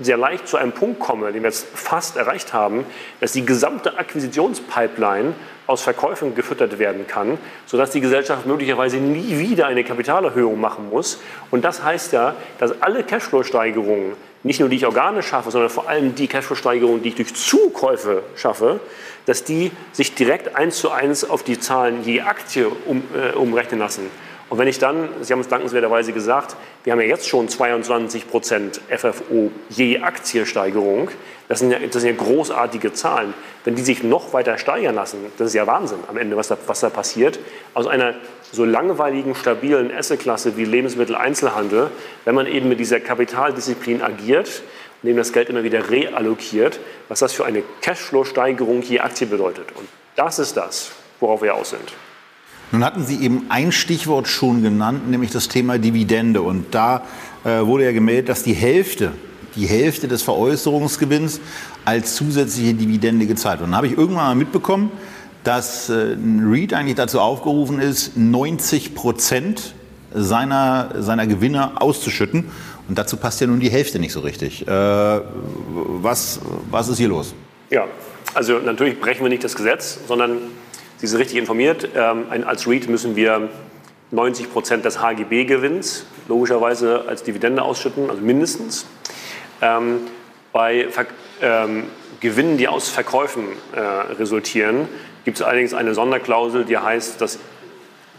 sehr 0.00 0.16
leicht 0.16 0.48
zu 0.48 0.56
einem 0.56 0.72
Punkt 0.72 0.98
komme, 0.98 1.32
den 1.32 1.42
wir 1.42 1.50
jetzt 1.50 1.66
fast 1.72 2.16
erreicht 2.16 2.52
haben, 2.52 2.84
dass 3.20 3.32
die 3.32 3.46
gesamte 3.46 3.96
Akquisitionspipeline 3.96 5.34
aus 5.68 5.82
Verkäufen 5.82 6.34
gefüttert 6.34 6.78
werden 6.80 7.06
kann, 7.06 7.38
sodass 7.64 7.90
die 7.90 8.00
Gesellschaft 8.00 8.46
möglicherweise 8.46 8.96
nie 8.96 9.38
wieder 9.38 9.66
eine 9.66 9.84
Kapitalerhöhung 9.84 10.60
machen 10.60 10.90
muss. 10.90 11.20
Und 11.50 11.64
das 11.64 11.82
heißt 11.84 12.12
ja, 12.12 12.34
dass 12.58 12.82
alle 12.82 13.04
Cashflow-Steigerungen, 13.04 14.14
nicht 14.42 14.58
nur 14.58 14.68
die 14.68 14.76
ich 14.76 14.86
organisch 14.86 15.26
schaffe, 15.26 15.50
sondern 15.52 15.70
vor 15.70 15.88
allem 15.88 16.14
die 16.16 16.26
Cashflow-Steigerungen, 16.26 17.02
die 17.02 17.10
ich 17.10 17.14
durch 17.14 17.34
Zukäufe 17.34 18.24
schaffe, 18.34 18.80
dass 19.26 19.44
die 19.44 19.70
sich 19.92 20.14
direkt 20.14 20.56
eins 20.56 20.78
zu 20.78 20.90
eins 20.90 21.28
auf 21.28 21.44
die 21.44 21.58
Zahlen 21.58 22.02
je 22.04 22.22
Aktie 22.22 22.68
um, 22.86 23.02
äh, 23.14 23.34
umrechnen 23.36 23.78
lassen. 23.78 24.10
Und 24.48 24.58
wenn 24.58 24.68
ich 24.68 24.78
dann, 24.78 25.08
Sie 25.22 25.32
haben 25.32 25.40
es 25.40 25.48
dankenswerterweise 25.48 26.12
gesagt, 26.12 26.56
wir 26.84 26.92
haben 26.92 27.00
ja 27.00 27.06
jetzt 27.06 27.28
schon 27.28 27.48
22 27.48 28.30
Prozent 28.30 28.80
FFO 28.88 29.50
je 29.70 30.00
Aktiensteigerung. 30.00 31.10
Das 31.48 31.58
sind, 31.58 31.72
ja, 31.72 31.78
das 31.80 32.02
sind 32.02 32.16
ja 32.16 32.24
großartige 32.24 32.92
Zahlen. 32.92 33.34
Wenn 33.64 33.74
die 33.74 33.82
sich 33.82 34.04
noch 34.04 34.32
weiter 34.32 34.56
steigern 34.58 34.94
lassen, 34.94 35.18
das 35.36 35.48
ist 35.48 35.54
ja 35.54 35.66
Wahnsinn 35.66 35.98
am 36.06 36.16
Ende, 36.16 36.36
was 36.36 36.48
da, 36.48 36.56
was 36.66 36.80
da 36.80 36.90
passiert. 36.90 37.40
Aus 37.74 37.88
einer 37.88 38.14
so 38.52 38.64
langweiligen, 38.64 39.34
stabilen 39.34 39.92
Assetklasse 39.92 40.56
wie 40.56 40.64
Lebensmitteleinzelhandel, 40.64 41.90
wenn 42.24 42.34
man 42.34 42.46
eben 42.46 42.68
mit 42.68 42.78
dieser 42.78 43.00
Kapitaldisziplin 43.00 44.00
agiert 44.02 44.62
eben 45.06 45.18
das 45.18 45.32
Geld 45.32 45.48
immer 45.48 45.62
wieder 45.62 45.90
reallokiert, 45.90 46.80
was 47.08 47.20
das 47.20 47.32
für 47.32 47.44
eine 47.44 47.62
Cashflow-Steigerung 47.80 48.82
je 48.82 49.00
Aktie 49.00 49.26
bedeutet. 49.26 49.66
Und 49.74 49.88
das 50.16 50.38
ist 50.38 50.56
das, 50.56 50.90
worauf 51.20 51.42
wir 51.42 51.54
aus 51.54 51.70
sind. 51.70 51.92
Nun 52.72 52.84
hatten 52.84 53.04
Sie 53.04 53.22
eben 53.22 53.46
ein 53.48 53.70
Stichwort 53.70 54.26
schon 54.26 54.62
genannt, 54.62 55.08
nämlich 55.08 55.30
das 55.30 55.48
Thema 55.48 55.78
Dividende. 55.78 56.42
Und 56.42 56.74
da 56.74 57.04
äh, 57.44 57.60
wurde 57.64 57.84
ja 57.84 57.92
gemeldet, 57.92 58.28
dass 58.28 58.42
die 58.42 58.54
Hälfte, 58.54 59.12
die 59.54 59.66
Hälfte 59.66 60.08
des 60.08 60.22
Veräußerungsgewinns 60.22 61.40
als 61.84 62.16
zusätzliche 62.16 62.74
Dividende 62.74 63.26
gezahlt 63.26 63.60
wird. 63.60 63.66
Und 63.66 63.72
dann 63.72 63.76
habe 63.76 63.86
ich 63.86 63.96
irgendwann 63.96 64.24
mal 64.24 64.34
mitbekommen, 64.34 64.90
dass 65.44 65.88
äh, 65.88 66.16
REIT 66.42 66.74
eigentlich 66.74 66.96
dazu 66.96 67.20
aufgerufen 67.20 67.78
ist, 67.78 68.16
90 68.16 68.96
Prozent 68.96 69.74
seiner, 70.12 70.90
seiner 70.98 71.28
Gewinne 71.28 71.80
auszuschütten. 71.80 72.46
Und 72.88 72.98
dazu 72.98 73.16
passt 73.16 73.40
ja 73.40 73.46
nun 73.46 73.60
die 73.60 73.70
Hälfte 73.70 74.00
nicht 74.00 74.12
so 74.12 74.20
richtig. 74.20 74.66
Äh, 74.66 74.70
was, 74.70 76.40
was 76.70 76.88
ist 76.88 76.98
hier 76.98 77.08
los? 77.08 77.32
Ja, 77.70 77.84
also 78.34 78.58
natürlich 78.58 79.00
brechen 79.00 79.22
wir 79.22 79.28
nicht 79.28 79.44
das 79.44 79.54
Gesetz, 79.54 79.98
sondern 80.08 80.38
Sie 80.98 81.06
sind 81.06 81.18
richtig 81.18 81.36
informiert. 81.36 81.90
Ähm, 81.94 82.26
als 82.46 82.66
REIT 82.66 82.88
müssen 82.88 83.16
wir 83.16 83.50
90 84.10 84.52
Prozent 84.52 84.84
des 84.84 85.00
HGB-Gewinns 85.00 86.06
logischerweise 86.28 87.04
als 87.06 87.22
Dividende 87.22 87.62
ausschütten, 87.62 88.08
also 88.08 88.22
mindestens. 88.22 88.86
Ähm, 89.60 90.00
bei 90.52 90.88
ähm, 91.42 91.84
Gewinnen, 92.20 92.56
die 92.56 92.66
aus 92.66 92.88
Verkäufen 92.88 93.44
äh, 93.74 93.80
resultieren, 93.80 94.88
gibt 95.24 95.38
es 95.38 95.42
allerdings 95.42 95.74
eine 95.74 95.92
Sonderklausel, 95.92 96.64
die 96.64 96.78
heißt, 96.78 97.20
dass 97.20 97.38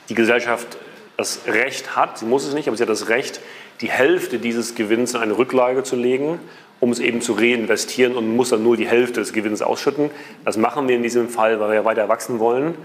die 0.09 0.13
Gesellschaft 0.13 0.77
das 1.17 1.41
Recht 1.47 1.95
hat, 1.95 2.19
sie 2.19 2.25
muss 2.25 2.45
es 2.45 2.53
nicht, 2.53 2.67
aber 2.67 2.77
sie 2.77 2.83
hat 2.83 2.89
das 2.89 3.09
Recht, 3.09 3.39
die 3.81 3.89
Hälfte 3.89 4.39
dieses 4.39 4.75
Gewinns 4.75 5.13
in 5.13 5.19
eine 5.19 5.37
Rücklage 5.37 5.83
zu 5.83 5.95
legen 5.95 6.39
um 6.79 6.91
es 6.91 6.99
eben 6.99 7.21
zu 7.21 7.33
reinvestieren 7.33 8.15
und 8.15 8.35
muss 8.35 8.49
dann 8.49 8.63
nur 8.63 8.77
die 8.77 8.87
Hälfte 8.87 9.19
des 9.19 9.33
Gewinns 9.33 9.61
ausschütten. 9.61 10.11
Das 10.45 10.57
machen 10.57 10.87
wir 10.87 10.95
in 10.95 11.03
diesem 11.03 11.29
Fall, 11.29 11.59
weil 11.59 11.69
wir 11.69 11.75
ja 11.75 11.85
weiter 11.85 12.07
wachsen 12.09 12.39
wollen. 12.39 12.75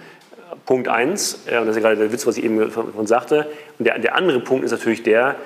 Punkt 0.67 0.89
eins, 0.89 1.41
und 1.47 1.53
das 1.53 1.69
ist 1.69 1.77
ja 1.77 1.83
gerade 1.83 1.97
der 1.97 2.13
Witz, 2.13 2.27
was 2.27 2.37
ich 2.37 2.45
eben 2.45 2.71
von 2.71 3.07
sagte. 3.07 3.51
Und 3.79 3.87
der, 3.87 3.99
der 3.99 4.15
andere 4.15 4.41
Punkt 4.41 4.65
ist 4.65 4.71
natürlich 4.71 5.03
der, 5.03 5.37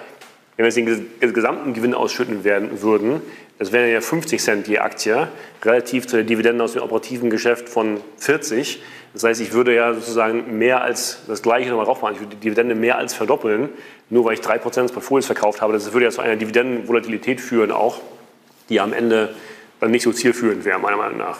wenn 0.57 0.65
wir 0.65 0.73
jetzt 0.73 0.77
den 1.23 1.35
gesamten 1.35 1.75
Gewinn 1.75 1.95
ausschütten 1.95 2.45
werden, 2.45 2.83
würden, 2.83 3.21
das 3.59 3.73
wären 3.73 3.91
ja 3.91 4.01
50 4.01 4.41
Cent 4.41 4.69
je 4.69 4.79
Aktie, 4.79 5.29
relativ 5.65 6.07
zu 6.07 6.17
der 6.17 6.25
Dividende 6.25 6.63
aus 6.63 6.73
dem 6.73 6.83
operativen 6.83 7.31
Geschäft 7.31 7.69
von 7.69 8.01
40. 8.19 8.83
Das 9.15 9.25
heißt, 9.25 9.41
ich 9.41 9.53
würde 9.53 9.75
ja 9.75 9.95
sozusagen 9.95 10.59
mehr 10.59 10.83
als 10.83 11.23
das 11.27 11.43
Gleiche 11.43 11.71
nochmal 11.71 11.87
raufmachen. 11.87 12.17
Ich 12.17 12.21
würde 12.21 12.37
die 12.37 12.41
Dividende 12.41 12.75
mehr 12.75 12.99
als 12.99 13.15
verdoppeln, 13.15 13.71
nur 14.11 14.25
weil 14.27 14.35
ich 14.35 14.41
3% 14.41 14.83
des 14.83 14.93
Portfolios 14.93 15.27
verkauft 15.27 15.63
habe. 15.63 15.73
Das 15.73 15.93
würde 15.93 16.05
ja 16.05 16.11
zu 16.11 16.21
einer 16.21 16.37
Dividendenvolatilität 16.37 17.41
führen 17.41 17.73
auch 17.73 18.01
die 18.69 18.81
am 18.81 18.93
Ende 18.93 19.35
dann 19.81 19.91
nicht 19.91 20.03
so 20.03 20.13
zielführend 20.13 20.65
wäre, 20.65 20.79
meiner 20.79 20.97
Meinung 20.97 21.19
nach. 21.19 21.39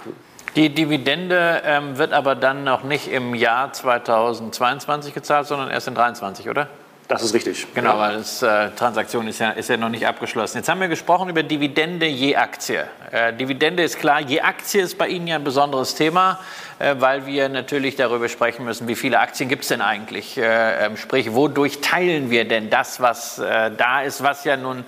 Die 0.55 0.71
Dividende 0.71 1.63
ähm, 1.65 1.99
wird 1.99 2.13
aber 2.13 2.35
dann 2.35 2.65
noch 2.65 2.83
nicht 2.83 3.09
im 3.09 3.35
Jahr 3.35 3.73
2022 3.73 5.13
gezahlt, 5.13 5.47
sondern 5.47 5.71
erst 5.71 5.89
in 5.89 5.95
2023, 5.95 6.49
oder? 6.49 6.69
Das 7.09 7.23
ist 7.23 7.35
richtig. 7.35 7.67
Genau, 7.73 7.91
ja. 7.91 7.99
weil 7.99 8.23
die 8.23 8.47
äh, 8.47 8.71
Transaktion 8.75 9.29
ist 9.29 9.39
ja, 9.39 9.51
ist 9.51 9.69
ja 9.69 9.77
noch 9.77 9.89
nicht 9.89 10.07
abgeschlossen. 10.07 10.59
Jetzt 10.59 10.69
haben 10.69 10.81
wir 10.81 10.89
gesprochen 10.89 11.29
über 11.29 11.45
Dividende 11.45 12.07
je 12.07 12.35
Aktie. 12.35 12.85
Äh, 13.13 13.33
Dividende 13.33 13.85
ist 13.85 13.99
klar, 13.99 14.21
je 14.21 14.41
Aktie 14.41 14.83
ist 14.83 14.99
bei 14.99 15.09
Ihnen 15.09 15.29
ja 15.29 15.37
ein 15.37 15.45
besonderes 15.45 15.95
Thema. 15.95 16.41
Äh, 16.79 16.97
weil 16.99 17.25
wir 17.25 17.49
natürlich 17.49 17.97
darüber 17.97 18.29
sprechen 18.29 18.67
müssen, 18.67 18.87
wie 18.87 18.97
viele 18.97 19.19
Aktien 19.21 19.49
gibt 19.49 19.63
es 19.63 19.69
denn 19.69 19.81
eigentlich? 19.81 20.37
Äh, 20.37 20.85
ähm, 20.85 20.99
sprich, 20.99 21.33
wodurch 21.33 21.81
teilen 21.81 22.31
wir 22.31 22.47
denn 22.47 22.69
das, 22.69 23.01
was 23.01 23.39
äh, 23.39 23.71
da 23.75 24.03
ist, 24.03 24.23
was 24.23 24.45
ja 24.45 24.57
nun 24.57 24.85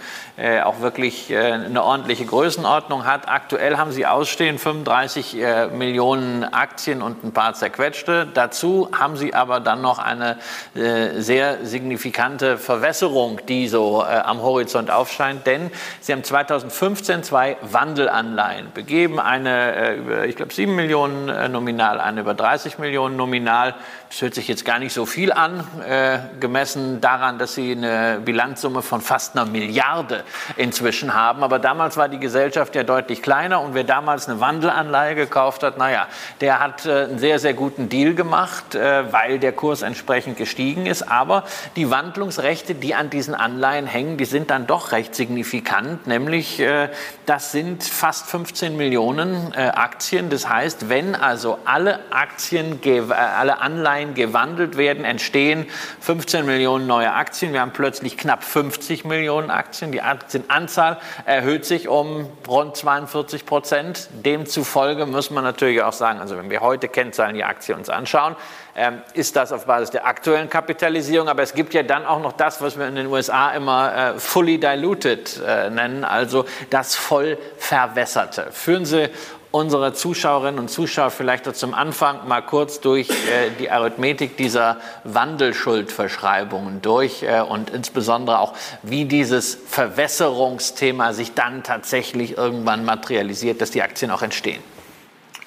auch 0.65 0.81
wirklich 0.83 1.37
eine 1.37 1.83
ordentliche 1.83 2.25
Größenordnung 2.25 3.05
hat? 3.05 3.29
Aktuell 3.29 3.77
haben 3.77 3.91
Sie 3.91 4.07
ausstehen 4.07 4.57
35 4.57 5.37
Millionen 5.73 6.45
Aktien 6.45 7.03
und 7.03 7.25
ein 7.25 7.33
paar 7.33 7.55
zerquetschte. 7.55 8.29
Dazu 8.33 8.89
haben 8.97 9.17
Sie 9.17 9.35
aber 9.35 9.59
dann 9.59 9.81
noch 9.81 9.99
eine 9.99 10.37
sehr 10.75 11.67
signifikante 11.67 12.08
signifikante 12.09 12.57
Verwässerung, 12.57 13.41
die 13.49 13.69
so 13.69 14.03
äh, 14.03 14.07
am 14.07 14.41
Horizont 14.41 14.91
aufscheint, 14.91 15.47
denn 15.47 15.71
Sie 16.01 16.13
haben 16.13 16.25
2015 16.25 17.23
zwei 17.23 17.57
Wandelanleihen 17.61 18.73
begeben, 18.73 19.21
eine 19.21 19.75
äh, 19.75 19.97
über, 19.97 20.25
ich 20.25 20.37
glaube, 20.37 20.53
7 20.53 20.75
Millionen 20.75 21.29
äh, 21.29 21.49
nominal, 21.49 22.01
eine 22.01 22.21
über 22.21 22.35
30 22.35 22.79
Millionen 22.79 23.17
nominal. 23.17 23.75
Das 24.09 24.23
hört 24.23 24.35
sich 24.35 24.49
jetzt 24.49 24.65
gar 24.65 24.79
nicht 24.79 24.95
so 24.95 25.05
viel 25.05 25.33
an, 25.33 25.63
äh, 25.87 26.19
gemessen 26.41 27.01
daran, 27.01 27.39
dass 27.39 27.55
Sie 27.55 27.73
eine 27.73 28.21
Bilanzsumme 28.25 28.81
von 28.81 29.03
fast 29.03 29.37
einer 29.37 29.45
Milliarde 29.45 30.25
inzwischen 30.57 31.13
haben. 31.13 31.43
Aber 31.43 31.59
damals 31.59 31.99
war 31.99 32.09
die 32.09 32.19
Gesellschaft 32.19 32.75
ja 32.75 32.85
deutlich 32.85 33.23
kleiner 33.23 33.61
und 33.61 33.75
wer 33.75 33.85
damals 33.85 34.27
eine 34.27 34.41
Wandelanleihe 34.41 35.15
gekauft 35.15 35.63
hat, 35.63 35.77
naja, 35.77 36.09
der 36.41 36.59
hat 36.59 36.87
äh, 36.87 37.05
einen 37.05 37.19
sehr, 37.19 37.39
sehr 37.39 37.53
guten 37.53 37.91
Deal 37.91 38.15
gemacht, 38.15 38.75
äh, 38.75 39.13
weil 39.13 39.39
der 39.39 39.53
Kurs 39.53 39.83
entsprechend 39.83 40.39
gestiegen 40.39 40.87
ist. 40.87 41.03
Aber 41.03 41.45
die 41.77 41.91
Wandlungsrechte, 41.91 42.75
die 42.75 42.95
an 42.95 43.11
diesen 43.11 43.35
Anleihen 43.35 43.87
hängen, 43.87 44.17
die 44.17 44.25
sind 44.25 44.51
dann 44.51 44.67
doch 44.67 44.93
recht 44.93 45.15
signifikant, 45.15 46.07
nämlich 46.07 46.61
äh, 46.61 46.89
das 47.27 47.53
sind 47.53 47.85
fast 47.85 48.27
15 48.31 48.75
Millionen 48.75 49.53
äh, 49.55 49.69
Aktien. 49.75 50.31
Das 50.31 50.49
heißt, 50.49 50.89
wenn 50.89 51.15
also 51.15 51.59
alle 51.67 52.01
Aktien, 52.11 52.81
äh, 52.85 53.03
alle 53.13 53.61
Anleihen 53.61 53.98
gewandelt 54.07 54.77
werden, 54.77 55.05
entstehen 55.05 55.67
15 56.01 56.47
Millionen 56.47 56.87
neue 56.87 57.13
Aktien. 57.13 57.53
Wir 57.53 57.61
haben 57.61 57.73
plötzlich 57.73 58.17
knapp 58.17 58.45
50 58.45 59.05
Millionen 59.05 59.51
Aktien. 59.51 59.93
Die 59.93 60.03
Aktienanzahl 60.03 60.99
erhöht 61.25 61.65
sich 61.65 61.89
um 61.89 62.27
rund 62.47 62.77
42 62.77 63.47
Prozent. 63.47 64.09
Demzufolge 64.13 65.07
muss 65.07 65.31
man 65.31 65.45
natürlich 65.45 65.83
auch 65.83 65.93
sagen, 65.93 66.21
also 66.21 66.37
wenn 66.37 66.51
wir 66.51 66.61
heute 66.61 66.89
Kennzahlen 66.89 67.35
die 67.35 67.45
Aktie 67.45 67.75
uns 67.75 67.89
anschauen, 67.89 68.37
ähm, 68.79 69.03
ist 69.15 69.35
das 69.35 69.51
auf 69.51 69.67
Basis 69.67 69.91
der 69.91 70.07
aktuellen 70.07 70.49
Kapitalisierung. 70.49 71.29
Aber 71.29 71.43
es 71.43 71.53
gibt 71.53 71.75
ja 71.75 71.83
dann 71.83 72.07
auch 72.07 72.21
noch 72.21 72.33
das, 72.33 72.63
was 72.63 72.79
wir 72.79 72.87
in 72.87 72.95
den 72.95 73.09
USA 73.09 73.51
immer 73.51 74.15
äh, 74.15 74.21
fully 74.21 74.59
diluted 74.59 75.41
äh, 75.45 75.69
nennen, 75.69 76.05
also 76.05 76.45
das 76.71 76.95
voll 76.95 77.39
verwässerte. 77.57 78.49
Führen 78.53 78.85
Sie 78.85 79.11
unsere 79.59 79.93
Zuschauerinnen 79.93 80.61
und 80.61 80.69
Zuschauer 80.69 81.11
vielleicht 81.11 81.55
zum 81.57 81.75
Anfang 81.75 82.29
mal 82.29 82.43
kurz 82.43 82.81
durch 82.81 83.11
äh, 83.11 83.51
die 83.59 83.71
Arithmetik 83.71 84.37
dieser 84.37 84.77
Wandelschuldverschreibungen 85.03 86.81
durch 86.81 87.25
äh, 87.25 87.41
und 87.41 87.71
insbesondere 87.71 88.39
auch, 88.39 88.55
wie 88.83 89.05
dieses 89.05 89.59
Verwässerungsthema 89.67 91.13
sich 91.13 91.35
dann 91.35 91.65
tatsächlich 91.65 92.39
irgendwann 92.39 92.85
materialisiert, 92.85 93.61
dass 93.61 93.73
die 93.73 93.83
Aktien 93.83 94.13
auch 94.13 94.23
entstehen. 94.23 94.63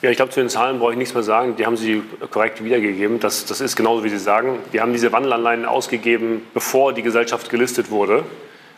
Ja, 0.01 0.09
ich 0.09 0.18
glaube, 0.18 0.32
zu 0.32 0.39
den 0.39 0.49
Zahlen 0.49 0.80
brauche 0.80 0.91
ich 0.91 0.97
nichts 0.97 1.14
mehr 1.14 1.24
sagen. 1.24 1.55
Die 1.55 1.66
haben 1.66 1.78
Sie 1.78 2.03
korrekt 2.32 2.64
wiedergegeben. 2.64 3.20
Das, 3.20 3.45
das 3.45 3.62
ist 3.62 3.76
genauso, 3.76 4.03
wie 4.03 4.09
Sie 4.09 4.18
sagen. 4.18 4.57
Wir 4.72 4.82
haben 4.82 4.93
diese 4.93 5.12
Wandelanleihen 5.12 5.66
ausgegeben, 5.66 6.41
bevor 6.53 6.91
die 6.91 7.03
Gesellschaft 7.03 7.49
gelistet 7.49 7.91
wurde. 7.91 8.24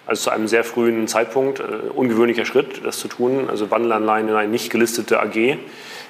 Also 0.05 0.23
zu 0.23 0.29
einem 0.31 0.47
sehr 0.47 0.63
frühen 0.63 1.07
Zeitpunkt. 1.07 1.59
Äh, 1.59 1.63
ungewöhnlicher 1.93 2.45
Schritt, 2.45 2.81
das 2.83 2.99
zu 2.99 3.07
tun. 3.07 3.49
Also 3.49 3.71
Wandelanleihen 3.71 4.27
in 4.27 4.35
eine 4.35 4.49
nicht 4.49 4.69
gelistete 4.69 5.19
AG. 5.21 5.57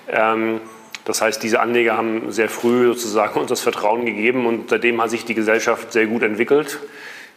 Ähm, 0.07 0.61
das 1.05 1.21
heißt, 1.21 1.43
diese 1.43 1.59
Anleger 1.59 1.97
haben 1.97 2.31
sehr 2.31 2.49
früh 2.49 2.87
sozusagen 2.87 3.39
uns 3.39 3.49
das 3.49 3.61
Vertrauen 3.61 4.05
gegeben 4.05 4.45
und 4.45 4.69
seitdem 4.69 5.01
hat 5.01 5.09
sich 5.09 5.25
die 5.25 5.35
Gesellschaft 5.35 5.91
sehr 5.91 6.07
gut 6.07 6.23
entwickelt. 6.23 6.79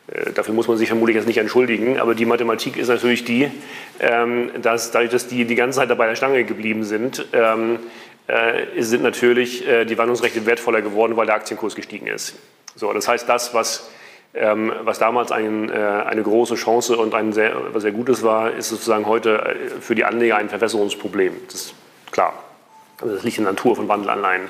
Äh, 0.09 0.32
dafür 0.32 0.54
muss 0.54 0.68
man 0.68 0.76
sich 0.76 0.88
vermutlich 0.88 1.16
jetzt 1.16 1.26
nicht 1.26 1.38
entschuldigen, 1.38 1.98
aber 1.98 2.14
die 2.14 2.26
Mathematik 2.26 2.76
ist 2.76 2.88
natürlich 2.88 3.24
die, 3.24 3.50
ähm, 4.00 4.50
dass 4.62 4.92
dadurch, 4.92 5.11
dass 5.11 5.26
die 5.26 5.44
die 5.44 5.54
ganze 5.57 5.80
Zeit 5.80 5.90
dabei 5.90 6.07
der 6.07 6.16
Stange 6.16 6.44
geblieben 6.44 6.84
sind, 6.84 7.26
ähm, 7.32 7.80
äh, 8.28 8.82
sind 8.82 9.02
natürlich 9.02 9.66
äh, 9.66 9.84
die 9.84 9.98
Wandlungsrechte 9.98 10.46
wertvoller 10.46 10.82
geworden, 10.82 11.16
weil 11.16 11.26
der 11.26 11.34
Aktienkurs 11.34 11.74
gestiegen 11.74 12.07
ist. 12.07 12.34
So, 12.74 12.92
das 12.92 13.09
heißt, 13.09 13.28
das, 13.28 13.54
was, 13.54 13.88
ähm, 14.37 14.72
was 14.82 14.99
damals 14.99 15.32
ein, 15.32 15.70
eine 15.70 16.22
große 16.22 16.55
Chance 16.55 16.97
und 16.97 17.14
ein 17.14 17.32
sehr, 17.32 17.53
was 17.72 17.82
sehr 17.82 17.93
Gutes 17.93 18.22
war, 18.22 18.53
ist 18.53 18.68
sozusagen 18.68 19.07
heute 19.07 19.57
für 19.80 19.95
die 19.95 20.05
Anleger 20.05 20.37
ein 20.37 20.49
Verwässerungsproblem. 20.49 21.34
Das 21.47 21.55
ist 21.55 21.74
klar. 22.11 22.34
Also 23.01 23.14
das 23.14 23.24
liegt 23.24 23.39
in 23.39 23.45
der 23.45 23.53
Natur 23.53 23.76
von 23.76 23.89
Wandelanleihen. 23.89 24.49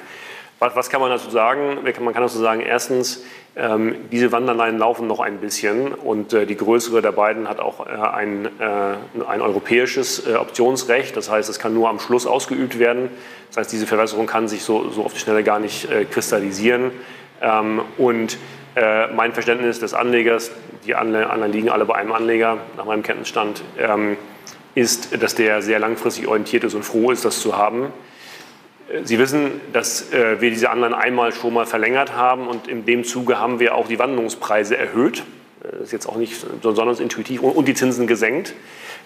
Was, 0.58 0.74
was 0.74 0.88
kann 0.88 1.00
man 1.00 1.10
dazu 1.10 1.28
sagen? 1.30 1.78
Man 1.82 2.14
kann 2.14 2.22
dazu 2.22 2.38
sagen, 2.38 2.60
erstens, 2.60 3.24
ähm, 3.56 3.94
diese 4.10 4.32
Wanderanleihen 4.32 4.78
laufen 4.78 5.06
noch 5.06 5.20
ein 5.20 5.38
bisschen 5.38 5.92
und 5.92 6.32
äh, 6.32 6.46
die 6.46 6.56
größere 6.56 7.02
der 7.02 7.12
beiden 7.12 7.48
hat 7.48 7.58
auch 7.58 7.86
äh, 7.86 7.90
ein, 7.90 8.46
äh, 8.58 9.24
ein 9.26 9.40
europäisches 9.40 10.26
äh, 10.26 10.34
Optionsrecht. 10.34 11.16
Das 11.16 11.30
heißt, 11.30 11.48
es 11.50 11.58
kann 11.58 11.74
nur 11.74 11.88
am 11.88 11.98
Schluss 12.00 12.26
ausgeübt 12.26 12.78
werden. 12.78 13.10
Das 13.48 13.58
heißt, 13.58 13.72
diese 13.72 13.86
Verwässerung 13.86 14.26
kann 14.26 14.48
sich 14.48 14.62
so, 14.62 14.90
so 14.90 15.04
auf 15.04 15.12
die 15.12 15.20
Schnelle 15.20 15.42
gar 15.42 15.58
nicht 15.58 15.90
äh, 15.90 16.04
kristallisieren. 16.04 16.90
Ähm, 17.42 17.82
und 17.98 18.38
äh, 18.76 19.06
mein 19.08 19.32
Verständnis 19.32 19.80
des 19.80 19.94
Anlegers, 19.94 20.50
die 20.84 20.94
Anleihen 20.94 21.50
liegen 21.50 21.70
alle 21.70 21.86
bei 21.86 21.94
einem 21.94 22.12
Anleger 22.12 22.58
nach 22.76 22.84
meinem 22.84 23.02
Kenntnisstand, 23.02 23.62
ähm, 23.78 24.18
ist, 24.74 25.22
dass 25.22 25.34
der 25.34 25.62
sehr 25.62 25.78
langfristig 25.78 26.28
orientiert 26.28 26.62
ist 26.62 26.74
und 26.74 26.84
froh 26.84 27.10
ist, 27.10 27.24
das 27.24 27.40
zu 27.40 27.56
haben. 27.56 27.86
Sie 29.02 29.18
wissen, 29.18 29.62
dass 29.72 30.12
äh, 30.12 30.42
wir 30.42 30.50
diese 30.50 30.68
Anleihen 30.68 30.92
einmal 30.92 31.32
schon 31.32 31.54
mal 31.54 31.64
verlängert 31.64 32.14
haben 32.14 32.46
und 32.46 32.68
in 32.68 32.84
dem 32.84 33.02
Zuge 33.02 33.40
haben 33.40 33.58
wir 33.60 33.74
auch 33.74 33.88
die 33.88 33.98
Wandlungspreise 33.98 34.76
erhöht. 34.76 35.24
Das 35.62 35.72
äh, 35.72 35.82
ist 35.84 35.92
jetzt 35.92 36.06
auch 36.06 36.16
nicht 36.16 36.44
besonders 36.60 37.00
intuitiv 37.00 37.40
und 37.40 37.66
die 37.66 37.74
Zinsen 37.74 38.06
gesenkt. 38.06 38.52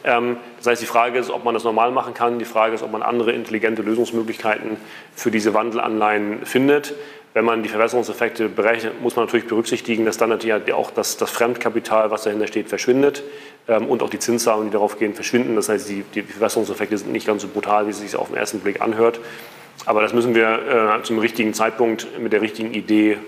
Ähm, 0.02 0.38
das 0.58 0.66
heißt, 0.66 0.82
die 0.82 0.86
Frage 0.86 1.18
ist, 1.18 1.30
ob 1.30 1.44
man 1.44 1.54
das 1.54 1.64
normal 1.64 1.92
machen 1.92 2.12
kann. 2.12 2.38
Die 2.38 2.44
Frage 2.44 2.74
ist, 2.74 2.82
ob 2.82 2.90
man 2.90 3.02
andere 3.02 3.32
intelligente 3.32 3.82
Lösungsmöglichkeiten 3.82 4.78
für 5.14 5.30
diese 5.30 5.54
Wandelanleihen 5.54 6.44
findet. 6.44 6.94
Wenn 7.32 7.44
man 7.44 7.62
die 7.62 7.68
Verwässerungseffekte 7.68 8.48
berechnet, 8.48 9.00
muss 9.00 9.14
man 9.14 9.26
natürlich 9.26 9.46
berücksichtigen, 9.46 10.04
dass 10.04 10.16
dann 10.16 10.30
natürlich 10.30 10.72
auch 10.72 10.90
das, 10.90 11.16
das 11.16 11.30
Fremdkapital, 11.30 12.10
was 12.10 12.24
dahinter 12.24 12.48
steht, 12.48 12.68
verschwindet 12.68 13.22
ähm, 13.68 13.86
und 13.86 14.02
auch 14.02 14.10
die 14.10 14.18
Zinszahlungen, 14.18 14.70
die 14.70 14.72
darauf 14.72 14.98
gehen, 14.98 15.14
verschwinden. 15.14 15.54
Das 15.54 15.68
heißt, 15.68 15.88
die, 15.88 16.02
die 16.14 16.22
Verwässerungseffekte 16.22 16.98
sind 16.98 17.12
nicht 17.12 17.26
ganz 17.26 17.42
so 17.42 17.48
brutal, 17.48 17.86
wie 17.86 17.90
es 17.90 18.00
sich 18.00 18.16
auf 18.16 18.28
den 18.28 18.36
ersten 18.36 18.58
Blick 18.60 18.80
anhört. 18.80 19.20
Aber 19.86 20.02
das 20.02 20.12
müssen 20.12 20.34
wir 20.34 20.98
äh, 21.00 21.02
zum 21.04 21.20
richtigen 21.20 21.54
Zeitpunkt 21.54 22.18
mit 22.18 22.32
der 22.32 22.40
richtigen 22.40 22.74
Idee 22.74 23.18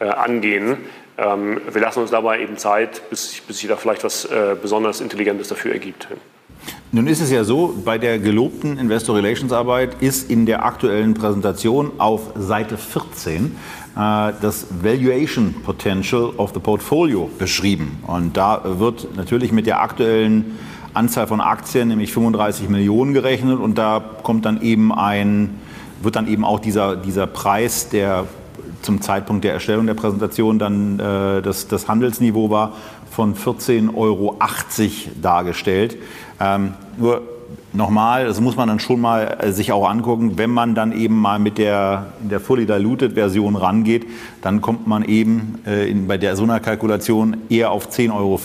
äh, 0.00 0.04
angehen. 0.04 0.76
Ähm, 1.16 1.60
wir 1.70 1.80
lassen 1.80 2.00
uns 2.00 2.10
dabei 2.10 2.40
eben 2.40 2.58
Zeit, 2.58 3.08
bis, 3.08 3.40
bis 3.40 3.58
sich 3.58 3.68
da 3.68 3.76
vielleicht 3.76 4.04
was 4.04 4.26
äh, 4.26 4.54
besonders 4.60 5.00
Intelligentes 5.00 5.48
dafür 5.48 5.72
ergibt. 5.72 6.08
Nun 6.92 7.06
ist 7.06 7.20
es 7.20 7.30
ja 7.30 7.44
so, 7.44 7.74
bei 7.84 7.98
der 7.98 8.18
gelobten 8.18 8.78
Investor 8.78 9.16
Relations 9.16 9.52
Arbeit 9.52 10.00
ist 10.00 10.30
in 10.30 10.46
der 10.46 10.64
aktuellen 10.64 11.14
Präsentation 11.14 11.92
auf 11.98 12.32
Seite 12.36 12.78
14 12.78 13.44
äh, 13.44 13.50
das 13.94 14.66
Valuation 14.82 15.54
Potential 15.64 16.30
of 16.36 16.52
the 16.54 16.60
Portfolio 16.60 17.30
beschrieben. 17.38 17.98
Und 18.06 18.36
da 18.36 18.62
wird 18.78 19.16
natürlich 19.16 19.52
mit 19.52 19.66
der 19.66 19.80
aktuellen 19.82 20.56
Anzahl 20.94 21.26
von 21.26 21.40
Aktien, 21.40 21.88
nämlich 21.88 22.12
35 22.12 22.68
Millionen 22.68 23.12
gerechnet 23.12 23.60
und 23.60 23.76
da 23.76 24.02
kommt 24.22 24.46
dann 24.46 24.62
eben 24.62 24.92
ein 24.92 25.60
wird 26.02 26.16
dann 26.16 26.28
eben 26.28 26.44
auch 26.44 26.60
dieser, 26.60 26.96
dieser 26.96 27.26
Preis, 27.26 27.88
der 27.88 28.26
zum 28.82 29.00
Zeitpunkt 29.00 29.44
der 29.44 29.52
Erstellung 29.52 29.86
der 29.86 29.94
Präsentation 29.94 30.58
dann 30.58 31.00
äh, 31.00 31.42
das, 31.42 31.66
das 31.66 31.88
Handelsniveau 31.88 32.50
war, 32.50 32.74
von 33.10 33.34
14,80 33.34 33.94
Euro 33.94 34.36
dargestellt. 35.20 35.96
Ähm, 36.40 36.74
nur 36.96 37.22
nochmal, 37.72 38.26
das 38.26 38.40
muss 38.40 38.56
man 38.56 38.68
dann 38.68 38.80
schon 38.80 39.00
mal 39.00 39.38
äh, 39.40 39.52
sich 39.52 39.72
auch 39.72 39.88
angucken, 39.88 40.38
wenn 40.38 40.50
man 40.50 40.74
dann 40.74 40.92
eben 40.92 41.16
mal 41.16 41.38
mit 41.38 41.58
der, 41.58 42.06
der 42.20 42.40
Fully 42.40 42.66
Diluted 42.66 43.12
Version 43.12 43.56
rangeht, 43.56 44.06
dann 44.42 44.60
kommt 44.60 44.86
man 44.86 45.04
eben 45.04 45.58
äh, 45.66 45.90
in, 45.90 46.06
bei 46.06 46.18
der 46.18 46.36
so 46.36 46.44
einer 46.44 46.60
Kalkulation 46.60 47.36
eher 47.48 47.70
auf 47.70 47.88
10,40 47.88 48.12
Euro. 48.14 48.40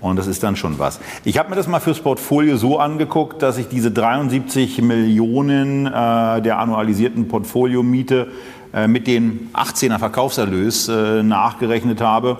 Und 0.00 0.16
das 0.16 0.28
ist 0.28 0.44
dann 0.44 0.54
schon 0.54 0.78
was. 0.78 1.00
Ich 1.24 1.38
habe 1.38 1.50
mir 1.50 1.56
das 1.56 1.66
mal 1.66 1.80
fürs 1.80 1.98
Portfolio 1.98 2.56
so 2.56 2.78
angeguckt, 2.78 3.42
dass 3.42 3.58
ich 3.58 3.66
diese 3.66 3.90
73 3.90 4.80
Millionen 4.80 5.86
äh, 5.86 5.90
der 6.40 6.58
annualisierten 6.58 7.26
Portfoliomiete 7.26 8.28
äh, 8.72 8.86
mit 8.86 9.08
dem 9.08 9.48
18er 9.54 9.98
Verkaufserlös 9.98 10.88
äh, 10.88 11.24
nachgerechnet 11.24 12.00
habe. 12.00 12.38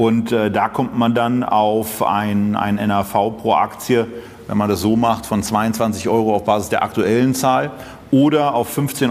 Und 0.00 0.32
äh, 0.32 0.50
da 0.50 0.70
kommt 0.70 0.96
man 0.96 1.14
dann 1.14 1.44
auf 1.44 2.02
ein, 2.02 2.56
ein 2.56 2.76
NAV 2.76 3.12
pro 3.36 3.52
Aktie, 3.52 4.06
wenn 4.46 4.56
man 4.56 4.70
das 4.70 4.80
so 4.80 4.96
macht, 4.96 5.26
von 5.26 5.42
22 5.42 6.08
Euro 6.08 6.34
auf 6.34 6.44
Basis 6.44 6.70
der 6.70 6.82
aktuellen 6.82 7.34
Zahl 7.34 7.70
oder 8.10 8.54
auf 8.54 8.78
15,53 8.78 9.10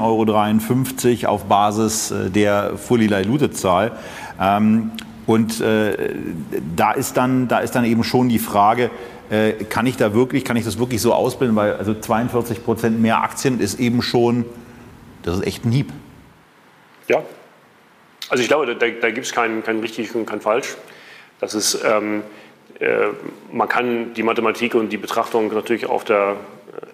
Euro 1.25 1.31
auf 1.31 1.43
Basis 1.43 2.09
äh, 2.09 2.31
der 2.31 2.71
Fully 2.75 3.05
Diluted 3.05 3.55
Zahl. 3.55 3.91
Ähm, 4.41 4.89
und 5.27 5.61
äh, 5.61 6.15
da, 6.75 6.93
ist 6.93 7.15
dann, 7.17 7.47
da 7.47 7.59
ist 7.59 7.75
dann 7.75 7.85
eben 7.85 8.03
schon 8.03 8.27
die 8.27 8.39
Frage, 8.39 8.89
äh, 9.29 9.51
kann 9.65 9.85
ich 9.85 9.95
da 9.95 10.15
wirklich, 10.15 10.43
kann 10.43 10.57
ich 10.57 10.65
das 10.65 10.79
wirklich 10.79 11.03
so 11.03 11.13
ausbilden? 11.13 11.55
Weil 11.55 11.75
also 11.75 11.93
42 11.93 12.65
Prozent 12.65 12.99
mehr 12.99 13.21
Aktien 13.21 13.59
ist 13.59 13.79
eben 13.79 14.01
schon, 14.01 14.43
das 15.21 15.35
ist 15.35 15.45
echt 15.45 15.65
ein 15.65 15.71
Hieb. 15.71 15.93
Ja, 17.07 17.21
also 18.29 18.41
ich 18.41 18.47
glaube, 18.47 18.67
da, 18.67 18.87
da 18.87 19.11
gibt 19.11 19.25
es 19.25 19.33
kein, 19.33 19.63
kein 19.63 19.79
richtig 19.79 20.13
und 20.15 20.25
kein 20.25 20.41
falsch. 20.41 20.77
Das 21.39 21.53
ist, 21.55 21.83
ähm, 21.83 22.23
äh, 22.79 23.07
man 23.51 23.67
kann 23.67 24.13
die 24.13 24.23
Mathematik 24.23 24.75
und 24.75 24.89
die 24.89 24.97
Betrachtung 24.97 25.53
natürlich 25.53 25.87
auf 25.87 26.03
der 26.03 26.35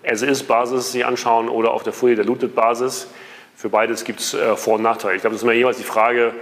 As-Is-Basis 0.05 0.91
sich 0.91 1.05
anschauen 1.05 1.49
oder 1.49 1.71
auf 1.71 1.83
der 1.83 1.93
Fully 1.93 2.15
Diluted-Basis. 2.15 3.09
Für 3.55 3.69
beides 3.69 4.03
gibt 4.03 4.19
es 4.19 4.33
äh, 4.33 4.55
Vor- 4.55 4.75
und 4.75 4.83
Nachteile. 4.83 5.15
Ich 5.15 5.21
glaube, 5.21 5.33
das 5.33 5.41
ist 5.41 5.43
immer 5.43 5.53
jeweils 5.53 5.77
die 5.77 5.83
Frage, 5.83 6.33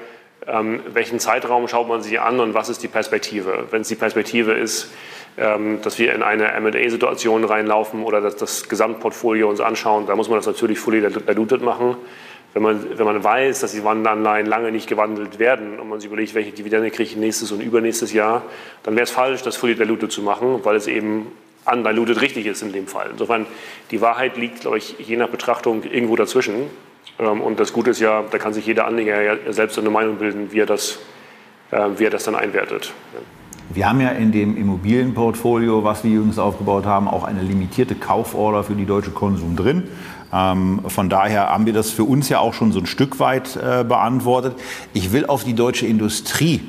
ähm, 0.47 0.81
welchen 0.93 1.19
Zeitraum 1.19 1.67
schaut 1.67 1.87
man 1.87 2.01
sich 2.01 2.19
an 2.19 2.39
und 2.39 2.53
was 2.53 2.69
ist 2.69 2.83
die 2.83 2.87
Perspektive? 2.87 3.65
Wenn 3.71 3.81
es 3.81 3.87
die 3.87 3.95
Perspektive 3.95 4.53
ist, 4.53 4.91
ähm, 5.37 5.81
dass 5.81 5.97
wir 5.99 6.13
in 6.13 6.21
eine 6.21 6.51
M&A-Situation 6.51 7.43
reinlaufen 7.43 8.03
oder 8.03 8.21
dass 8.21 8.35
das 8.35 8.69
Gesamtportfolio 8.69 9.49
uns 9.49 9.61
anschauen, 9.61 10.05
da 10.05 10.15
muss 10.15 10.29
man 10.29 10.37
das 10.37 10.45
natürlich 10.45 10.79
fully 10.79 11.01
diluted 11.01 11.61
machen. 11.61 11.95
Wenn 12.53 12.61
man, 12.61 12.97
wenn 12.97 13.05
man 13.05 13.23
weiß, 13.23 13.61
dass 13.61 13.71
die 13.71 13.83
Wandelanleihen 13.83 14.45
lange 14.45 14.71
nicht 14.71 14.87
gewandelt 14.87 15.39
werden 15.39 15.79
und 15.79 15.89
man 15.89 15.99
sich 15.99 16.07
überlegt, 16.07 16.35
welche 16.35 16.51
Dividende 16.51 16.91
kriege 16.91 17.03
ich 17.03 17.15
nächstes 17.15 17.51
und 17.51 17.61
übernächstes 17.61 18.13
Jahr, 18.13 18.43
dann 18.83 18.95
wäre 18.95 19.05
es 19.05 19.11
falsch, 19.11 19.41
das 19.41 19.55
fully 19.55 19.75
diluted 19.75 20.11
zu 20.11 20.21
machen, 20.21 20.59
weil 20.63 20.75
es 20.75 20.87
eben 20.87 21.27
undiluted 21.65 22.21
richtig 22.21 22.45
ist 22.45 22.61
in 22.61 22.71
dem 22.71 22.87
Fall. 22.87 23.09
Insofern, 23.11 23.47
die 23.89 24.01
Wahrheit 24.01 24.37
liegt, 24.37 24.61
glaube 24.61 24.77
ich, 24.77 24.95
je 24.99 25.17
nach 25.17 25.29
Betrachtung 25.29 25.83
irgendwo 25.83 26.15
dazwischen. 26.15 26.69
Ähm, 27.19 27.41
und 27.41 27.59
das 27.59 27.73
Gute 27.73 27.91
ist 27.91 27.99
ja, 27.99 28.23
da 28.29 28.37
kann 28.37 28.53
sich 28.53 28.65
jeder 28.65 28.85
Anleger 28.85 29.21
ja 29.21 29.35
selbst 29.51 29.79
eine 29.79 29.89
Meinung 29.89 30.17
bilden, 30.17 30.51
wie 30.51 30.59
er 30.59 30.65
das, 30.65 30.99
äh, 31.71 31.89
wie 31.97 32.05
er 32.05 32.09
das 32.11 32.23
dann 32.23 32.35
einwertet. 32.35 32.93
Wir 33.69 33.89
haben 33.89 34.01
ja 34.01 34.09
in 34.09 34.31
dem 34.31 34.57
Immobilienportfolio, 34.57 35.83
was 35.83 36.03
wir 36.03 36.11
übrigens 36.11 36.37
aufgebaut 36.37 36.85
haben, 36.85 37.07
auch 37.07 37.23
eine 37.23 37.41
limitierte 37.41 37.95
Kauforder 37.95 38.63
für 38.63 38.75
die 38.75 38.85
deutsche 38.85 39.11
Konsum 39.11 39.55
drin. 39.55 39.87
Ähm, 40.33 40.81
von 40.87 41.09
daher 41.09 41.49
haben 41.49 41.65
wir 41.65 41.73
das 41.73 41.91
für 41.91 42.03
uns 42.03 42.29
ja 42.29 42.39
auch 42.39 42.53
schon 42.53 42.71
so 42.71 42.79
ein 42.79 42.87
Stück 42.87 43.19
weit 43.19 43.55
äh, 43.55 43.83
beantwortet. 43.83 44.55
Ich 44.93 45.11
will 45.11 45.27
auf 45.27 45.43
die 45.43 45.53
deutsche 45.53 45.85
Industrie 45.85 46.61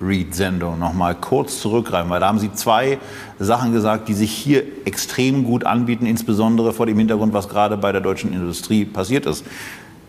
Read-Sendung 0.00 0.78
noch 0.78 0.92
mal 0.92 1.14
kurz 1.16 1.60
zurückgreifen, 1.60 2.08
weil 2.08 2.20
da 2.20 2.28
haben 2.28 2.38
Sie 2.38 2.52
zwei 2.52 2.98
Sachen 3.40 3.72
gesagt, 3.72 4.08
die 4.08 4.14
sich 4.14 4.30
hier 4.30 4.62
extrem 4.84 5.44
gut 5.44 5.64
anbieten, 5.64 6.06
insbesondere 6.06 6.72
vor 6.72 6.86
dem 6.86 6.98
Hintergrund, 6.98 7.32
was 7.32 7.48
gerade 7.48 7.76
bei 7.76 7.90
der 7.90 8.00
deutschen 8.00 8.32
Industrie 8.32 8.84
passiert 8.84 9.26
ist. 9.26 9.44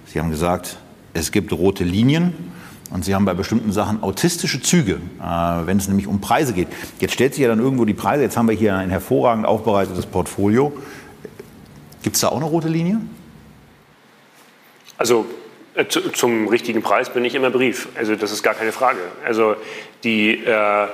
Sie 0.05 0.19
haben 0.19 0.29
gesagt, 0.29 0.77
es 1.13 1.31
gibt 1.31 1.51
rote 1.51 1.83
Linien 1.83 2.33
und 2.91 3.03
Sie 3.03 3.15
haben 3.15 3.25
bei 3.25 3.33
bestimmten 3.33 3.71
Sachen 3.71 4.03
autistische 4.03 4.61
Züge, 4.61 4.99
äh, 5.19 5.65
wenn 5.65 5.77
es 5.77 5.87
nämlich 5.87 6.05
um 6.05 6.21
Preise 6.21 6.53
geht. 6.53 6.67
Jetzt 6.99 7.13
stellt 7.13 7.33
sich 7.33 7.41
ja 7.41 7.49
dann 7.49 7.59
irgendwo 7.59 7.85
die 7.85 7.95
Preise. 7.95 8.23
Jetzt 8.23 8.37
haben 8.37 8.47
wir 8.47 8.55
hier 8.55 8.75
ein 8.75 8.91
hervorragend 8.91 9.47
aufbereitetes 9.47 10.05
Portfolio. 10.05 10.71
Gibt 12.01 12.15
es 12.15 12.21
da 12.21 12.29
auch 12.29 12.37
eine 12.37 12.45
rote 12.45 12.67
Linie? 12.67 13.01
Also 14.97 15.25
äh, 15.75 15.85
zum 15.87 16.47
richtigen 16.47 16.81
Preis 16.81 17.09
bin 17.09 17.23
ich 17.25 17.35
immer 17.35 17.49
Brief. 17.49 17.87
Also 17.95 18.15
das 18.15 18.31
ist 18.31 18.43
gar 18.43 18.53
keine 18.53 18.71
Frage. 18.71 18.99
Also 19.25 19.55
die, 20.03 20.43
äh, 20.43 20.87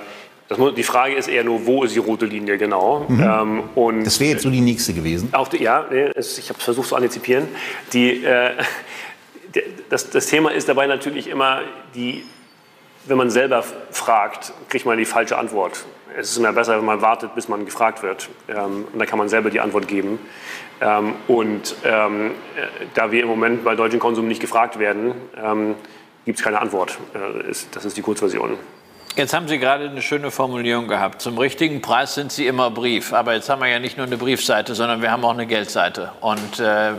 das, 0.47 0.59
die 0.75 0.83
Frage 0.83 1.15
ist 1.15 1.27
eher 1.27 1.43
nur, 1.43 1.65
wo 1.65 1.83
ist 1.83 1.95
die 1.95 1.99
rote 1.99 2.25
Linie 2.25 2.57
genau? 2.57 3.05
Mhm. 3.07 3.23
Ähm, 3.23 3.63
und 3.73 4.03
das 4.03 4.19
wäre 4.19 4.31
jetzt 4.31 4.43
so 4.43 4.49
die 4.49 4.61
nächste 4.61 4.93
gewesen. 4.93 5.29
Auch 5.31 5.47
die, 5.47 5.63
ja, 5.63 5.85
ich 5.91 6.49
habe 6.49 6.59
versucht 6.59 6.89
zu 6.89 6.95
antizipieren. 6.95 7.47
Die, 7.93 8.23
äh, 8.23 8.51
das, 9.89 10.09
das 10.09 10.27
Thema 10.27 10.51
ist 10.51 10.69
dabei 10.69 10.85
natürlich 10.85 11.27
immer, 11.27 11.61
die, 11.95 12.23
wenn 13.05 13.17
man 13.17 13.31
selber 13.31 13.63
fragt, 13.91 14.53
kriegt 14.69 14.85
man 14.85 14.97
die 14.97 15.05
falsche 15.05 15.37
Antwort. 15.37 15.85
Es 16.17 16.31
ist 16.31 16.37
immer 16.37 16.53
besser, 16.53 16.77
wenn 16.77 16.85
man 16.85 17.01
wartet, 17.01 17.35
bis 17.35 17.47
man 17.47 17.65
gefragt 17.65 18.03
wird. 18.03 18.29
Ähm, 18.47 18.85
und 18.91 18.99
dann 18.99 19.07
kann 19.07 19.17
man 19.17 19.29
selber 19.29 19.49
die 19.49 19.59
Antwort 19.59 19.87
geben. 19.87 20.19
Ähm, 20.81 21.13
und 21.27 21.75
ähm, 21.83 22.31
äh, 22.31 22.85
da 22.93 23.11
wir 23.11 23.21
im 23.21 23.27
Moment 23.27 23.63
bei 23.63 23.75
deutschen 23.75 23.99
Konsum 23.99 24.27
nicht 24.27 24.41
gefragt 24.41 24.77
werden, 24.77 25.13
ähm, 25.41 25.75
gibt 26.25 26.39
es 26.39 26.43
keine 26.43 26.59
Antwort. 26.59 26.97
Äh, 27.13 27.53
das 27.71 27.85
ist 27.85 27.97
die 27.97 28.01
Kurzversion. 28.01 28.57
Jetzt 29.17 29.33
haben 29.33 29.47
Sie 29.47 29.59
gerade 29.59 29.85
eine 29.85 30.01
schöne 30.01 30.29
Formulierung 30.29 30.89
gehabt. 30.89 31.21
Zum 31.21 31.37
richtigen 31.37 31.81
Preis 31.81 32.15
sind 32.15 32.33
Sie 32.33 32.47
immer 32.47 32.69
Brief. 32.69 33.13
Aber 33.13 33.33
jetzt 33.33 33.47
haben 33.47 33.61
wir 33.61 33.69
ja 33.69 33.79
nicht 33.79 33.95
nur 33.95 34.05
eine 34.05 34.17
Briefseite, 34.17 34.75
sondern 34.75 35.01
wir 35.01 35.09
haben 35.09 35.23
auch 35.23 35.31
eine 35.31 35.45
Geldseite. 35.45 36.11
Und 36.19 36.59
äh, 36.59 36.89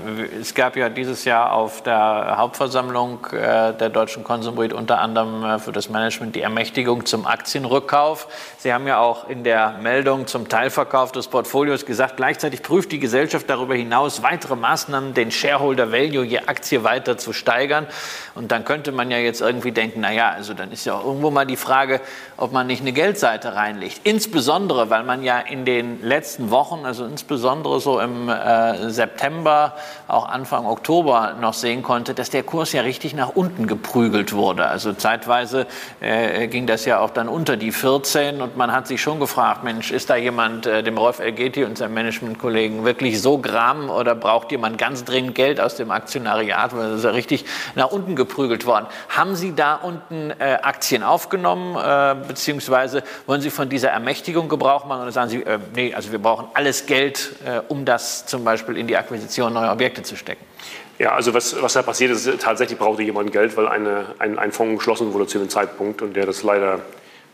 es 0.41 0.55
gab 0.55 0.77
ja 0.77 0.89
dieses 0.89 1.27
Jahr 1.27 1.53
auf 1.53 1.83
der 1.83 2.37
Hauptversammlung 2.39 3.27
äh, 3.33 3.75
der 3.75 3.91
Deutschen 3.91 4.25
Konsumbrief 4.25 4.73
unter 4.73 4.99
anderem 5.01 5.45
äh, 5.45 5.59
für 5.59 5.73
das 5.73 5.91
Management 5.91 6.35
die 6.37 6.41
Ermächtigung 6.41 7.05
zum 7.05 7.27
Aktienrückkauf. 7.27 8.29
Sie 8.61 8.73
haben 8.73 8.87
ja 8.87 8.99
auch 8.99 9.29
in 9.29 9.45
der 9.45 9.75
Meldung 9.83 10.27
zum 10.27 10.49
Teilverkauf 10.49 11.13
des 11.13 11.29
Portfolios 11.29 11.85
gesagt, 11.85 12.17
gleichzeitig 12.17 12.63
prüft 12.63 12.93
die 12.93 12.99
Gesellschaft 12.99 13.51
darüber 13.51 13.75
hinaus 13.75 14.23
weitere 14.23 14.57
Maßnahmen, 14.57 15.13
den 15.13 15.31
Shareholder 15.31 15.93
Value 15.93 16.25
je 16.25 16.39
Aktie 16.39 16.83
weiter 16.83 17.19
zu 17.19 17.35
steigern. 17.35 17.87
Und 18.35 18.53
dann 18.53 18.65
könnte 18.65 18.91
man 18.91 19.11
ja 19.11 19.19
jetzt 19.19 19.43
irgendwie 19.43 19.73
denken, 19.73 20.01
naja, 20.01 20.31
also 20.31 20.55
dann 20.55 20.73
ist 20.73 20.87
ja 20.87 20.95
auch 20.95 21.05
irgendwo 21.05 21.31
mal 21.31 21.45
die 21.45 21.57
Frage, 21.57 22.01
ob 22.37 22.53
man 22.53 22.67
nicht 22.67 22.81
eine 22.81 22.93
Geldseite 22.93 23.55
reinlegt. 23.55 24.01
Insbesondere, 24.05 24.91
weil 24.91 25.05
man 25.05 25.23
ja 25.23 25.39
in 25.39 25.65
den 25.65 26.03
letzten 26.03 26.51
Wochen, 26.51 26.85
also 26.85 27.05
insbesondere 27.05 27.81
so 27.81 28.01
im 28.01 28.29
äh, 28.29 28.91
September, 28.91 29.75
auch 30.09 30.29
Anfang 30.29 30.67
Oktober 30.67 31.35
noch 31.41 31.55
sehen 31.55 31.83
konnte, 31.83 32.15
dass 32.15 32.31
der 32.31 32.43
Kurs 32.43 32.73
ja 32.73 32.83
richtig 32.83 33.15
nach 33.15 33.31
unten 33.31 33.67
geprügelt 33.67 34.33
wurde. 34.33 34.67
Also 34.67 34.93
zeitweise 34.93 35.67
äh, 36.01 36.47
ging 36.49 36.67
das 36.67 36.85
ja 36.85 37.01
auch 37.01 37.11
dann 37.11 37.29
unter 37.29 37.57
die 37.57 37.73
14 37.73 38.43
und 38.43 38.57
man 38.57 38.73
hat 38.73 38.87
sich 38.87 39.01
schon 39.01 39.21
gefragt, 39.21 39.65
Mensch, 39.65 39.91
ist 39.91 40.11
da 40.11 40.17
jemand, 40.17 40.67
äh, 40.67 40.83
dem 40.83 40.99
Rolf 40.99 41.19
Elgeti 41.19 41.65
und 41.65 41.79
seinem 41.79 41.95
Managementkollegen 41.95 42.85
wirklich 42.85 43.21
so 43.21 43.39
gram 43.39 43.91
oder 43.91 44.15
braucht 44.15 44.53
jemand 44.53 44.79
ganz 44.79 45.05
dringend 45.05 45.35
Geld 45.35 45.61
aus 45.61 45.77
dem 45.77 45.91
Aktionariat, 45.91 46.77
weil 46.77 46.91
das 46.91 46.99
ist 46.99 47.05
ja 47.05 47.11
richtig 47.11 47.45
nach 47.75 47.91
unten 47.91 48.17
geprügelt 48.17 48.67
worden. 48.67 48.87
Haben 49.09 49.37
Sie 49.37 49.55
da 49.55 49.75
unten 49.75 50.33
äh, 50.39 50.59
Aktien 50.63 51.03
aufgenommen? 51.03 51.77
Beziehungsweise 52.29 53.03
wollen 53.27 53.41
Sie 53.41 53.51
von 53.51 53.69
dieser 53.69 53.91
Ermächtigung 53.91 54.49
Gebrauch 54.49 54.85
machen 54.87 55.03
oder 55.03 55.13
sagen 55.13 55.31
Sie, 55.31 55.43
äh, 55.43 55.59
nee, 55.75 55.95
also 55.95 56.13
wir 56.13 56.19
brauchen 56.19 56.49
alles 56.55 56.87
Geld, 56.87 57.33
äh, 57.45 57.61
um 57.69 57.85
das 57.85 58.27
zum 58.27 58.45
Beispiel 58.45 58.77
in 58.77 58.87
die 58.87 58.97
Akquisition 58.97 59.53
neuer 59.53 59.73
Objekte 59.73 60.03
zu 60.03 60.17
stecken? 60.17 60.45
Ja, 60.99 61.13
also 61.13 61.35
was, 61.35 61.61
was 61.61 61.75
da 61.75 61.83
passiert 61.83 62.11
ist, 62.11 62.41
tatsächlich 62.41 62.79
brauchte 62.79 63.03
jemand 63.03 63.31
Geld, 63.33 63.57
weil 63.57 63.69
eine, 63.69 64.07
ein, 64.19 64.39
ein 64.39 64.53
Fonds 64.53 64.79
geschlossen 64.79 65.13
wurde 65.13 65.27
zu 65.27 65.39
dem 65.39 65.51
Zeitpunkt 65.51 66.01
und 66.01 66.17
der 66.17 66.25
das 66.25 66.43
leider 66.43 66.81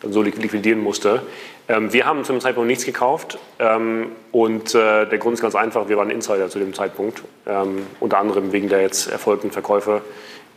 dann 0.01 0.13
so 0.13 0.21
liquidieren 0.21 0.81
musste. 0.81 1.23
Ähm, 1.69 1.93
wir 1.93 2.05
haben 2.05 2.25
zu 2.25 2.33
dem 2.33 2.41
Zeitpunkt 2.41 2.67
nichts 2.67 2.85
gekauft 2.85 3.39
ähm, 3.61 4.13
und 4.33 4.75
äh, 4.75 5.07
der 5.07 5.19
Grund 5.19 5.35
ist 5.35 5.43
ganz 5.43 5.55
einfach, 5.55 5.89
wir 5.89 5.97
waren 5.97 6.11
Insider 6.11 6.49
zu 6.49 6.59
dem 6.59 6.75
Zeitpunkt, 6.75 7.23
ähm, 7.47 7.87
unter 8.01 8.19
anderem 8.19 8.53
wegen 8.53 8.69
der 8.69 8.83
jetzt 8.83 9.11
erfolgten 9.11 9.53
Verkäufe 9.53 10.03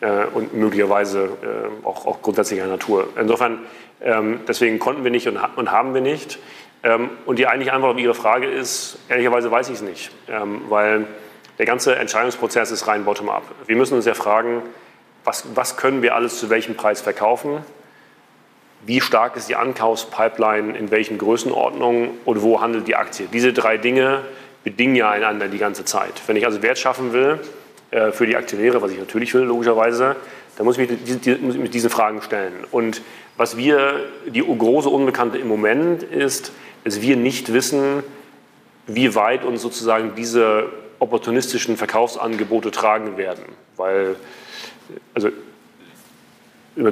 äh, 0.01 0.25
und 0.33 0.53
möglicherweise 0.53 1.25
äh, 1.25 1.85
auch, 1.85 2.05
auch 2.05 2.21
grundsätzlicher 2.21 2.67
Natur. 2.67 3.07
Insofern 3.19 3.59
ähm, 4.01 4.41
deswegen 4.47 4.79
konnten 4.79 5.03
wir 5.03 5.11
nicht 5.11 5.27
und, 5.27 5.39
und 5.55 5.71
haben 5.71 5.93
wir 5.93 6.01
nicht. 6.01 6.39
Ähm, 6.83 7.09
und 7.25 7.39
die 7.39 7.47
eigentliche 7.47 7.73
Antwort 7.73 7.95
auf 7.95 7.99
Ihre 7.99 8.13
Frage 8.13 8.47
ist, 8.47 8.99
ehrlicherweise 9.09 9.49
weiß 9.49 9.69
ich 9.69 9.75
es 9.75 9.81
nicht, 9.81 10.11
ähm, 10.29 10.61
weil 10.69 11.07
der 11.57 11.65
ganze 11.65 11.95
Entscheidungsprozess 11.95 12.71
ist 12.71 12.87
rein 12.87 13.05
bottom-up. 13.05 13.43
Wir 13.65 13.75
müssen 13.75 13.95
uns 13.95 14.05
ja 14.05 14.13
fragen, 14.13 14.61
was, 15.23 15.45
was 15.55 15.77
können 15.77 16.01
wir 16.01 16.13
alles 16.13 16.39
zu 16.39 16.49
welchem 16.49 16.75
Preis 16.75 17.01
verkaufen? 17.01 17.63
Wie 18.85 19.01
stark 19.01 19.35
ist 19.35 19.49
die 19.49 19.55
Ankaufspipeline 19.55 20.77
in 20.77 20.91
welchen 20.91 21.17
Größenordnungen 21.17 22.11
und 22.25 22.43
wo 22.43 22.61
handelt 22.61 22.87
die 22.87 22.95
Aktie? 22.95 23.27
Diese 23.33 23.51
drei 23.51 23.77
Dinge 23.77 24.21
bedingen 24.63 24.95
ja 24.95 25.09
einander 25.09 25.47
die 25.47 25.57
ganze 25.57 25.85
Zeit. 25.85 26.21
Wenn 26.27 26.35
ich 26.35 26.45
also 26.45 26.61
Wert 26.61 26.77
schaffen 26.77 27.11
will 27.13 27.39
äh, 27.95 28.11
für 28.11 28.27
die 28.27 28.35
Aktionäre, 28.35 28.81
was 28.81 28.91
ich 28.91 28.99
natürlich 28.99 29.33
will, 29.33 29.43
logischerweise, 29.43 30.17
dann 30.57 30.65
muss 30.65 30.77
ich 30.77 30.89
mich 30.89 31.57
mit 31.57 31.73
diesen 31.73 31.89
Fragen 31.89 32.21
stellen. 32.21 32.65
Und 32.69 33.01
was 33.37 33.55
wir, 33.55 34.03
die 34.27 34.41
große 34.41 34.89
Unbekannte 34.89 35.37
im 35.37 35.47
Moment 35.47 36.03
ist, 36.03 36.51
dass 36.83 37.01
wir 37.01 37.15
nicht 37.15 37.53
wissen, 37.53 38.03
wie 38.85 39.15
weit 39.15 39.45
uns 39.45 39.61
sozusagen 39.61 40.13
diese 40.15 40.65
opportunistischen 40.99 41.77
Verkaufsangebote 41.77 42.69
tragen 42.71 43.15
werden. 43.15 43.45
Weil, 43.77 44.17
also, 45.13 45.29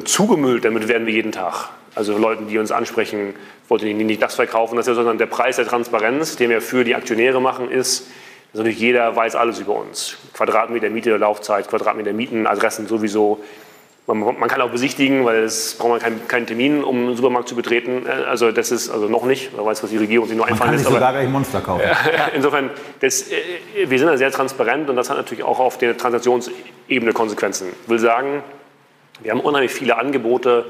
zugemüllt, 0.06 0.64
damit 0.64 0.88
werden 0.88 1.06
wir 1.06 1.14
jeden 1.14 1.34
Tag. 1.34 1.70
Also 1.96 2.18
Leuten, 2.18 2.48
die 2.48 2.58
uns 2.58 2.72
ansprechen, 2.72 3.36
wollten 3.68 3.86
die 3.86 3.94
nicht 3.94 4.22
das 4.22 4.36
verkaufen, 4.36 4.82
sondern 4.82 5.18
der 5.18 5.26
Preis 5.26 5.58
der 5.58 5.66
Transparenz, 5.66 6.38
den 6.38 6.50
wir 6.50 6.62
für 6.62 6.86
die 6.86 6.96
Aktionäre 6.96 7.42
machen, 7.42 7.70
ist, 7.70 8.08
dass 8.54 8.60
natürlich 8.60 8.80
jeder 8.80 9.16
weiß 9.16 9.36
alles 9.36 9.60
über 9.60 9.76
uns. 9.76 10.18
Quadratmeter 10.34 10.92
Miete, 10.92 11.18
Laufzeit, 11.18 11.68
Quadratmeter 11.68 12.14
Mieten, 12.14 12.46
Adressen 12.46 12.88
sowieso. 12.88 13.44
Man, 14.06 14.20
man, 14.20 14.50
kann 14.50 14.62
auch 14.62 14.70
besichtigen, 14.70 15.26
weil 15.26 15.44
es 15.44 15.76
braucht 15.76 15.90
man 15.90 16.00
keinen, 16.00 16.28
keinen, 16.28 16.46
Termin, 16.46 16.84
um 16.84 17.08
einen 17.08 17.16
Supermarkt 17.16 17.48
zu 17.48 17.56
betreten. 17.56 18.06
Äh, 18.06 18.26
also 18.26 18.52
das 18.52 18.70
ist 18.70 18.90
also 18.90 19.08
noch 19.08 19.26
nicht. 19.26 19.56
Man 19.56 19.66
weiß, 19.66 19.82
was 19.82 19.90
die 19.90 19.98
Regierung 19.98 20.28
sich 20.28 20.38
nur 20.38 20.46
einfallen 20.46 20.74
lässt. 20.74 20.84
Man 20.84 20.94
kann 20.94 21.02
sogar 21.02 21.14
gleich 21.14 21.30
Monster 21.30 21.62
kaufen. 21.62 21.86
Insofern, 22.36 22.70
das, 23.00 23.32
äh, 23.32 23.36
wir 23.88 23.98
sind 23.98 24.08
da 24.08 24.18
sehr 24.18 24.30
transparent 24.30 24.90
und 24.90 24.98
das 24.98 25.10
hat 25.10 25.18
natürlich 25.18 25.44
auch 25.44 25.60
auf 25.60 25.78
der 25.80 25.98
Transaktionsebene 25.98 27.14
Konsequenzen. 27.14 27.70
Ich 27.84 27.90
will 27.90 28.00
sagen, 28.00 28.44
wir 29.22 29.32
haben 29.32 29.40
unheimlich 29.40 29.72
viele 29.72 29.98
Angebote, 29.98 30.66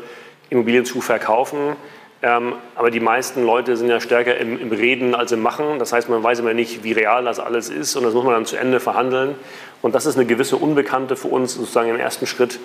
Immobilien 0.49 0.85
zu 0.85 1.01
verkaufen. 1.01 1.75
Ähm, 2.23 2.55
aber 2.75 2.89
die 2.89 3.01
meisten 3.01 3.45
Leute 3.45 3.77
sind 3.77 3.89
ja 3.89 3.99
stärker 3.99 4.37
im, 4.37 4.59
im, 4.59 4.71
Reden 4.71 5.13
als 5.13 5.31
im 5.33 5.41
Machen. 5.41 5.77
Das 5.77 5.93
heißt, 5.93 6.09
man 6.09 6.23
weiß 6.23 6.39
immer 6.39 6.53
nicht, 6.53 6.83
wie 6.83 6.93
real 6.93 7.25
das 7.25 7.39
alles 7.39 7.69
ist 7.69 7.95
und 7.95 8.03
das 8.03 8.13
muss 8.13 8.23
man 8.23 8.33
dann 8.33 8.45
zu 8.45 8.55
Ende 8.55 8.79
verhandeln. 8.79 9.35
Und 9.81 9.93
das 9.93 10.05
ist 10.05 10.15
eine 10.15 10.25
gewisse 10.25 10.55
Unbekannte 10.55 11.17
für 11.17 11.27
uns 11.27 11.53
sozusagen 11.53 11.89
im 11.89 11.99
ersten 11.99 12.25
Schritt 12.25 12.59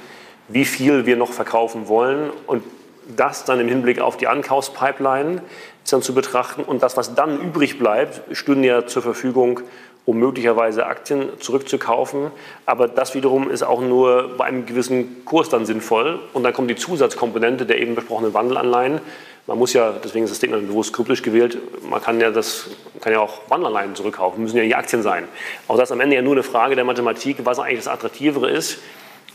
wie 0.49 0.65
viel 0.65 1.07
wir 1.07 1.17
noch 1.17 1.31
verkaufen 1.31 1.89
wollen 1.89 2.31
und 2.47 2.63
das 3.17 3.45
dann 3.45 3.61
im 3.61 3.69
Hinblick 3.69 4.01
auf 4.01 4.17
die 4.17 4.27
Ankaufspipeline 4.27 5.43
dann 5.91 6.03
zu 6.03 6.15
betrachten 6.15 6.63
und 6.63 6.83
das, 6.83 6.97
was 6.97 7.15
dann 7.15 7.41
übrig 7.41 7.79
bleibt, 7.79 8.37
stünde 8.37 8.69
ja 8.69 8.87
zur 8.87 9.03
Verfügung, 9.03 9.61
um 10.05 10.19
möglicherweise 10.19 10.87
Aktien 10.87 11.29
zurückzukaufen. 11.39 12.31
Aber 12.67 12.89
das 12.89 13.15
wiederum 13.15 13.51
ist 13.51 13.63
auch 13.63 13.81
nur 13.81 14.37
bei 14.37 14.45
einem 14.45 14.67
gewissen 14.67 15.25
Kurs 15.25 15.49
dann 15.51 15.67
sinnvoll. 15.67 16.19
Und 16.33 16.45
dann 16.45 16.55
kommt 16.55 16.71
die 16.71 16.77
Zusatzkomponente 16.77 17.67
der 17.67 17.79
eben 17.79 17.95
besprochenen 17.95 18.33
Wandelanleihen. 18.33 19.01
Man 19.49 19.57
muss 19.57 19.73
ja, 19.73 19.95
deswegen 20.05 20.27
ist 20.27 20.31
das 20.31 20.37
Statement 20.37 20.69
bewusst 20.69 20.93
kryptisch 20.93 21.23
gewählt, 21.23 21.57
man 21.89 22.03
kann 22.03 22.21
ja, 22.21 22.31
das, 22.31 22.69
kann 23.01 23.15
ja 23.15 23.21
auch 23.21 23.41
Wandelanleihen 23.49 23.95
zurückkaufen, 23.95 24.43
müssen 24.43 24.59
ja 24.59 24.63
nicht 24.63 24.77
Aktien 24.77 25.03
sein. 25.03 25.25
Auch 25.69 25.79
das 25.79 25.89
ist 25.89 25.93
am 25.93 26.01
Ende 26.01 26.17
ja 26.17 26.21
nur 26.21 26.35
eine 26.35 26.43
Frage 26.43 26.75
der 26.75 26.85
Mathematik, 26.85 27.39
was 27.45 27.59
eigentlich 27.59 27.79
das 27.79 27.89
Attraktivere 27.89 28.51
ist. 28.51 28.79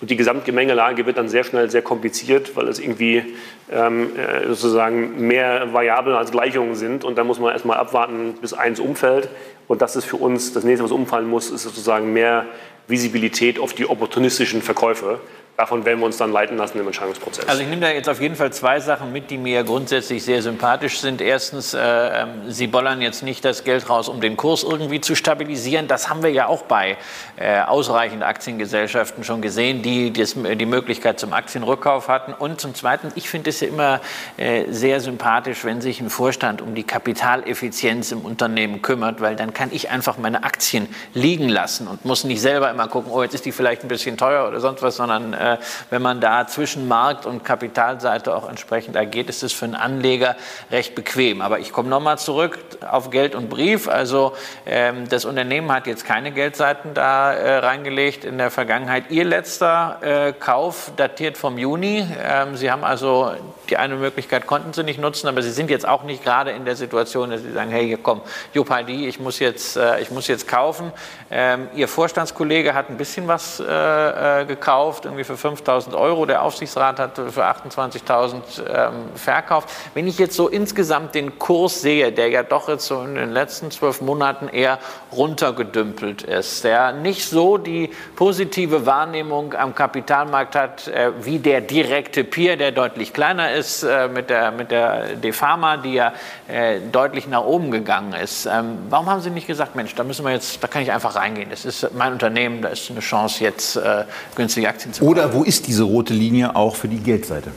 Und 0.01 0.11
die 0.11 0.15
Gesamtgemengelage 0.15 1.07
wird 1.07 1.17
dann 1.17 1.29
sehr 1.29 1.43
schnell 1.43 1.71
sehr 1.71 1.81
kompliziert, 1.81 2.55
weil 2.55 2.67
es 2.67 2.77
irgendwie 2.77 3.23
ähm, 3.71 4.15
äh, 4.15 4.47
sozusagen 4.49 5.25
mehr 5.25 5.73
Variablen 5.73 6.15
als 6.15 6.29
Gleichungen 6.29 6.75
sind. 6.75 7.03
Und 7.03 7.17
da 7.17 7.23
muss 7.23 7.39
man 7.39 7.51
erstmal 7.51 7.77
abwarten, 7.77 8.35
bis 8.39 8.53
eins 8.53 8.79
umfällt. 8.79 9.29
Und 9.67 9.81
das 9.81 9.95
ist 9.95 10.05
für 10.05 10.17
uns 10.17 10.53
das 10.53 10.63
nächste, 10.63 10.83
was 10.83 10.91
umfallen 10.91 11.27
muss, 11.27 11.49
ist 11.49 11.63
sozusagen 11.63 12.13
mehr 12.13 12.45
Visibilität 12.87 13.57
auf 13.57 13.73
die 13.73 13.89
opportunistischen 13.89 14.61
Verkäufe 14.61 15.21
davon 15.55 15.85
werden 15.85 15.99
wir 15.99 16.07
uns 16.07 16.17
dann 16.17 16.31
leiten 16.31 16.57
lassen 16.57 16.79
im 16.79 16.87
Entscheidungsprozess. 16.87 17.47
Also 17.47 17.61
ich 17.61 17.67
nehme 17.67 17.81
da 17.81 17.91
jetzt 17.91 18.09
auf 18.09 18.19
jeden 18.19 18.35
Fall 18.35 18.51
zwei 18.51 18.79
Sachen 18.79 19.13
mit, 19.13 19.29
die 19.29 19.37
mir 19.37 19.63
grundsätzlich 19.63 20.23
sehr 20.23 20.41
sympathisch 20.41 20.99
sind. 20.99 21.21
Erstens, 21.21 21.75
äh, 21.75 21.79
ähm, 21.79 22.51
Sie 22.51 22.65
bollern 22.65 23.01
jetzt 23.01 23.21
nicht 23.21 23.45
das 23.45 23.63
Geld 23.63 23.87
raus, 23.87 24.09
um 24.09 24.19
den 24.19 24.35
Kurs 24.35 24.63
irgendwie 24.63 24.99
zu 24.99 25.15
stabilisieren. 25.15 25.87
Das 25.87 26.09
haben 26.09 26.23
wir 26.23 26.31
ja 26.31 26.47
auch 26.47 26.63
bei 26.63 26.97
äh, 27.37 27.61
ausreichend 27.61 28.23
Aktiengesellschaften 28.23 29.23
schon 29.23 29.41
gesehen, 29.41 29.83
die 29.83 30.11
das, 30.11 30.33
die 30.33 30.65
Möglichkeit 30.65 31.19
zum 31.19 31.33
Aktienrückkauf 31.33 32.07
hatten. 32.07 32.33
Und 32.33 32.59
zum 32.59 32.73
Zweiten, 32.73 33.11
ich 33.13 33.29
finde 33.29 33.51
es 33.51 33.61
ja 33.61 33.67
immer 33.67 34.01
äh, 34.37 34.63
sehr 34.69 35.01
sympathisch, 35.01 35.63
wenn 35.65 35.81
sich 35.81 36.01
ein 36.01 36.09
Vorstand 36.09 36.63
um 36.63 36.73
die 36.73 36.83
Kapitaleffizienz 36.83 38.11
im 38.11 38.21
Unternehmen 38.21 38.81
kümmert, 38.81 39.21
weil 39.21 39.35
dann 39.35 39.53
kann 39.53 39.69
ich 39.71 39.91
einfach 39.91 40.17
meine 40.17 40.43
Aktien 40.43 40.87
liegen 41.13 41.47
lassen 41.47 41.87
und 41.87 42.05
muss 42.05 42.23
nicht 42.23 42.41
selber 42.41 42.71
immer 42.71 42.87
gucken, 42.87 43.11
oh, 43.13 43.21
jetzt 43.21 43.35
ist 43.35 43.45
die 43.45 43.51
vielleicht 43.51 43.83
ein 43.83 43.87
bisschen 43.87 44.17
teuer 44.17 44.47
oder 44.47 44.59
sonst 44.59 44.81
was, 44.81 44.95
sondern 44.95 45.35
äh, 45.43 45.57
wenn 45.89 46.01
man 46.01 46.21
da 46.21 46.47
zwischen 46.47 46.87
Markt- 46.87 47.25
und 47.25 47.43
Kapitalseite 47.43 48.35
auch 48.35 48.49
entsprechend 48.49 48.95
agiert, 48.95 49.29
ist 49.29 49.43
es 49.43 49.53
für 49.53 49.65
einen 49.65 49.75
Anleger 49.75 50.35
recht 50.71 50.95
bequem. 50.95 51.41
Aber 51.41 51.59
ich 51.59 51.71
komme 51.73 51.89
nochmal 51.89 52.17
zurück 52.17 52.57
auf 52.89 53.09
Geld 53.09 53.35
und 53.35 53.49
Brief. 53.49 53.87
Also 53.87 54.33
ähm, 54.65 55.09
das 55.09 55.25
Unternehmen 55.25 55.71
hat 55.71 55.87
jetzt 55.87 56.05
keine 56.05 56.31
Geldseiten 56.31 56.93
da 56.93 57.33
äh, 57.33 57.57
reingelegt 57.57 58.25
in 58.25 58.37
der 58.37 58.51
Vergangenheit. 58.51 59.05
Ihr 59.09 59.25
letzter 59.25 59.97
äh, 60.01 60.33
Kauf 60.33 60.91
datiert 60.95 61.37
vom 61.37 61.57
Juni. 61.57 62.07
Ähm, 62.21 62.55
Sie 62.55 62.71
haben 62.71 62.83
also 62.83 63.31
die 63.69 63.77
eine 63.77 63.95
Möglichkeit 63.95 64.45
konnten 64.45 64.73
Sie 64.73 64.83
nicht 64.83 64.99
nutzen, 64.99 65.27
aber 65.27 65.41
Sie 65.41 65.51
sind 65.51 65.69
jetzt 65.69 65.87
auch 65.87 66.03
nicht 66.03 66.23
gerade 66.23 66.51
in 66.51 66.65
der 66.65 66.75
Situation, 66.75 67.29
dass 67.29 67.41
Sie 67.41 67.51
sagen, 67.51 67.71
hey, 67.71 67.85
hier 67.87 67.97
komm, 67.97 68.21
Jupaldi, 68.53 69.07
ich 69.07 69.19
muss 69.19 69.39
jetzt, 69.39 69.77
äh, 69.77 70.01
ich 70.01 70.11
muss 70.11 70.27
jetzt 70.27 70.47
kaufen. 70.47 70.91
Ähm, 71.31 71.67
Ihr 71.75 71.87
Vorstandskollege 71.87 72.73
hat 72.73 72.89
ein 72.89 72.97
bisschen 72.97 73.27
was 73.27 73.59
äh, 73.59 74.41
äh 74.41 74.45
gekauft, 74.45 75.05
irgendwie 75.05 75.23
für 75.23 75.32
für 75.35 75.47
5.000 75.47 75.97
Euro, 75.97 76.25
der 76.25 76.43
Aufsichtsrat 76.43 76.99
hat 76.99 77.15
für 77.15 77.45
28.000 77.45 78.41
ähm, 78.67 78.93
verkauft. 79.15 79.69
Wenn 79.93 80.07
ich 80.07 80.17
jetzt 80.17 80.35
so 80.35 80.47
insgesamt 80.47 81.15
den 81.15 81.39
Kurs 81.39 81.81
sehe, 81.81 82.11
der 82.11 82.29
ja 82.29 82.43
doch 82.43 82.69
jetzt 82.69 82.85
so 82.85 83.01
in 83.01 83.15
den 83.15 83.31
letzten 83.31 83.71
zwölf 83.71 84.01
Monaten 84.01 84.47
eher 84.47 84.79
runtergedümpelt 85.11 86.23
ist, 86.23 86.63
der 86.63 86.93
nicht 86.93 87.27
so 87.27 87.57
die 87.57 87.89
positive 88.15 88.85
Wahrnehmung 88.85 89.53
am 89.53 89.75
Kapitalmarkt 89.75 90.55
hat 90.55 90.87
äh, 90.87 91.11
wie 91.21 91.39
der 91.39 91.61
direkte 91.61 92.23
Peer, 92.23 92.57
der 92.57 92.71
deutlich 92.71 93.13
kleiner 93.13 93.53
ist 93.53 93.83
äh, 93.83 94.07
mit 94.07 94.29
der, 94.29 94.51
mit 94.51 94.71
der 94.71 95.15
Defama, 95.15 95.77
die 95.77 95.93
ja 95.93 96.13
äh, 96.47 96.79
deutlich 96.91 97.27
nach 97.27 97.43
oben 97.43 97.71
gegangen 97.71 98.13
ist. 98.13 98.45
Ähm, 98.45 98.77
warum 98.89 99.07
haben 99.07 99.21
Sie 99.21 99.29
nicht 99.29 99.47
gesagt, 99.47 99.75
Mensch, 99.75 99.95
da 99.95 100.03
müssen 100.03 100.25
wir 100.25 100.31
jetzt, 100.31 100.63
da 100.63 100.67
kann 100.67 100.81
ich 100.81 100.91
einfach 100.91 101.15
reingehen. 101.15 101.49
Das 101.49 101.65
ist 101.65 101.93
mein 101.93 102.13
Unternehmen, 102.13 102.61
da 102.61 102.69
ist 102.69 102.89
eine 102.89 102.99
Chance, 102.99 103.43
jetzt 103.43 103.75
äh, 103.75 104.03
günstige 104.35 104.67
Aktien 104.67 104.93
zu 104.93 105.01
kaufen. 105.01 105.11
Oder 105.11 105.22
wo 105.31 105.43
ist 105.43 105.67
diese 105.67 105.83
rote 105.83 106.13
Linie 106.13 106.55
auch 106.55 106.75
für 106.75 106.87
die 106.87 106.97
Geldseite? 106.97 107.51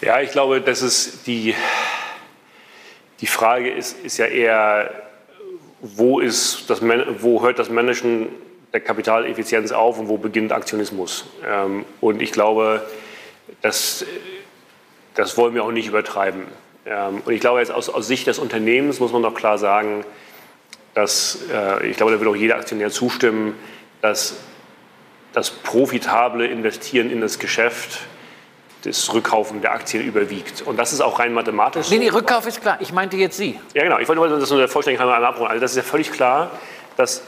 Ja, 0.00 0.20
ich 0.20 0.30
glaube, 0.30 0.62
dass 0.62 0.80
es 0.80 1.22
die, 1.24 1.54
die 3.20 3.26
Frage 3.26 3.70
ist, 3.70 3.98
ist 4.02 4.16
ja 4.16 4.26
eher, 4.26 4.90
wo, 5.80 6.20
ist 6.20 6.70
das, 6.70 6.80
wo 7.20 7.42
hört 7.42 7.58
das 7.58 7.68
Managen 7.68 8.28
der 8.72 8.80
Kapitaleffizienz 8.80 9.72
auf 9.72 9.98
und 9.98 10.08
wo 10.08 10.16
beginnt 10.16 10.52
Aktionismus? 10.52 11.26
Ähm, 11.46 11.84
und 12.00 12.22
ich 12.22 12.32
glaube, 12.32 12.82
das, 13.60 14.06
das 15.14 15.36
wollen 15.36 15.54
wir 15.54 15.64
auch 15.64 15.72
nicht 15.72 15.88
übertreiben. 15.88 16.44
Ähm, 16.86 17.20
und 17.24 17.32
ich 17.32 17.40
glaube, 17.40 17.60
jetzt 17.60 17.70
aus, 17.70 17.90
aus 17.90 18.06
Sicht 18.06 18.26
des 18.26 18.38
Unternehmens 18.38 19.00
muss 19.00 19.12
man 19.12 19.22
doch 19.22 19.34
klar 19.34 19.58
sagen, 19.58 20.04
dass, 20.94 21.40
äh, 21.52 21.88
ich 21.88 21.96
glaube, 21.96 22.12
da 22.12 22.20
wird 22.20 22.30
auch 22.30 22.36
jeder 22.36 22.56
Aktionär 22.56 22.90
zustimmen, 22.90 23.54
dass 24.00 24.36
das 25.32 25.50
profitable 25.50 26.46
Investieren 26.46 27.10
in 27.10 27.20
das 27.20 27.38
Geschäft 27.38 28.00
das 28.84 29.12
Rückkaufen 29.12 29.60
der 29.60 29.72
Aktien 29.72 30.04
überwiegt. 30.04 30.62
Und 30.62 30.78
das 30.78 30.92
ist 30.92 31.00
auch 31.00 31.18
rein 31.18 31.32
mathematisch. 31.32 31.90
Nee, 31.90 31.98
nee, 31.98 32.08
Rückkauf 32.08 32.46
ist 32.46 32.62
klar. 32.62 32.78
Ich 32.80 32.92
meinte 32.92 33.16
jetzt 33.16 33.36
Sie. 33.36 33.58
Ja, 33.74 33.82
genau. 33.82 33.98
Ich 33.98 34.08
wollte 34.08 34.20
nur 34.20 34.38
das 34.38 34.50
nur 34.50 34.58
der 34.58 34.68
Vollständigkeit 34.68 35.06
einmal 35.06 35.24
abholen. 35.24 35.50
Also 35.50 35.60
das 35.60 35.72
ist 35.72 35.76
ja 35.76 35.82
völlig 35.82 36.10
klar, 36.12 36.50
dass 36.96 37.22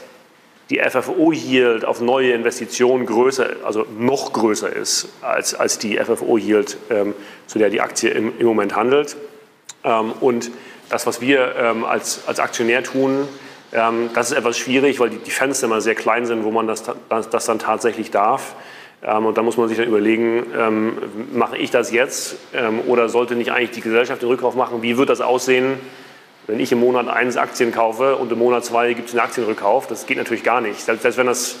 die 0.69 0.79
FFO-Yield 0.79 1.85
auf 1.85 2.01
neue 2.01 2.31
Investitionen 2.31 3.05
größer, 3.05 3.47
also 3.63 3.85
noch 3.97 4.33
größer 4.33 4.73
ist 4.73 5.09
als, 5.21 5.53
als 5.53 5.77
die 5.77 5.97
FFO-Yield, 5.97 6.77
ähm, 6.89 7.13
zu 7.47 7.59
der 7.59 7.69
die 7.69 7.81
Aktie 7.81 8.09
im, 8.09 8.33
im 8.39 8.47
Moment 8.47 8.75
handelt. 8.75 9.15
Ähm, 9.83 10.13
und 10.21 10.51
das, 10.89 11.05
was 11.05 11.21
wir 11.21 11.55
ähm, 11.57 11.83
als, 11.83 12.21
als 12.27 12.39
Aktionär 12.39 12.83
tun, 12.83 13.27
ähm, 13.73 14.11
das 14.13 14.31
ist 14.31 14.37
etwas 14.37 14.57
schwierig, 14.57 14.99
weil 14.99 15.09
die, 15.09 15.17
die, 15.17 15.31
Fenster 15.31 15.65
immer 15.65 15.81
sehr 15.81 15.95
klein 15.95 16.25
sind, 16.25 16.43
wo 16.43 16.51
man 16.51 16.67
das, 16.67 16.83
das, 17.09 17.29
das 17.29 17.45
dann 17.45 17.59
tatsächlich 17.59 18.11
darf. 18.11 18.55
Ähm, 19.03 19.25
und 19.25 19.37
da 19.37 19.41
muss 19.41 19.57
man 19.57 19.67
sich 19.67 19.77
dann 19.77 19.87
überlegen, 19.87 20.45
ähm, 20.57 20.97
mache 21.33 21.57
ich 21.57 21.71
das 21.71 21.91
jetzt 21.91 22.37
ähm, 22.53 22.81
oder 22.87 23.09
sollte 23.09 23.35
nicht 23.35 23.51
eigentlich 23.51 23.71
die 23.71 23.81
Gesellschaft 23.81 24.21
den 24.21 24.29
Rückkauf 24.29 24.55
machen? 24.55 24.83
Wie 24.83 24.97
wird 24.97 25.09
das 25.09 25.21
aussehen, 25.21 25.79
wenn 26.45 26.59
ich 26.59 26.71
im 26.71 26.79
Monat 26.79 27.07
eins 27.07 27.35
Aktien 27.35 27.71
kaufe 27.71 28.15
und 28.15 28.31
im 28.31 28.37
Monat 28.37 28.63
zwei 28.63 28.93
gibt 28.93 29.09
es 29.09 29.15
einen 29.15 29.25
Aktienrückkauf? 29.25 29.87
Das 29.87 30.05
geht 30.05 30.17
natürlich 30.17 30.43
gar 30.43 30.61
nicht. 30.61 30.79
Selbst, 30.79 31.01
selbst 31.01 31.17
wenn 31.17 31.27
das 31.27 31.55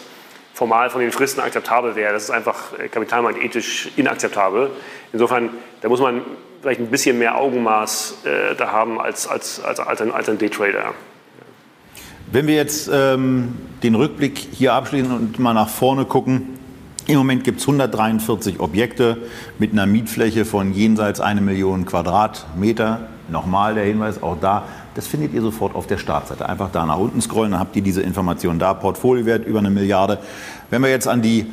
formal 0.53 0.91
von 0.91 1.01
den 1.01 1.11
Fristen 1.11 1.41
akzeptabel 1.41 1.95
wäre, 1.95 2.13
das 2.13 2.25
ist 2.25 2.31
einfach 2.31 2.77
äh, 2.77 2.89
kapitalmarktethisch 2.89 3.89
inakzeptabel. 3.95 4.69
Insofern, 5.11 5.49
da 5.81 5.89
muss 5.89 5.99
man 5.99 6.21
vielleicht 6.61 6.79
ein 6.79 6.91
bisschen 6.91 7.17
mehr 7.17 7.37
Augenmaß 7.37 8.19
äh, 8.25 8.55
da 8.55 8.71
haben 8.71 9.01
als, 9.01 9.27
als, 9.27 9.63
als, 9.63 9.79
als 9.79 9.99
ein, 9.99 10.11
als 10.11 10.29
ein 10.29 10.37
Daytrader. 10.37 10.93
Wenn 12.33 12.47
wir 12.47 12.55
jetzt 12.55 12.89
ähm, 12.91 13.53
den 13.83 13.93
Rückblick 13.93 14.39
hier 14.39 14.73
abschließen 14.73 15.11
und 15.11 15.37
mal 15.37 15.53
nach 15.53 15.69
vorne 15.69 16.05
gucken, 16.05 16.57
im 17.05 17.17
Moment 17.19 17.43
gibt 17.43 17.59
es 17.59 17.67
143 17.67 18.59
Objekte 18.59 19.17
mit 19.59 19.71
einer 19.71 19.85
Mietfläche 19.85 20.43
von 20.43 20.73
jenseits 20.73 21.19
eine 21.19 21.41
Million 21.41 21.85
Quadratmeter. 21.85 23.01
Nochmal 23.29 23.75
der 23.75 23.83
Hinweis, 23.83 24.23
auch 24.23 24.35
da, 24.41 24.63
das 24.95 25.05
findet 25.05 25.35
ihr 25.35 25.43
sofort 25.43 25.75
auf 25.75 25.85
der 25.85 25.99
Startseite. 25.99 26.49
Einfach 26.49 26.71
da 26.71 26.87
nach 26.87 26.97
unten 26.97 27.21
scrollen, 27.21 27.51
dann 27.51 27.59
habt 27.59 27.75
ihr 27.75 27.83
diese 27.83 28.01
Information 28.01 28.57
da. 28.57 28.73
Portfoliowert 28.73 29.45
über 29.45 29.59
eine 29.59 29.69
Milliarde. 29.69 30.17
Wenn 30.71 30.81
wir 30.81 30.89
jetzt 30.89 31.07
an 31.07 31.21
die 31.21 31.45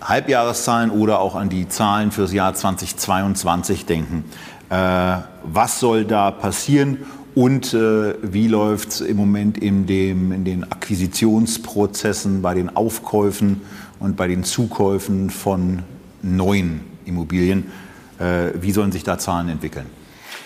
Halbjahreszahlen 0.00 0.92
oder 0.92 1.18
auch 1.18 1.34
an 1.34 1.48
die 1.48 1.68
Zahlen 1.68 2.12
fürs 2.12 2.32
Jahr 2.32 2.54
2022 2.54 3.84
denken, 3.84 4.22
äh, 4.70 5.16
was 5.42 5.80
soll 5.80 6.04
da 6.04 6.30
passieren? 6.30 6.98
Und 7.34 7.74
äh, 7.74 8.14
wie 8.22 8.46
läuft 8.46 8.90
es 8.90 9.00
im 9.00 9.16
Moment 9.16 9.58
in, 9.58 9.86
dem, 9.86 10.30
in 10.30 10.44
den 10.44 10.70
Akquisitionsprozessen, 10.70 12.42
bei 12.42 12.54
den 12.54 12.74
Aufkäufen 12.76 13.62
und 13.98 14.16
bei 14.16 14.28
den 14.28 14.44
Zukäufen 14.44 15.30
von 15.30 15.82
neuen 16.22 16.80
Immobilien? 17.06 17.72
Äh, 18.20 18.52
wie 18.54 18.70
sollen 18.70 18.92
sich 18.92 19.02
da 19.02 19.18
Zahlen 19.18 19.48
entwickeln? 19.48 19.86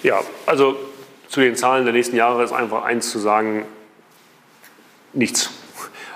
Ja, 0.02 0.20
also 0.46 0.76
zu 1.28 1.40
den 1.40 1.56
Zahlen 1.56 1.84
der 1.84 1.92
nächsten 1.92 2.16
Jahre 2.16 2.42
ist 2.42 2.52
einfach 2.52 2.84
eins 2.84 3.10
zu 3.10 3.18
sagen, 3.18 3.64
nichts. 5.12 5.50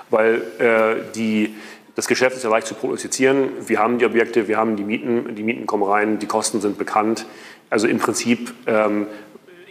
Weil 0.09 0.41
äh, 0.57 1.13
die, 1.15 1.55
das 1.95 2.07
Geschäft 2.07 2.35
ist 2.35 2.43
ja 2.43 2.49
leicht 2.49 2.65
zu 2.65 2.73
prognostizieren. 2.73 3.49
Wir 3.67 3.77
haben 3.77 3.99
die 3.99 4.05
Objekte, 4.05 4.47
wir 4.47 4.57
haben 4.57 4.75
die 4.75 4.83
Mieten, 4.83 5.35
die 5.35 5.43
Mieten 5.43 5.67
kommen 5.67 5.83
rein, 5.83 6.17
die 6.17 6.25
Kosten 6.25 6.61
sind 6.61 6.79
bekannt. 6.79 7.27
Also 7.69 7.87
im 7.87 7.99
Prinzip 7.99 8.53
ähm, 8.65 9.07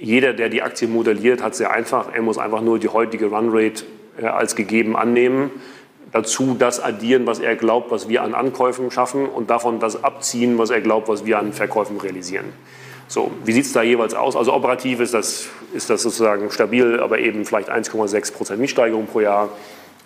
jeder, 0.02 0.32
der 0.32 0.48
die 0.48 0.62
Aktie 0.62 0.88
modelliert, 0.88 1.42
hat 1.42 1.54
sehr 1.54 1.70
einfach. 1.70 2.12
Er 2.12 2.22
muss 2.22 2.36
einfach 2.36 2.60
nur 2.60 2.80
die 2.80 2.88
heutige 2.88 3.26
Runrate 3.26 3.84
äh, 4.20 4.26
als 4.26 4.56
gegeben 4.56 4.96
annehmen, 4.96 5.50
dazu 6.10 6.56
das 6.58 6.80
addieren, 6.82 7.24
was 7.26 7.38
er 7.38 7.54
glaubt, 7.54 7.92
was 7.92 8.08
wir 8.08 8.22
an 8.22 8.34
Ankäufen 8.34 8.90
schaffen 8.90 9.26
und 9.26 9.48
davon 9.48 9.78
das 9.78 10.02
abziehen, 10.02 10.58
was 10.58 10.70
er 10.70 10.80
glaubt, 10.80 11.08
was 11.08 11.24
wir 11.24 11.38
an 11.38 11.52
Verkäufen 11.52 11.98
realisieren. 11.98 12.46
So, 13.06 13.30
wie 13.44 13.52
sieht 13.52 13.66
es 13.66 13.72
da 13.72 13.82
jeweils 13.82 14.14
aus? 14.14 14.34
Also 14.34 14.52
operativ 14.52 14.98
ist 14.98 15.14
das, 15.14 15.48
ist 15.72 15.88
das 15.88 16.02
sozusagen 16.02 16.50
stabil, 16.50 16.98
aber 16.98 17.20
eben 17.20 17.44
vielleicht 17.44 17.70
1,6 17.70 18.32
Prozent 18.32 18.60
Mietsteigerung 18.60 19.06
pro 19.06 19.20
Jahr. 19.20 19.50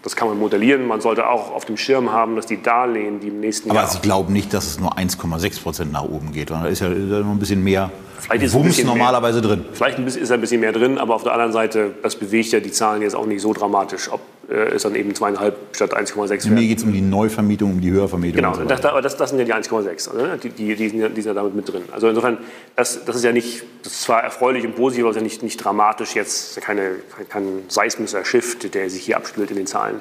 Das 0.07 0.15
kann 0.15 0.29
man 0.29 0.39
modellieren. 0.39 0.87
Man 0.87 1.01
sollte 1.01 1.29
auch 1.29 1.51
auf 1.53 1.65
dem 1.65 1.77
Schirm 1.77 2.13
haben, 2.13 2.37
dass 2.37 2.47
die 2.47 2.63
Darlehen, 2.63 3.19
die 3.19 3.27
im 3.27 3.41
nächsten 3.41 3.71
Aber 3.71 3.81
Jahr. 3.81 3.89
Sie 3.89 3.99
glauben 3.99 4.33
nicht, 4.33 4.55
dass 4.55 4.69
es 4.69 4.79
nur 4.79 4.97
1,6 4.97 5.61
Prozent 5.61 5.91
nach 5.91 6.05
oben 6.05 6.31
geht. 6.31 6.51
Da 6.51 6.65
ist 6.67 6.79
ja 6.79 6.89
noch 6.89 7.33
ein 7.33 7.41
bisschen 7.41 7.65
mehr 7.65 7.91
Vielleicht 8.21 8.45
ist 8.45 8.53
ein 8.53 8.61
Wumms 8.61 8.69
bisschen 8.69 8.87
mehr. 8.87 8.95
normalerweise 8.95 9.43
drin. 9.43 9.65
Vielleicht 9.73 9.99
ist 9.99 10.31
ein 10.31 10.41
bisschen 10.41 10.61
mehr 10.61 10.71
drin, 10.71 10.99
aber 10.99 11.17
auf 11.17 11.25
der 11.25 11.33
anderen 11.33 11.53
Seite, 11.53 11.93
das 12.05 12.15
bewegt 12.15 12.53
ja 12.53 12.61
die 12.61 12.71
Zahlen 12.71 13.03
jetzt 13.03 13.17
auch 13.17 13.27
nicht 13.27 13.41
so 13.41 13.53
dramatisch, 13.53 14.09
ob 14.13 14.21
äh, 14.49 14.75
es 14.75 14.83
dann 14.83 14.95
eben 14.95 15.15
zweieinhalb 15.15 15.57
statt 15.73 15.97
1,6 15.97 16.15
Mir 16.17 16.29
werden. 16.29 16.69
geht 16.69 16.79
es 16.79 16.85
um 16.85 16.93
die 16.93 17.01
Neuvermietung, 17.01 17.73
um 17.73 17.81
die 17.81 17.91
Höhervermietung. 17.91 18.37
Genau, 18.37 18.55
so 18.55 18.65
das, 18.65 18.85
aber 18.85 19.03
das, 19.03 19.17
das 19.17 19.31
sind 19.31 19.39
ja 19.41 19.45
die 19.45 19.53
1,6. 19.53 20.17
Ne? 20.17 20.39
Die, 20.43 20.51
die, 20.51 20.77
die, 20.77 20.89
sind 20.89 21.01
ja, 21.01 21.09
die 21.09 21.21
sind 21.21 21.31
ja 21.31 21.35
damit 21.35 21.55
mit 21.55 21.73
drin. 21.73 21.83
Also 21.93 22.09
insofern, 22.09 22.39
das, 22.77 23.05
das 23.05 23.17
ist 23.17 23.25
ja 23.25 23.33
nicht, 23.33 23.65
das 23.83 23.95
ist 23.95 24.03
zwar 24.03 24.23
erfreulich 24.23 24.65
und 24.65 24.77
positiv, 24.77 25.05
aber 25.05 25.11
es 25.11 25.17
ist 25.17 25.23
ja 25.23 25.25
nicht, 25.25 25.43
nicht 25.43 25.57
dramatisch 25.57 26.15
jetzt, 26.15 26.61
keine, 26.61 26.97
kein 27.29 27.65
seismischer 27.69 28.25
Shift, 28.25 28.75
der 28.75 28.89
sich 28.89 29.05
hier 29.05 29.17
abspielt 29.17 29.51
in 29.51 29.57
den 29.57 29.67
Zahlen. 29.67 30.01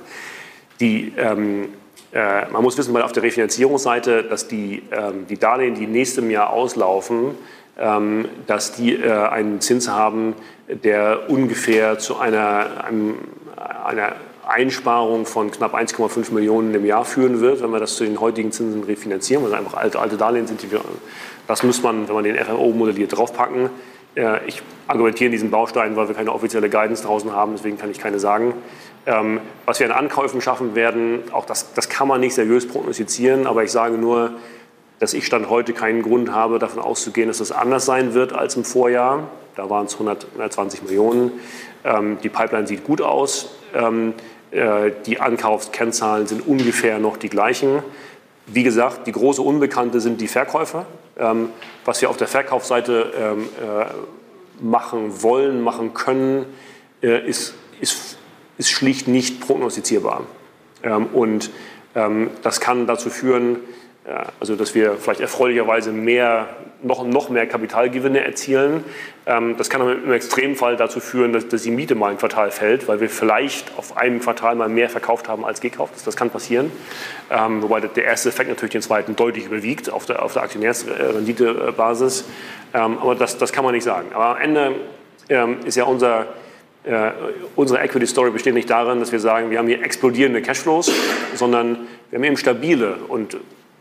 Die, 0.79 1.13
ähm, 1.17 1.69
äh, 2.13 2.47
man 2.49 2.61
muss 2.61 2.77
wissen, 2.77 2.93
weil 2.93 3.01
auf 3.01 3.11
der 3.11 3.23
Refinanzierungsseite, 3.23 4.23
dass 4.23 4.47
die, 4.47 4.83
ähm, 4.91 5.25
die 5.27 5.37
Darlehen, 5.37 5.75
die 5.75 5.87
nächstem 5.87 6.29
Jahr 6.29 6.51
auslaufen, 6.51 7.31
ähm, 7.77 8.27
dass 8.47 8.73
die 8.73 8.93
äh, 8.93 9.11
einen 9.11 9.59
Zins 9.59 9.89
haben, 9.89 10.33
der 10.67 11.29
ungefähr 11.29 11.99
zu 11.99 12.17
einer, 12.17 12.85
einem, 12.85 13.15
einer 13.85 14.15
Einsparung 14.47 15.25
von 15.25 15.51
knapp 15.51 15.73
1,5 15.75 16.33
Millionen 16.33 16.73
im 16.73 16.85
Jahr 16.85 17.05
führen 17.05 17.41
wird, 17.41 17.61
wenn 17.61 17.71
wir 17.71 17.79
das 17.79 17.95
zu 17.95 18.03
den 18.03 18.19
heutigen 18.19 18.51
Zinsen 18.51 18.83
refinanzieren, 18.83 19.43
weil 19.43 19.51
es 19.51 19.57
einfach 19.57 19.75
alte, 19.75 19.99
alte 19.99 20.17
Darlehen 20.17 20.47
sind. 20.47 20.61
Die 20.61 20.71
wir, 20.71 20.81
das 21.47 21.63
muss 21.63 21.81
man, 21.83 22.07
wenn 22.07 22.15
man 22.15 22.23
den 22.23 22.37
FMO 22.37 22.71
modelliert, 22.71 23.15
draufpacken. 23.15 23.69
Äh, 24.15 24.39
Ich 24.47 24.61
argumentiere 24.87 25.27
in 25.27 25.31
diesen 25.31 25.51
Bausteinen, 25.51 25.95
weil 25.95 26.07
wir 26.07 26.15
keine 26.15 26.31
offizielle 26.31 26.69
Guidance 26.69 27.03
draußen 27.03 27.31
haben, 27.33 27.53
deswegen 27.55 27.77
kann 27.77 27.89
ich 27.91 27.99
keine 27.99 28.19
sagen. 28.19 28.53
Ähm, 29.05 29.39
Was 29.65 29.79
wir 29.79 29.87
an 29.87 29.91
Ankäufen 29.91 30.41
schaffen 30.41 30.75
werden, 30.75 31.23
auch 31.31 31.45
das, 31.45 31.73
das 31.73 31.89
kann 31.89 32.07
man 32.07 32.19
nicht 32.19 32.35
seriös 32.35 32.67
prognostizieren, 32.67 33.47
aber 33.47 33.63
ich 33.63 33.71
sage 33.71 33.97
nur, 33.97 34.31
dass 34.99 35.13
ich 35.13 35.25
Stand 35.25 35.49
heute 35.49 35.73
keinen 35.73 36.01
Grund 36.03 36.31
habe, 36.31 36.59
davon 36.59 36.81
auszugehen, 36.81 37.27
dass 37.27 37.39
das 37.39 37.51
anders 37.51 37.85
sein 37.85 38.13
wird 38.13 38.33
als 38.33 38.55
im 38.55 38.63
Vorjahr. 38.63 39.27
Da 39.55 39.69
waren 39.69 39.85
es 39.87 39.93
100, 39.93 40.27
120 40.33 40.83
Millionen. 40.83 41.31
Ähm, 41.83 42.17
die 42.23 42.29
Pipeline 42.29 42.67
sieht 42.67 42.83
gut 42.83 43.01
aus. 43.01 43.55
Äh, 44.51 44.91
die 45.05 45.19
Ankaufskennzahlen 45.19 46.27
sind 46.27 46.47
ungefähr 46.47 46.99
noch 46.99 47.17
die 47.17 47.29
gleichen. 47.29 47.83
Wie 48.47 48.63
gesagt, 48.63 49.07
die 49.07 49.11
große 49.11 49.41
Unbekannte 49.41 49.99
sind 49.99 50.21
die 50.21 50.27
Verkäufer. 50.27 50.85
Ähm, 51.17 51.49
was 51.83 52.01
wir 52.01 52.09
auf 52.09 52.17
der 52.17 52.27
Verkaufsseite 52.27 53.11
ähm, 53.17 53.49
äh, 53.59 54.63
machen 54.63 55.21
wollen, 55.23 55.61
machen 55.61 55.93
können, 55.93 56.45
äh, 57.01 57.27
ist, 57.27 57.55
ist, 57.81 58.17
ist 58.57 58.69
schlicht 58.69 59.07
nicht 59.07 59.41
prognostizierbar. 59.41 60.23
Ähm, 60.83 61.07
und 61.07 61.51
das 62.43 62.59
kann 62.59 62.87
dazu 62.87 63.09
führen, 63.09 63.61
also 64.41 64.57
dass 64.57 64.75
wir 64.75 64.97
vielleicht 64.97 65.21
erfreulicherweise 65.21 65.93
mehr, 65.93 66.49
noch, 66.85 67.05
noch 67.05 67.29
mehr 67.29 67.47
Kapitalgewinne 67.47 68.23
erzielen. 68.23 68.83
Ähm, 69.25 69.55
das 69.57 69.69
kann 69.69 69.81
im 69.81 70.11
Extremfall 70.11 70.77
dazu 70.77 70.99
führen, 70.99 71.33
dass, 71.33 71.47
dass 71.47 71.63
die 71.63 71.71
Miete 71.71 71.95
mal 71.95 72.11
ein 72.11 72.17
Quartal 72.17 72.51
fällt, 72.51 72.87
weil 72.87 73.01
wir 73.01 73.09
vielleicht 73.09 73.71
auf 73.77 73.97
einem 73.97 74.19
Quartal 74.19 74.55
mal 74.55 74.69
mehr 74.69 74.89
verkauft 74.89 75.27
haben 75.27 75.43
als 75.45 75.61
gekauft. 75.61 75.93
Das, 76.05 76.15
kann 76.15 76.29
passieren. 76.29 76.71
Ähm, 77.29 77.61
wobei 77.61 77.81
der 77.81 78.05
erste 78.05 78.29
Effekt 78.29 78.49
natürlich 78.49 78.71
den 78.71 78.81
zweiten 78.81 79.15
deutlich 79.15 79.45
überwiegt 79.45 79.91
auf 79.91 80.05
der, 80.05 80.21
auf 80.21 80.33
der 80.33 80.43
Aktionärsrenditebasis. 80.43 82.25
Ähm, 82.73 82.97
aber 82.99 83.15
das, 83.15 83.37
das 83.37 83.51
kann 83.51 83.65
man 83.65 83.73
nicht 83.73 83.83
sagen. 83.83 84.09
Aber 84.13 84.37
am 84.37 84.41
Ende 84.41 84.75
ist 85.65 85.75
ja 85.75 85.85
unser, 85.85 86.27
äh, 86.83 87.09
unsere 87.55 87.81
Equity 87.81 88.05
Story 88.05 88.29
besteht 88.29 88.53
nicht 88.53 88.69
darin, 88.69 88.99
dass 88.99 89.11
wir 89.11 89.19
sagen, 89.19 89.49
wir 89.49 89.57
haben 89.57 89.67
hier 89.67 89.83
explodierende 89.83 90.43
Cashflows, 90.43 90.91
sondern 91.33 91.87
wir 92.11 92.19
haben 92.19 92.23
eben 92.23 92.37
stabile 92.37 92.97
und 93.07 93.37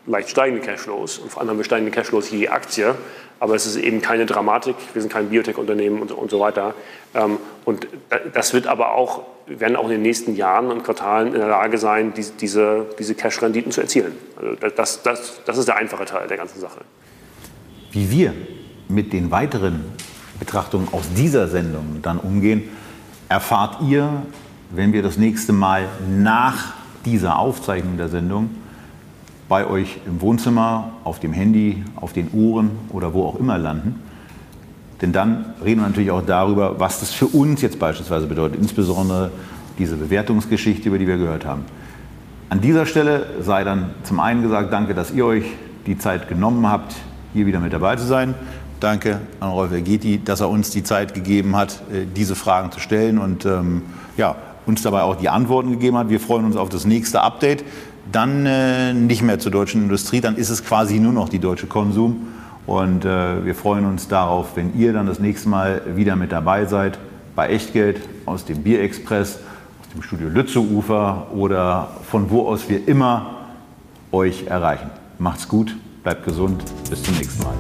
leicht 0.07 0.31
steigende 0.31 0.65
Cashflows 0.65 1.19
und 1.19 1.31
vor 1.31 1.41
allem 1.41 1.51
haben 1.51 1.57
wir 1.59 1.65
steigende 1.65 1.91
Cashflows 1.91 2.31
je 2.31 2.49
Aktie, 2.49 2.95
aber 3.41 3.55
es 3.55 3.67
ist 3.67 3.77
eben 3.77 4.01
keine 4.01 4.27
Dramatik, 4.27 4.77
wir 4.93 5.03
sind 5.03 5.13
kein 5.13 5.31
Biotech-Unternehmen 5.31 6.01
und, 6.01 6.13
und 6.13 6.31
so 6.31 6.41
weiter. 6.41 6.75
Ähm, 7.15 7.39
und 7.65 7.87
das 8.33 8.53
wird 8.53 8.67
aber 8.67 8.93
auch, 8.95 9.23
werden 9.47 9.77
auch 9.77 9.85
in 9.85 9.91
den 9.91 10.03
nächsten 10.03 10.37
Jahren 10.37 10.71
und 10.71 10.85
Quartalen 10.85 11.29
in 11.35 11.41
der 11.41 11.49
Lage 11.49 11.79
sein, 11.79 12.13
diese, 12.15 12.33
diese, 12.33 12.87
diese 12.99 13.15
Cash-Renditen 13.15 13.73
zu 13.73 13.81
erzielen. 13.81 14.13
Also 14.37 14.57
das, 14.77 15.03
das, 15.03 15.41
das 15.45 15.59
ist 15.59 15.69
der 15.69 15.77
einfache 15.77 16.05
Teil 16.05 16.29
der 16.29 16.37
ganzen 16.37 16.61
Sache. 16.61 16.81
Wie 17.93 18.11
wir 18.11 18.35
mit 18.89 19.13
den 19.13 19.31
weiteren 19.31 19.85
Betrachtungen 20.39 20.89
aus 20.93 21.05
dieser 21.17 21.49
Sendung 21.49 22.01
dann 22.03 22.19
umgehen, 22.19 22.69
erfahrt 23.29 23.81
ihr, 23.83 24.23
wenn 24.71 24.93
wir 24.93 25.03
das 25.03 25.17
nächste 25.17 25.53
Mal 25.53 25.89
nach 26.09 26.75
dieser 27.05 27.39
Aufzeichnung 27.39 27.97
der 27.97 28.09
Sendung 28.09 28.51
bei 29.49 29.67
euch 29.67 29.99
im 30.07 30.21
Wohnzimmer, 30.21 30.93
auf 31.05 31.21
dem 31.21 31.33
Handy, 31.33 31.83
auf 31.97 32.13
den 32.13 32.31
Ohren 32.33 32.71
oder 32.91 33.13
wo 33.13 33.25
auch 33.25 33.39
immer 33.39 33.59
landen. 33.59 34.01
Denn 35.03 35.13
dann 35.13 35.55
reden 35.63 35.81
wir 35.81 35.89
natürlich 35.89 36.11
auch 36.11 36.25
darüber, 36.25 36.81
was 36.81 37.01
das 37.01 37.13
für 37.13 37.27
uns 37.27 37.61
jetzt 37.61 37.79
beispielsweise 37.79 38.27
bedeutet, 38.27 38.59
insbesondere 38.61 39.31
diese 39.79 39.97
Bewertungsgeschichte, 39.97 40.89
über 40.89 40.99
die 40.99 41.07
wir 41.07 41.17
gehört 41.17 41.45
haben. 41.45 41.65
An 42.49 42.61
dieser 42.61 42.87
Stelle 42.87 43.27
sei 43.41 43.65
dann 43.65 43.91
zum 44.05 44.21
einen 44.21 44.43
gesagt, 44.43 44.73
danke, 44.73 44.95
dass 44.95 45.11
ihr 45.11 45.27
euch 45.27 45.45
die 45.87 45.99
Zeit 45.99 46.29
genommen 46.29 46.69
habt, 46.69 46.95
hier 47.33 47.47
wieder 47.47 47.61
mit 47.61 47.73
dabei 47.73 47.97
zu 47.97 48.05
sein. 48.05 48.35
Danke 48.81 49.21
an 49.41 49.51
Rolf 49.51 49.73
Ergeti, 49.73 50.21
dass 50.25 50.41
er 50.41 50.49
uns 50.49 50.71
die 50.71 50.83
Zeit 50.83 51.15
gegeben 51.15 51.57
hat, 51.57 51.83
äh, 51.93 52.07
diese 52.15 52.35
Fragen 52.35 52.71
zu 52.71 52.81
stellen 52.81 53.19
und 53.19 53.45
ähm, 53.45 53.83
ja, 54.17 54.37
uns 54.67 54.83
dabei 54.83 55.03
auch 55.03 55.17
die 55.17 55.29
Antworten 55.29 55.71
gegeben 55.71 55.97
hat. 55.99 56.09
Wir 56.09 56.21
freuen 56.21 56.45
uns 56.45 56.57
auf 56.57 56.69
das 56.69 56.85
nächste 56.85 57.21
Update. 57.23 57.65
Dann 58.11 58.47
äh, 58.47 58.93
nicht 58.93 59.23
mehr 59.23 59.39
zur 59.39 59.53
deutschen 59.53 59.83
Industrie, 59.83 60.21
dann 60.21 60.37
ist 60.37 60.51
es 60.51 60.65
quasi 60.65 60.99
nur 61.01 61.13
noch 61.13 61.29
die 61.29 61.39
deutsche 61.39 61.67
Konsum. 61.67 62.29
Und 62.67 63.05
äh, 63.05 63.45
wir 63.45 63.55
freuen 63.55 63.85
uns 63.85 64.09
darauf, 64.09 64.57
wenn 64.57 64.79
ihr 64.79 64.93
dann 64.93 65.07
das 65.07 65.19
nächste 65.19 65.49
Mal 65.49 65.83
wieder 65.97 66.17
mit 66.17 66.33
dabei 66.33 66.65
seid 66.65 66.99
bei 67.35 67.49
Echtgeld 67.49 68.01
aus 68.27 68.45
dem 68.45 68.63
Bierexpress, 68.63 69.41
aus 69.81 69.89
dem 69.95 70.03
Studio 70.03 70.29
Lützeufer 70.29 71.29
oder 71.35 71.89
von 72.09 72.31
wo 72.31 72.49
aus 72.49 72.69
wir 72.69 72.87
immer 72.89 73.37
euch 74.13 74.47
erreichen. 74.47 74.91
Macht's 75.19 75.49
gut, 75.49 75.77
bleibt 76.03 76.25
gesund, 76.25 76.63
bis 76.89 77.03
zum 77.03 77.15
nächsten 77.17 77.43
Mal. 77.43 77.55